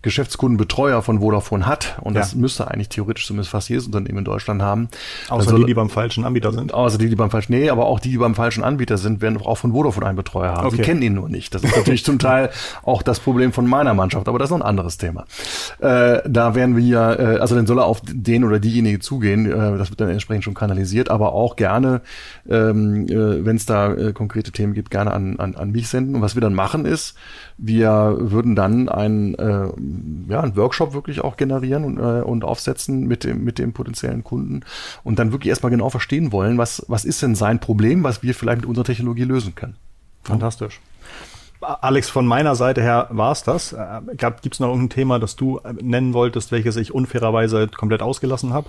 Geschäftskundenbetreuer 0.00 1.02
von 1.02 1.20
Vodafone 1.20 1.66
hat, 1.66 1.98
und 2.00 2.14
ja. 2.14 2.20
das 2.20 2.34
müsste 2.34 2.68
eigentlich 2.68 2.88
theoretisch 2.88 3.26
zumindest 3.26 3.50
fast 3.50 3.68
jedes 3.68 3.84
Unternehmen 3.86 4.18
in 4.18 4.24
Deutschland 4.24 4.62
haben. 4.62 4.88
Außer 5.28 5.50
soll, 5.50 5.60
die, 5.60 5.66
die 5.66 5.74
beim 5.74 5.90
falschen 5.90 6.24
Anbieter 6.24 6.52
sind. 6.52 6.74
Außer 6.74 6.98
die, 6.98 7.08
die 7.08 7.16
beim 7.16 7.30
falschen, 7.30 7.52
nee, 7.52 7.70
aber 7.70 7.86
auch 7.86 8.00
die, 8.00 8.10
die 8.10 8.18
beim 8.18 8.34
falschen 8.34 8.64
Anbieter 8.64 8.98
sind, 8.98 9.20
werden 9.20 9.38
auch 9.38 9.58
von 9.58 9.72
Vodafone 9.72 10.06
einen 10.06 10.16
Betreuer 10.16 10.54
haben. 10.54 10.66
Okay. 10.66 10.76
Sie 10.76 10.82
kennen 10.82 11.02
ihn 11.02 11.14
nur 11.14 11.28
nicht. 11.28 11.54
Das 11.54 11.62
ist 11.62 11.76
natürlich 11.76 12.04
zum 12.04 12.18
Teil 12.18 12.50
auch 12.82 13.02
das 13.02 13.20
Problem 13.20 13.52
von 13.52 13.66
meiner 13.66 13.94
Mannschaft, 13.94 14.28
aber 14.28 14.38
das 14.38 14.46
ist 14.46 14.50
noch 14.50 14.60
ein 14.60 14.68
anderes 14.68 14.98
Thema. 14.98 15.24
Äh, 15.80 16.20
da 16.28 16.54
werden 16.54 16.76
wir, 16.76 17.18
äh, 17.18 17.38
also 17.38 17.54
dann 17.54 17.66
soll 17.66 17.78
er 17.78 17.86
auf 17.86 18.02
den 18.04 18.44
oder 18.44 18.60
diejenige 18.60 19.00
zugehen, 19.00 19.46
äh, 19.46 19.78
das 19.78 19.90
wird 19.90 20.00
dann 20.00 20.10
entsprechend 20.10 20.44
schon 20.44 20.54
kanalisiert, 20.54 21.10
aber 21.10 21.32
auch 21.32 21.56
gerne, 21.56 22.02
ähm, 22.48 23.06
äh, 23.08 23.44
wenn 23.44 23.56
es 23.56 23.66
da 23.66 23.92
äh, 23.92 24.12
konkrete 24.12 24.52
Themen 24.52 24.74
gibt, 24.74 24.90
gerne 24.90 25.12
an, 25.12 25.38
an, 25.38 25.54
an 25.54 25.70
mich 25.70 25.88
senden. 25.88 26.16
Und 26.16 26.22
was 26.22 26.34
wir 26.34 26.40
dann 26.40 26.54
machen 26.54 26.84
ist, 26.84 27.14
wir 27.58 28.16
würden 28.18 28.56
dann 28.56 28.88
einen, 28.88 29.34
äh, 29.34 29.68
ja, 30.28 30.40
einen 30.40 30.56
Workshop 30.56 30.94
wirklich 30.94 31.20
auch 31.22 31.36
generieren 31.36 31.84
und, 31.84 31.98
äh, 31.98 32.22
und 32.22 32.44
aufsetzen 32.44 33.06
mit 33.06 33.24
dem, 33.24 33.44
mit 33.44 33.58
dem 33.58 33.72
potenziellen 33.72 34.24
Kunden 34.24 34.60
und 35.04 35.18
dann 35.18 35.32
wirklich 35.32 35.50
erstmal 35.50 35.70
genau 35.70 35.90
verstehen 35.90 36.32
wollen, 36.32 36.58
was, 36.58 36.84
was 36.88 37.04
ist 37.04 37.22
denn 37.22 37.34
sein 37.34 37.60
Problem, 37.60 38.04
was 38.04 38.22
wir 38.22 38.34
vielleicht 38.34 38.62
mit 38.62 38.66
unserer 38.66 38.84
Technologie 38.84 39.24
lösen 39.24 39.54
können. 39.54 39.76
Fantastisch. 40.24 40.80
Alex, 41.62 42.10
von 42.10 42.26
meiner 42.26 42.54
Seite 42.54 42.82
her 42.82 43.06
war 43.10 43.32
es 43.32 43.42
das. 43.42 43.72
Äh, 43.72 44.00
Gibt 44.16 44.54
es 44.54 44.60
noch 44.60 44.68
irgendein 44.68 44.90
Thema, 44.90 45.18
das 45.18 45.36
du 45.36 45.58
äh, 45.58 45.72
nennen 45.72 46.12
wolltest, 46.14 46.52
welches 46.52 46.76
ich 46.76 46.92
unfairerweise 46.92 47.68
komplett 47.68 48.02
ausgelassen 48.02 48.52
habe? 48.52 48.68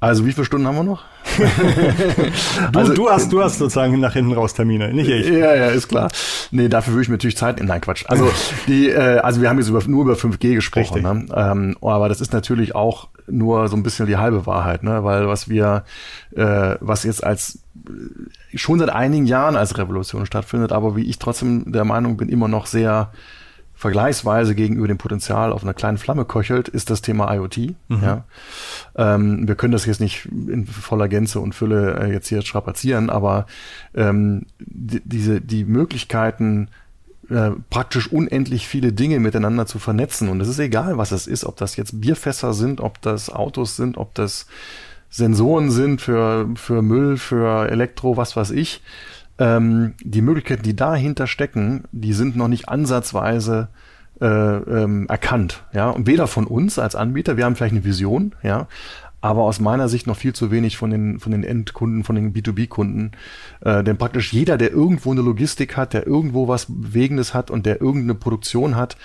Also 0.00 0.24
wie 0.24 0.32
viele 0.32 0.44
Stunden 0.44 0.66
haben 0.66 0.76
wir 0.76 0.84
noch? 0.84 1.02
du, 2.72 2.78
also, 2.78 2.94
du, 2.94 3.10
hast, 3.10 3.32
du 3.32 3.42
hast 3.42 3.58
sozusagen 3.58 3.98
nach 3.98 4.12
hinten 4.12 4.32
raus 4.32 4.54
Termine, 4.54 4.92
nicht 4.94 5.08
ich. 5.08 5.26
Ja, 5.26 5.54
ja, 5.54 5.66
ist 5.66 5.88
klar. 5.88 6.10
Nee, 6.52 6.68
dafür 6.68 6.92
würde 6.92 7.02
ich 7.02 7.08
mir 7.08 7.14
natürlich 7.14 7.36
Zeit 7.36 7.56
nehmen. 7.56 7.68
Nein, 7.68 7.80
Quatsch. 7.80 8.04
Also 8.06 8.30
die, 8.68 8.90
äh, 8.90 9.18
also 9.18 9.40
wir 9.40 9.50
haben 9.50 9.58
jetzt 9.58 9.68
über, 9.68 9.82
nur 9.86 10.02
über 10.02 10.14
5G 10.14 10.54
gesprochen, 10.54 11.02
ne? 11.02 11.26
ähm, 11.34 11.76
aber 11.80 12.08
das 12.08 12.20
ist 12.20 12.32
natürlich 12.32 12.76
auch 12.76 13.08
nur 13.26 13.68
so 13.68 13.76
ein 13.76 13.82
bisschen 13.82 14.06
die 14.06 14.16
halbe 14.16 14.46
Wahrheit, 14.46 14.84
ne? 14.84 15.02
Weil 15.02 15.26
was 15.26 15.48
wir, 15.48 15.84
äh, 16.34 16.76
was 16.80 17.02
jetzt 17.02 17.24
als 17.24 17.60
schon 18.54 18.78
seit 18.78 18.90
einigen 18.90 19.26
Jahren 19.26 19.56
als 19.56 19.76
Revolution 19.78 20.26
stattfindet, 20.26 20.72
aber 20.72 20.96
wie 20.96 21.08
ich 21.08 21.18
trotzdem 21.18 21.72
der 21.72 21.84
Meinung 21.84 22.16
bin, 22.16 22.28
immer 22.28 22.48
noch 22.48 22.66
sehr 22.66 23.10
vergleichsweise 23.78 24.56
gegenüber 24.56 24.88
dem 24.88 24.98
Potenzial 24.98 25.52
auf 25.52 25.62
einer 25.62 25.72
kleinen 25.72 25.98
Flamme 25.98 26.24
köchelt, 26.24 26.66
ist 26.66 26.90
das 26.90 27.00
Thema 27.00 27.32
IoT. 27.32 27.58
Mhm. 27.86 28.02
Ja. 28.02 28.24
Ähm, 28.96 29.46
wir 29.46 29.54
können 29.54 29.70
das 29.70 29.86
jetzt 29.86 30.00
nicht 30.00 30.26
in 30.26 30.66
voller 30.66 31.06
Gänze 31.06 31.38
und 31.38 31.54
Fülle 31.54 31.96
äh, 32.00 32.12
jetzt 32.12 32.26
hier 32.26 32.42
strapazieren, 32.42 33.08
aber 33.08 33.46
ähm, 33.94 34.46
die, 34.58 35.00
diese 35.04 35.40
die 35.40 35.64
Möglichkeiten 35.64 36.70
äh, 37.30 37.52
praktisch 37.70 38.10
unendlich 38.10 38.66
viele 38.66 38.92
Dinge 38.92 39.20
miteinander 39.20 39.66
zu 39.66 39.78
vernetzen 39.78 40.28
und 40.28 40.40
es 40.40 40.48
ist 40.48 40.58
egal, 40.58 40.98
was 40.98 41.12
es 41.12 41.28
ist, 41.28 41.44
ob 41.44 41.56
das 41.56 41.76
jetzt 41.76 42.00
Bierfässer 42.00 42.54
sind, 42.54 42.80
ob 42.80 43.00
das 43.00 43.30
Autos 43.30 43.76
sind, 43.76 43.96
ob 43.96 44.12
das 44.16 44.46
Sensoren 45.08 45.70
sind 45.70 46.00
für 46.00 46.48
für 46.56 46.82
Müll, 46.82 47.16
für 47.16 47.70
Elektro, 47.70 48.16
was 48.16 48.34
weiß 48.34 48.50
ich 48.50 48.82
ähm, 49.38 49.94
die 50.02 50.22
Möglichkeiten, 50.22 50.62
die 50.62 50.76
dahinter 50.76 51.26
stecken, 51.26 51.84
die 51.92 52.12
sind 52.12 52.36
noch 52.36 52.48
nicht 52.48 52.68
ansatzweise 52.68 53.68
äh, 54.20 54.26
ähm, 54.26 55.06
erkannt. 55.08 55.64
Ja, 55.72 55.90
und 55.90 56.06
weder 56.06 56.26
von 56.26 56.46
uns 56.46 56.78
als 56.78 56.96
Anbieter, 56.96 57.36
wir 57.36 57.44
haben 57.44 57.56
vielleicht 57.56 57.74
eine 57.74 57.84
Vision, 57.84 58.34
ja, 58.42 58.66
aber 59.20 59.42
aus 59.42 59.60
meiner 59.60 59.88
Sicht 59.88 60.06
noch 60.06 60.16
viel 60.16 60.32
zu 60.32 60.50
wenig 60.50 60.76
von 60.76 60.90
den, 60.90 61.18
von 61.18 61.32
den 61.32 61.42
Endkunden, 61.42 62.04
von 62.04 62.14
den 62.14 62.32
B2B-Kunden. 62.32 63.12
Äh, 63.60 63.82
denn 63.82 63.96
praktisch 63.96 64.32
jeder, 64.32 64.56
der 64.56 64.70
irgendwo 64.70 65.10
eine 65.10 65.22
Logistik 65.22 65.76
hat, 65.76 65.92
der 65.92 66.06
irgendwo 66.06 66.46
was 66.46 66.66
Bewegendes 66.66 67.34
hat 67.34 67.50
und 67.50 67.66
der 67.66 67.80
irgendeine 67.80 68.14
Produktion 68.14 68.76
hat, 68.76 68.96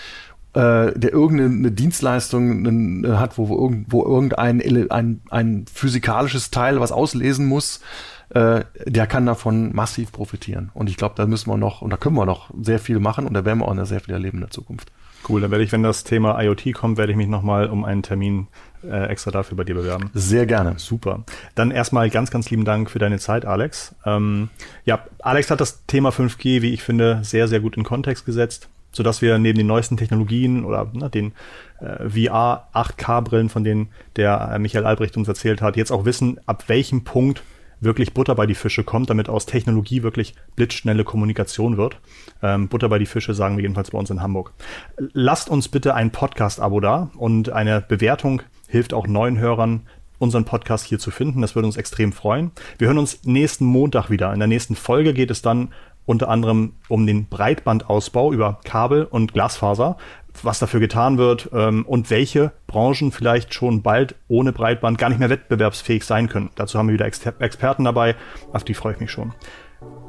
äh, 0.54 0.92
der 0.98 1.14
irgendeine 1.14 1.72
Dienstleistung 1.72 3.08
hat, 3.08 3.40
wo, 3.40 3.50
wo, 3.50 3.74
wo 3.88 4.06
irgendein 4.06 4.62
ein, 4.92 5.22
ein 5.32 5.66
physikalisches 5.72 6.52
Teil 6.52 6.80
was 6.80 6.92
auslesen 6.92 7.48
muss, 7.48 7.82
äh, 8.30 8.64
der 8.86 9.08
kann 9.08 9.26
davon 9.26 9.74
massiv 9.76 10.12
profitieren. 10.12 10.72
Und 10.74 10.90
ich 10.90 10.98
glaube, 10.98 11.16
da 11.16 11.26
müssen 11.26 11.50
wir 11.50 11.58
noch, 11.58 11.82
und 11.82 11.90
da 11.92 11.98
können 11.98 12.16
wir 12.16 12.26
noch 12.26 12.50
sehr 12.62 12.80
viel 12.80 13.00
machen 13.00 13.28
und 13.28 13.34
da 13.34 13.46
werden 13.46 13.60
wir 13.60 13.68
auch 13.68 13.74
noch 13.74 13.86
sehr 13.86 14.00
viel 14.00 14.14
erleben 14.14 14.38
in 14.38 14.42
der 14.42 14.52
Zukunft. 14.52 14.92
Cool, 15.28 15.40
dann 15.40 15.52
werde 15.52 15.64
ich, 15.64 15.72
wenn 15.72 15.84
das 15.84 16.04
Thema 16.04 16.42
IoT 16.42 16.74
kommt, 16.74 16.98
werde 16.98 17.12
ich 17.14 17.18
mich 17.18 17.28
nochmal 17.28 17.70
um 17.70 17.86
einen 17.86 18.04
Termin 18.04 18.48
äh, 18.84 19.06
extra 19.08 19.32
dafür 19.32 19.56
bei 19.56 19.64
dir 19.64 19.76
bewerben. 19.76 20.10
Sehr 20.14 20.46
gerne. 20.46 20.76
Super. 20.78 21.24
Dann 21.56 21.72
erstmal 21.72 22.10
ganz, 22.10 22.30
ganz 22.30 22.50
lieben 22.50 22.66
Dank 22.66 22.90
für 22.90 23.00
deine 23.00 23.20
Zeit, 23.20 23.46
Alex. 23.46 23.96
Ähm, 24.06 24.50
ja, 24.84 25.06
Alex 25.20 25.50
hat 25.50 25.62
das 25.62 25.86
Thema 25.86 26.10
5G, 26.10 26.62
wie 26.62 26.74
ich 26.74 26.84
finde, 26.84 27.20
sehr, 27.24 27.48
sehr 27.48 27.62
gut 27.62 27.78
in 27.78 27.84
Kontext 27.84 28.26
gesetzt, 28.26 28.68
sodass 28.92 29.22
wir 29.22 29.38
neben 29.38 29.58
den 29.58 29.68
neuesten 29.68 29.96
Technologien 29.96 30.66
oder 30.66 30.92
na, 30.94 31.08
den 31.08 31.32
äh, 31.80 32.10
VR 32.10 32.68
8K-Brillen, 32.74 33.50
von 33.50 33.64
denen 33.64 33.90
der 34.18 34.52
äh, 34.54 34.60
Michael 34.60 34.86
Albrecht 34.86 35.16
uns 35.16 35.30
erzählt 35.30 35.62
hat, 35.62 35.78
jetzt 35.78 35.92
auch 35.92 36.04
wissen, 36.04 36.40
ab 36.46 36.66
welchem 36.68 37.06
Punkt 37.06 37.44
wirklich 37.84 38.14
Butter 38.14 38.36
bei 38.36 38.46
die 38.46 38.56
Fische 38.56 38.84
kommt, 38.84 39.10
damit 39.10 39.30
aus 39.30 39.46
Technologie 39.46 40.04
wirklich 40.04 40.36
blitzschnelle 40.56 41.04
Kommunikation 41.04 41.78
wird. 41.78 41.98
Ähm, 42.42 42.68
Butter 42.68 42.90
bei 42.90 43.00
die 43.00 43.06
Fische 43.06 43.34
sagen 43.34 43.58
wir 43.58 43.64
jedenfalls 43.64 43.92
bei 43.92 43.98
uns 43.98 44.10
in 44.10 44.22
Hamburg. 44.22 44.54
Lasst 44.98 45.50
uns 45.50 45.68
bitte 45.68 45.94
ein 45.96 46.12
Podcast-Abo 46.12 46.80
da 46.80 47.12
und 47.18 47.50
eine 47.50 47.82
Bewertung 47.82 48.42
hilft 48.68 48.94
auch 48.94 49.08
neuen 49.08 49.38
Hörern, 49.38 49.82
unseren 50.20 50.46
Podcast 50.46 50.86
hier 50.86 51.00
zu 51.00 51.12
finden. 51.12 51.42
Das 51.42 51.56
würde 51.56 51.68
uns 51.68 51.78
extrem 51.78 52.14
freuen. 52.14 52.52
Wir 52.78 52.88
hören 52.88 52.98
uns 52.98 53.24
nächsten 53.26 53.66
Montag 53.66 54.10
wieder. 54.10 54.34
In 54.34 54.40
der 54.40 54.48
nächsten 54.48 54.76
Folge 54.76 55.14
geht 55.14 55.32
es 55.32 55.42
dann 55.42 55.74
unter 56.06 56.30
anderem 56.30 56.74
um 56.90 57.06
den 57.08 57.28
Breitbandausbau 57.28 58.34
über 58.34 58.60
Kabel 58.64 59.06
und 59.06 59.34
Glasfaser 59.34 59.98
was 60.42 60.60
dafür 60.60 60.80
getan 60.80 61.18
wird 61.18 61.50
ähm, 61.54 61.86
und 61.86 62.10
welche 62.10 62.52
Branchen 62.68 63.12
vielleicht 63.12 63.54
schon 63.54 63.82
bald 63.82 64.16
ohne 64.28 64.52
Breitband 64.52 64.98
gar 64.98 65.10
nicht 65.10 65.20
mehr 65.20 65.30
wettbewerbsfähig 65.30 66.04
sein 66.04 66.30
können. 66.30 66.50
Dazu 66.56 66.80
haben 66.80 66.88
wir 66.88 66.94
wieder 66.94 67.06
Exper 67.06 67.34
Experten 67.40 67.84
dabei, 67.84 68.16
auf 68.52 68.64
die 68.64 68.74
freue 68.74 68.94
ich 68.94 69.00
mich 69.00 69.12
schon. 69.12 69.34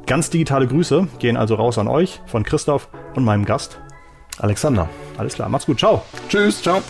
Ganz 0.05 0.29
digitale 0.29 0.67
Grüße 0.67 1.07
gehen 1.19 1.37
also 1.37 1.55
raus 1.55 1.77
an 1.77 1.87
euch 1.87 2.21
von 2.27 2.43
Christoph 2.43 2.89
und 3.15 3.23
meinem 3.23 3.45
Gast 3.45 3.79
Alexander. 4.39 4.89
Alles 5.17 5.35
klar, 5.35 5.49
macht's 5.49 5.65
gut, 5.65 5.79
ciao. 5.79 6.03
Tschüss, 6.29 6.61
ciao. 6.61 6.81